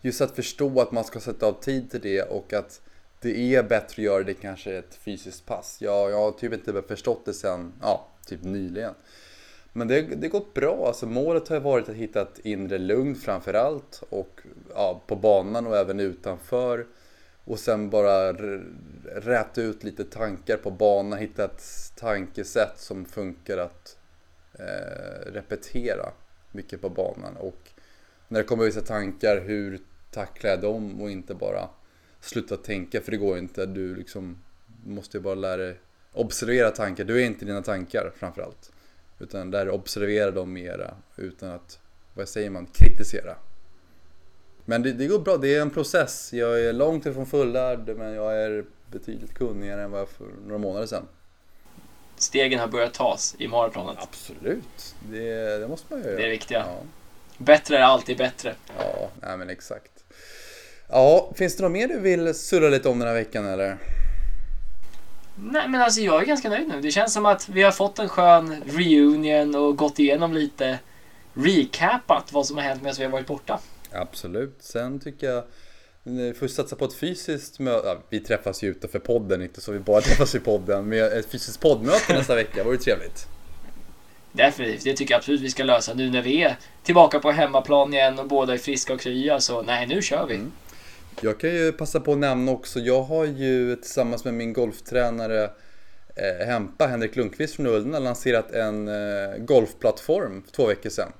just 0.00 0.20
att 0.20 0.36
förstå 0.36 0.80
att 0.80 0.92
man 0.92 1.04
ska 1.04 1.20
sätta 1.20 1.46
av 1.46 1.60
tid 1.62 1.90
till 1.90 2.00
det 2.00 2.22
och 2.22 2.52
att 2.52 2.80
det 3.20 3.54
är 3.54 3.62
bättre 3.62 3.84
att 3.84 3.98
göra 3.98 4.22
det 4.22 4.34
kanske 4.34 4.78
ett 4.78 4.94
fysiskt 4.94 5.46
pass. 5.46 5.76
Jag, 5.80 6.10
jag 6.10 6.18
har 6.18 6.32
typ 6.32 6.52
inte 6.52 6.82
förstått 6.88 7.24
det 7.24 7.34
sen, 7.34 7.72
ja, 7.82 8.06
typ 8.26 8.42
nyligen. 8.42 8.94
Men 9.72 9.88
det, 9.88 10.02
det 10.02 10.26
har 10.26 10.30
gått 10.30 10.54
bra. 10.54 10.86
Alltså 10.86 11.06
målet 11.06 11.48
har 11.48 11.60
varit 11.60 11.88
att 11.88 11.94
hitta 11.94 12.22
ett 12.22 12.38
inre 12.38 12.78
lugn 12.78 13.14
framför 13.14 13.54
allt. 13.54 14.02
Och 14.08 14.40
ja, 14.74 15.02
på 15.06 15.16
banan 15.16 15.66
och 15.66 15.76
även 15.76 16.00
utanför. 16.00 16.86
Och 17.44 17.58
sen 17.58 17.90
bara 17.90 18.32
räta 19.14 19.62
ut 19.62 19.84
lite 19.84 20.04
tankar 20.04 20.56
på 20.56 20.70
banan. 20.70 21.18
Hitta 21.18 21.44
ett 21.44 21.64
tankesätt 21.96 22.78
som 22.78 23.04
funkar 23.04 23.58
att 23.58 23.96
eh, 24.52 25.32
repetera 25.32 26.12
mycket 26.52 26.80
på 26.80 26.88
banan. 26.88 27.36
Och 27.36 27.70
när 28.28 28.40
det 28.40 28.46
kommer 28.46 28.64
vissa 28.64 28.80
tankar, 28.80 29.40
hur 29.40 29.80
tacklar 30.10 30.50
jag 30.50 30.60
dem? 30.60 31.02
Och 31.02 31.10
inte 31.10 31.34
bara 31.34 31.68
sluta 32.20 32.56
tänka, 32.56 33.00
för 33.00 33.10
det 33.10 33.16
går 33.16 33.38
inte. 33.38 33.66
Du 33.66 33.96
liksom 33.96 34.38
måste 34.84 35.16
ju 35.16 35.22
bara 35.22 35.34
lära 35.34 35.56
dig 35.56 35.76
observera 36.12 36.70
tankar. 36.70 37.04
Du 37.04 37.22
är 37.22 37.26
inte 37.26 37.44
dina 37.44 37.62
tankar 37.62 38.12
framförallt. 38.16 38.72
Utan 39.18 39.50
där 39.50 39.70
observera 39.70 40.30
dem 40.30 40.52
mera 40.52 40.94
utan 41.16 41.50
att, 41.50 41.78
vad 42.14 42.28
säger 42.28 42.50
man, 42.50 42.66
kritisera. 42.66 43.36
Men 44.64 44.82
det, 44.82 44.92
det 44.92 45.06
går 45.06 45.18
bra, 45.18 45.36
det 45.36 45.54
är 45.54 45.62
en 45.62 45.70
process. 45.70 46.32
Jag 46.32 46.60
är 46.60 46.72
långt 46.72 47.06
ifrån 47.06 47.26
fullärd 47.26 47.96
men 47.96 48.14
jag 48.14 48.36
är 48.42 48.64
betydligt 48.90 49.34
kunnigare 49.34 49.82
än 49.82 49.90
vad 49.90 50.00
jag 50.00 50.08
för 50.08 50.26
några 50.46 50.58
månader 50.58 50.86
sedan. 50.86 51.08
Stegen 52.16 52.58
har 52.58 52.68
börjat 52.68 52.94
tas 52.94 53.36
i 53.38 53.48
maratonet. 53.48 53.96
Absolut, 53.98 54.94
det, 55.10 55.58
det 55.58 55.68
måste 55.68 55.86
man 55.94 56.02
ju 56.02 56.08
göra. 56.08 56.16
Det 56.16 56.22
är 56.22 56.26
det 56.26 56.32
viktiga. 56.32 56.58
Ja, 56.58 56.82
Bättre 57.38 57.78
är 57.78 57.82
alltid 57.82 58.18
bättre. 58.18 58.54
ja 58.78 59.10
nej 59.22 59.36
men 59.36 59.50
exakt. 59.50 59.97
Ja, 60.90 61.32
finns 61.36 61.56
det 61.56 61.62
något 61.62 61.72
mer 61.72 61.88
du 61.88 62.00
vill 62.00 62.34
surra 62.34 62.68
lite 62.68 62.88
om 62.88 62.98
den 62.98 63.08
här 63.08 63.14
veckan 63.14 63.46
eller? 63.46 63.78
Nej 65.36 65.68
men 65.68 65.80
alltså 65.80 66.00
jag 66.00 66.22
är 66.22 66.26
ganska 66.26 66.48
nöjd 66.48 66.68
nu. 66.68 66.80
Det 66.80 66.90
känns 66.90 67.12
som 67.12 67.26
att 67.26 67.48
vi 67.48 67.62
har 67.62 67.72
fått 67.72 67.98
en 67.98 68.08
skön 68.08 68.62
reunion 68.66 69.54
och 69.54 69.76
gått 69.76 69.98
igenom 69.98 70.32
lite 70.32 70.78
recapat 71.34 72.32
vad 72.32 72.46
som 72.46 72.56
har 72.56 72.64
hänt 72.64 72.82
medan 72.82 72.96
vi 72.98 73.04
har 73.04 73.10
varit 73.10 73.26
borta. 73.26 73.60
Absolut. 73.92 74.56
Sen 74.60 75.00
tycker 75.00 75.30
jag 75.30 75.44
ni 76.02 76.34
får 76.34 76.48
satsa 76.48 76.76
på 76.76 76.84
ett 76.84 76.94
fysiskt 76.94 77.58
möte. 77.58 77.88
Ja, 77.88 77.98
vi 78.08 78.20
träffas 78.20 78.62
ju 78.62 78.68
utanför 78.68 78.98
podden, 78.98 79.42
inte 79.42 79.60
så 79.60 79.72
vi 79.72 79.78
bara 79.78 80.00
träffas 80.00 80.34
i 80.34 80.40
podden. 80.40 80.88
Men 80.88 81.18
ett 81.18 81.30
fysiskt 81.30 81.60
poddmöte 81.60 82.12
nästa 82.12 82.34
vecka 82.34 82.64
vore 82.64 82.76
trevligt. 82.76 83.26
Definitivt, 84.32 84.84
det 84.84 84.96
tycker 84.96 85.14
jag 85.14 85.18
absolut 85.18 85.40
vi 85.40 85.50
ska 85.50 85.64
lösa 85.64 85.94
nu 85.94 86.10
när 86.10 86.22
vi 86.22 86.42
är 86.42 86.56
tillbaka 86.82 87.18
på 87.20 87.30
hemmaplan 87.30 87.94
igen 87.94 88.18
och 88.18 88.26
båda 88.26 88.52
är 88.52 88.58
friska 88.58 88.94
och 88.94 89.00
krya. 89.00 89.40
Så 89.40 89.62
nej, 89.62 89.86
nu 89.86 90.02
kör 90.02 90.26
vi. 90.26 90.34
Mm. 90.34 90.52
Jag 91.22 91.40
kan 91.40 91.50
ju 91.50 91.72
passa 91.72 92.00
på 92.00 92.12
att 92.12 92.18
nämna 92.18 92.52
också, 92.52 92.80
jag 92.80 93.02
har 93.02 93.24
ju 93.24 93.76
tillsammans 93.76 94.24
med 94.24 94.34
min 94.34 94.52
golftränare 94.52 95.50
eh, 96.16 96.46
Hempa, 96.46 96.86
Henrik 96.86 97.16
Lundqvist 97.16 97.54
från 97.56 97.66
Ullna, 97.66 97.98
lanserat 97.98 98.50
en 98.50 98.88
eh, 98.88 99.36
golfplattform 99.38 100.42
för 100.42 100.52
två 100.52 100.66
veckor 100.66 100.90
sedan. 100.90 101.12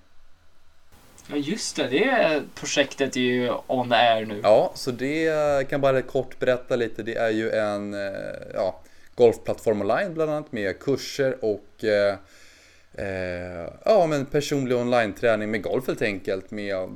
Ja 1.31 1.37
just 1.37 1.77
det, 1.77 1.87
det 1.87 2.43
projektet 2.55 3.17
är 3.17 3.21
ju 3.21 3.53
on 3.67 3.93
air 3.93 4.27
nu. 4.27 4.41
Ja, 4.43 4.73
så 4.75 4.91
det 4.91 5.27
eh, 5.27 5.69
kan 5.69 5.81
bara 5.81 6.03
kort 6.03 6.39
berätta 6.39 6.77
lite. 6.77 7.03
Det 7.03 7.15
är 7.17 7.31
ju 7.31 7.51
en 7.51 7.95
eh, 7.95 8.11
ja, 8.55 8.81
golfplattform 9.15 9.81
online 9.81 10.15
bland 10.15 10.31
annat 10.31 10.53
med 10.53 10.79
kurser 10.79 11.45
och 11.45 11.85
eh, 12.99 13.61
eh, 13.61 13.71
ja, 13.85 14.07
men 14.07 14.27
personlig 14.27 14.77
online-träning 14.77 15.51
med 15.51 15.63
golf 15.63 15.87
helt 15.87 16.03
enkelt. 16.03 16.51
Med 16.51 16.67
ja, 16.67 16.89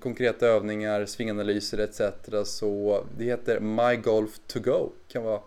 konkreta 0.00 0.46
övningar, 0.46 1.06
svinganalyser 1.06 1.78
etc. 1.78 2.00
Så 2.44 3.04
det 3.18 3.24
heter 3.24 3.60
My 3.60 3.96
Golf 3.96 4.30
To 4.46 4.60
Go. 4.60 4.90
Kan 5.08 5.22
vara 5.22 5.40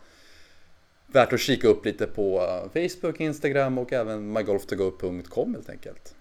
värt 1.07 1.33
att 1.33 1.39
kika 1.39 1.67
upp 1.67 1.85
lite 1.85 2.07
på 2.07 2.41
eh, 2.41 2.89
Facebook, 2.89 3.19
Instagram 3.19 3.77
och 3.77 3.93
även 3.93 4.33
mygolftogo.com 4.33 5.53
helt 5.53 5.69
enkelt. 5.69 6.13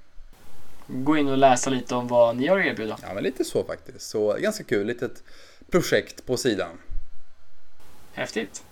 Gå 0.87 1.17
in 1.17 1.29
och 1.29 1.39
läsa 1.39 1.71
lite 1.71 1.95
om 1.95 2.09
vad 2.09 2.37
ni 2.37 2.47
har 2.47 2.59
att 2.59 2.67
erbjuda. 2.67 2.99
Ja, 3.03 3.15
men 3.15 3.23
lite 3.23 3.45
så 3.45 3.65
faktiskt. 3.65 4.01
Så 4.01 4.37
ganska 4.41 4.65
kul, 4.65 4.87
litet 4.87 5.23
projekt 5.71 6.27
på 6.27 6.37
sidan. 6.37 6.79
Häftigt. 8.13 8.63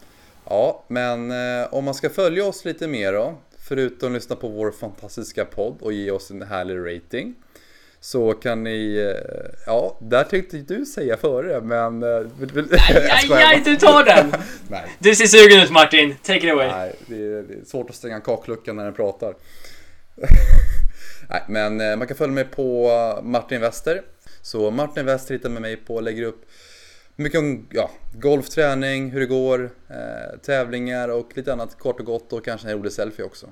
Ja, 0.44 0.84
men 0.88 1.30
eh, 1.30 1.74
om 1.74 1.84
man 1.84 1.94
ska 1.94 2.10
följa 2.10 2.46
oss 2.46 2.64
lite 2.64 2.88
mer 2.88 3.12
då, 3.12 3.38
förutom 3.68 4.08
att 4.08 4.14
lyssna 4.14 4.36
på 4.36 4.48
vår 4.48 4.70
fantastiska 4.70 5.44
podd 5.44 5.76
och 5.80 5.92
ge 5.92 6.10
oss 6.10 6.30
en 6.30 6.42
härlig 6.42 6.96
rating. 6.96 7.34
Så 8.00 8.32
kan 8.32 8.64
ni, 8.64 8.96
eh, 8.96 9.50
ja, 9.66 9.98
där 10.02 10.24
tyckte 10.24 10.56
du 10.56 10.86
säga 10.86 11.16
före, 11.16 11.60
men... 11.60 12.02
eh, 12.02 12.18
vill- 12.38 12.52
vill- 12.52 12.78
Aj, 13.30 13.62
du 13.64 13.76
tar 13.76 14.04
den! 14.04 14.32
Nej, 14.68 14.84
Du 14.98 15.14
ser 15.14 15.26
sugen 15.26 15.60
ut 15.62 15.70
Martin, 15.70 16.14
take 16.22 16.46
it 16.46 16.52
away. 16.52 16.68
nej 16.68 16.94
det, 17.06 17.14
är, 17.14 17.42
det 17.42 17.54
är 17.54 17.64
svårt 17.66 17.90
att 17.90 17.96
stänga 17.96 18.20
kakluckan 18.20 18.76
när 18.76 18.84
den 18.84 18.94
pratar. 18.94 19.34
nej, 21.30 21.42
men 21.48 21.80
eh, 21.80 21.96
man 21.96 22.06
kan 22.06 22.16
följa 22.16 22.34
mig 22.34 22.44
på 22.44 22.88
eh, 23.18 23.22
Martin 23.24 23.60
Wester. 23.60 24.02
Så 24.42 24.70
Martin 24.70 25.06
Wester 25.06 25.34
hittar 25.34 25.48
med 25.48 25.62
mig 25.62 25.76
på, 25.76 26.00
lägger 26.00 26.22
upp 26.22 26.42
mycket 27.16 27.38
om 27.38 27.66
ja, 27.70 27.90
golfträning, 28.12 29.10
hur 29.10 29.20
det 29.20 29.26
går, 29.26 29.70
eh, 29.90 30.38
tävlingar 30.42 31.08
och 31.08 31.36
lite 31.36 31.52
annat 31.52 31.78
kort 31.78 32.00
och 32.00 32.06
gott 32.06 32.32
och 32.32 32.44
kanske 32.44 32.68
en 32.70 32.78
rolig 32.78 32.92
selfie 32.92 33.24
också. 33.24 33.46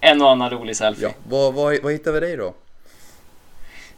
En 0.00 0.22
och 0.22 0.30
annan 0.30 0.50
rolig 0.50 0.76
selfie. 0.76 1.04
Ja, 1.08 1.14
vad, 1.28 1.54
vad, 1.54 1.82
vad 1.82 1.92
hittar 1.92 2.12
vi 2.12 2.20
dig 2.20 2.36
då? 2.36 2.54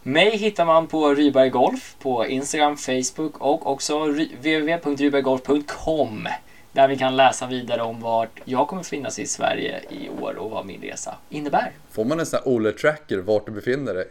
Mig 0.03 0.37
hittar 0.37 0.65
man 0.65 0.87
på 0.87 1.15
Ryberg 1.15 1.51
Golf 1.51 1.97
på 1.99 2.27
Instagram, 2.27 2.77
Facebook 2.77 3.41
och 3.41 3.67
också 3.71 4.05
ry- 4.07 4.37
www.ryberggolf.com 4.37 6.29
där 6.73 6.89
vi 6.89 6.97
kan 6.97 7.17
läsa 7.17 7.47
vidare 7.47 7.83
om 7.83 8.01
vart 8.01 8.41
jag 8.45 8.69
kommer 8.69 8.83
finnas 8.83 9.19
i 9.19 9.27
Sverige 9.27 9.81
i 9.91 10.09
år 10.23 10.35
och 10.39 10.51
vad 10.51 10.67
min 10.67 10.81
resa 10.83 11.15
innebär. 11.29 11.73
Får 11.91 12.05
man 12.05 12.21
en 12.21 12.27
sån 12.27 12.39
här 12.45 12.49
Ole-tracker 12.49 13.19
vart 13.19 13.47
du 13.47 13.53
befinner 13.53 13.95
dig? 13.95 14.07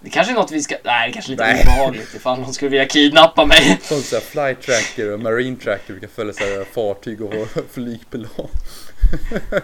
Det 0.00 0.10
kanske 0.10 0.32
är 0.32 0.34
något 0.34 0.50
vi 0.50 0.62
ska... 0.62 0.76
Nej, 0.84 1.08
det 1.08 1.12
kanske 1.12 1.30
är 1.30 1.32
lite 1.32 1.44
Nej. 1.44 1.62
obehagligt 1.62 2.14
ifall 2.14 2.40
någon 2.40 2.54
skulle 2.54 2.68
vilja 2.68 2.86
kidnappa 2.86 3.46
mig. 3.46 3.78
Sånt 3.82 4.04
så 4.04 4.16
här 4.16 4.22
flight 4.22 4.62
tracker 4.62 5.12
och 5.12 5.20
marine 5.20 5.56
tracker, 5.56 5.94
vi 5.94 6.00
kan 6.00 6.08
följa 6.08 6.32
så 6.32 6.44
här 6.44 6.64
fartyg 6.64 7.22
och 7.22 7.48
flygplan. 7.70 8.48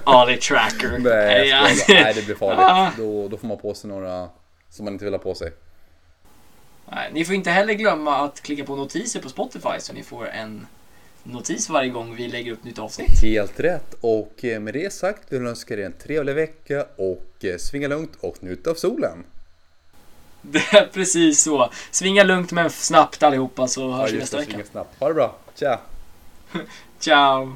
Ali 0.05 0.37
Tracker. 0.37 0.99
Nej, 0.99 1.49
jag 1.49 1.71
ja. 1.71 1.75
bara. 1.89 2.01
Nej, 2.01 2.13
det 2.15 2.27
blir 2.27 2.35
farligt. 2.35 2.59
Ah. 2.61 2.91
Då, 2.97 3.29
då 3.29 3.37
får 3.37 3.49
man 3.49 3.59
på 3.59 3.75
sig 3.75 3.91
några 3.91 4.29
som 4.71 4.85
man 4.85 4.93
inte 4.93 5.05
vill 5.05 5.15
ha 5.15 5.19
på 5.19 5.35
sig. 5.35 5.53
Nej, 6.91 7.11
Ni 7.13 7.25
får 7.25 7.35
inte 7.35 7.51
heller 7.51 7.75
glömma 7.75 8.25
att 8.25 8.43
klicka 8.43 8.65
på 8.65 8.77
notiser 8.77 9.21
på 9.21 9.29
Spotify 9.29 9.79
så 9.79 9.93
ni 9.93 10.03
får 10.03 10.29
en 10.29 10.67
notis 11.23 11.69
varje 11.69 11.91
gång 11.91 12.15
vi 12.17 12.29
lägger 12.29 12.53
upp 12.53 12.65
nytt 12.65 12.79
avsnitt. 12.79 13.23
Helt 13.23 13.61
rätt. 13.61 13.95
Och 14.01 14.45
eh, 14.45 14.61
med 14.61 14.75
det 14.75 14.93
sagt 14.93 15.33
vill 15.33 15.41
jag 15.41 15.49
önska 15.49 15.75
er 15.75 15.79
en 15.79 15.93
trevlig 15.93 16.35
vecka 16.35 16.87
och 16.97 17.45
eh, 17.45 17.57
svinga 17.57 17.89
lugnt 17.89 18.17
och 18.21 18.43
njut 18.43 18.67
av 18.67 18.75
solen. 18.75 19.25
Det 20.43 20.59
är 20.73 20.87
precis 20.87 21.43
så. 21.43 21.71
Svinga 21.91 22.25
lugnt 22.25 22.53
men 22.53 22.71
snabbt 22.71 23.23
allihopa 23.23 23.69
så 23.69 23.91
hörs 23.91 24.13
vi 24.13 24.19
just 24.19 24.33
nästa 24.33 24.53
vecka. 24.53 24.71
snabbt. 24.71 25.01
Ha 25.01 25.09
det 25.09 25.15
bra. 25.15 25.35
Tja! 25.59 25.79
Ciao! 27.01 27.53